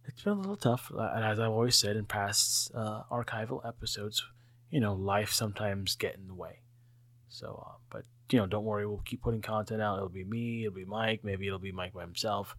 it's 0.04 0.22
been 0.22 0.34
a 0.34 0.36
little 0.36 0.56
tough. 0.56 0.92
Uh, 0.94 1.10
and 1.14 1.24
as 1.24 1.38
I've 1.38 1.50
always 1.50 1.76
said 1.76 1.96
in 1.96 2.04
past 2.04 2.70
uh, 2.74 3.02
archival 3.10 3.66
episodes, 3.66 4.22
you 4.70 4.80
know, 4.80 4.94
life 4.94 5.32
sometimes 5.32 5.96
get 5.96 6.16
in 6.16 6.26
the 6.26 6.34
way. 6.34 6.60
So, 7.28 7.66
uh, 7.66 7.76
but 7.90 8.04
you 8.30 8.38
know, 8.38 8.46
don't 8.46 8.64
worry. 8.64 8.86
We'll 8.86 9.02
keep 9.04 9.22
putting 9.22 9.42
content 9.42 9.80
out. 9.80 9.96
It'll 9.96 10.08
be 10.08 10.24
me. 10.24 10.64
It'll 10.64 10.74
be 10.74 10.84
Mike. 10.84 11.20
Maybe 11.24 11.46
it'll 11.46 11.58
be 11.58 11.72
Mike 11.72 11.94
by 11.94 12.02
himself. 12.02 12.56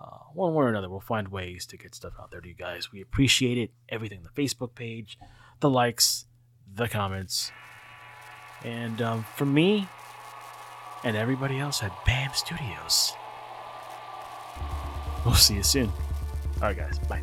Uh, 0.00 0.18
one 0.32 0.54
way 0.54 0.64
or 0.64 0.68
another, 0.68 0.88
we'll 0.88 1.00
find 1.00 1.28
ways 1.28 1.66
to 1.66 1.76
get 1.76 1.94
stuff 1.94 2.12
out 2.20 2.30
there 2.30 2.40
to 2.40 2.48
you 2.48 2.54
guys. 2.54 2.92
We 2.92 3.00
appreciate 3.00 3.58
it. 3.58 3.70
Everything 3.88 4.22
the 4.22 4.42
Facebook 4.42 4.74
page, 4.74 5.18
the 5.60 5.70
likes, 5.70 6.26
the 6.72 6.88
comments. 6.88 7.50
And 8.64 9.00
um, 9.02 9.24
for 9.36 9.44
me 9.44 9.88
and 11.04 11.16
everybody 11.16 11.58
else 11.58 11.82
at 11.82 11.92
BAM 12.04 12.30
Studios, 12.34 13.12
we'll 15.24 15.34
see 15.34 15.54
you 15.54 15.62
soon. 15.62 15.90
All 16.56 16.68
right, 16.68 16.76
guys. 16.76 16.98
Bye. 17.00 17.22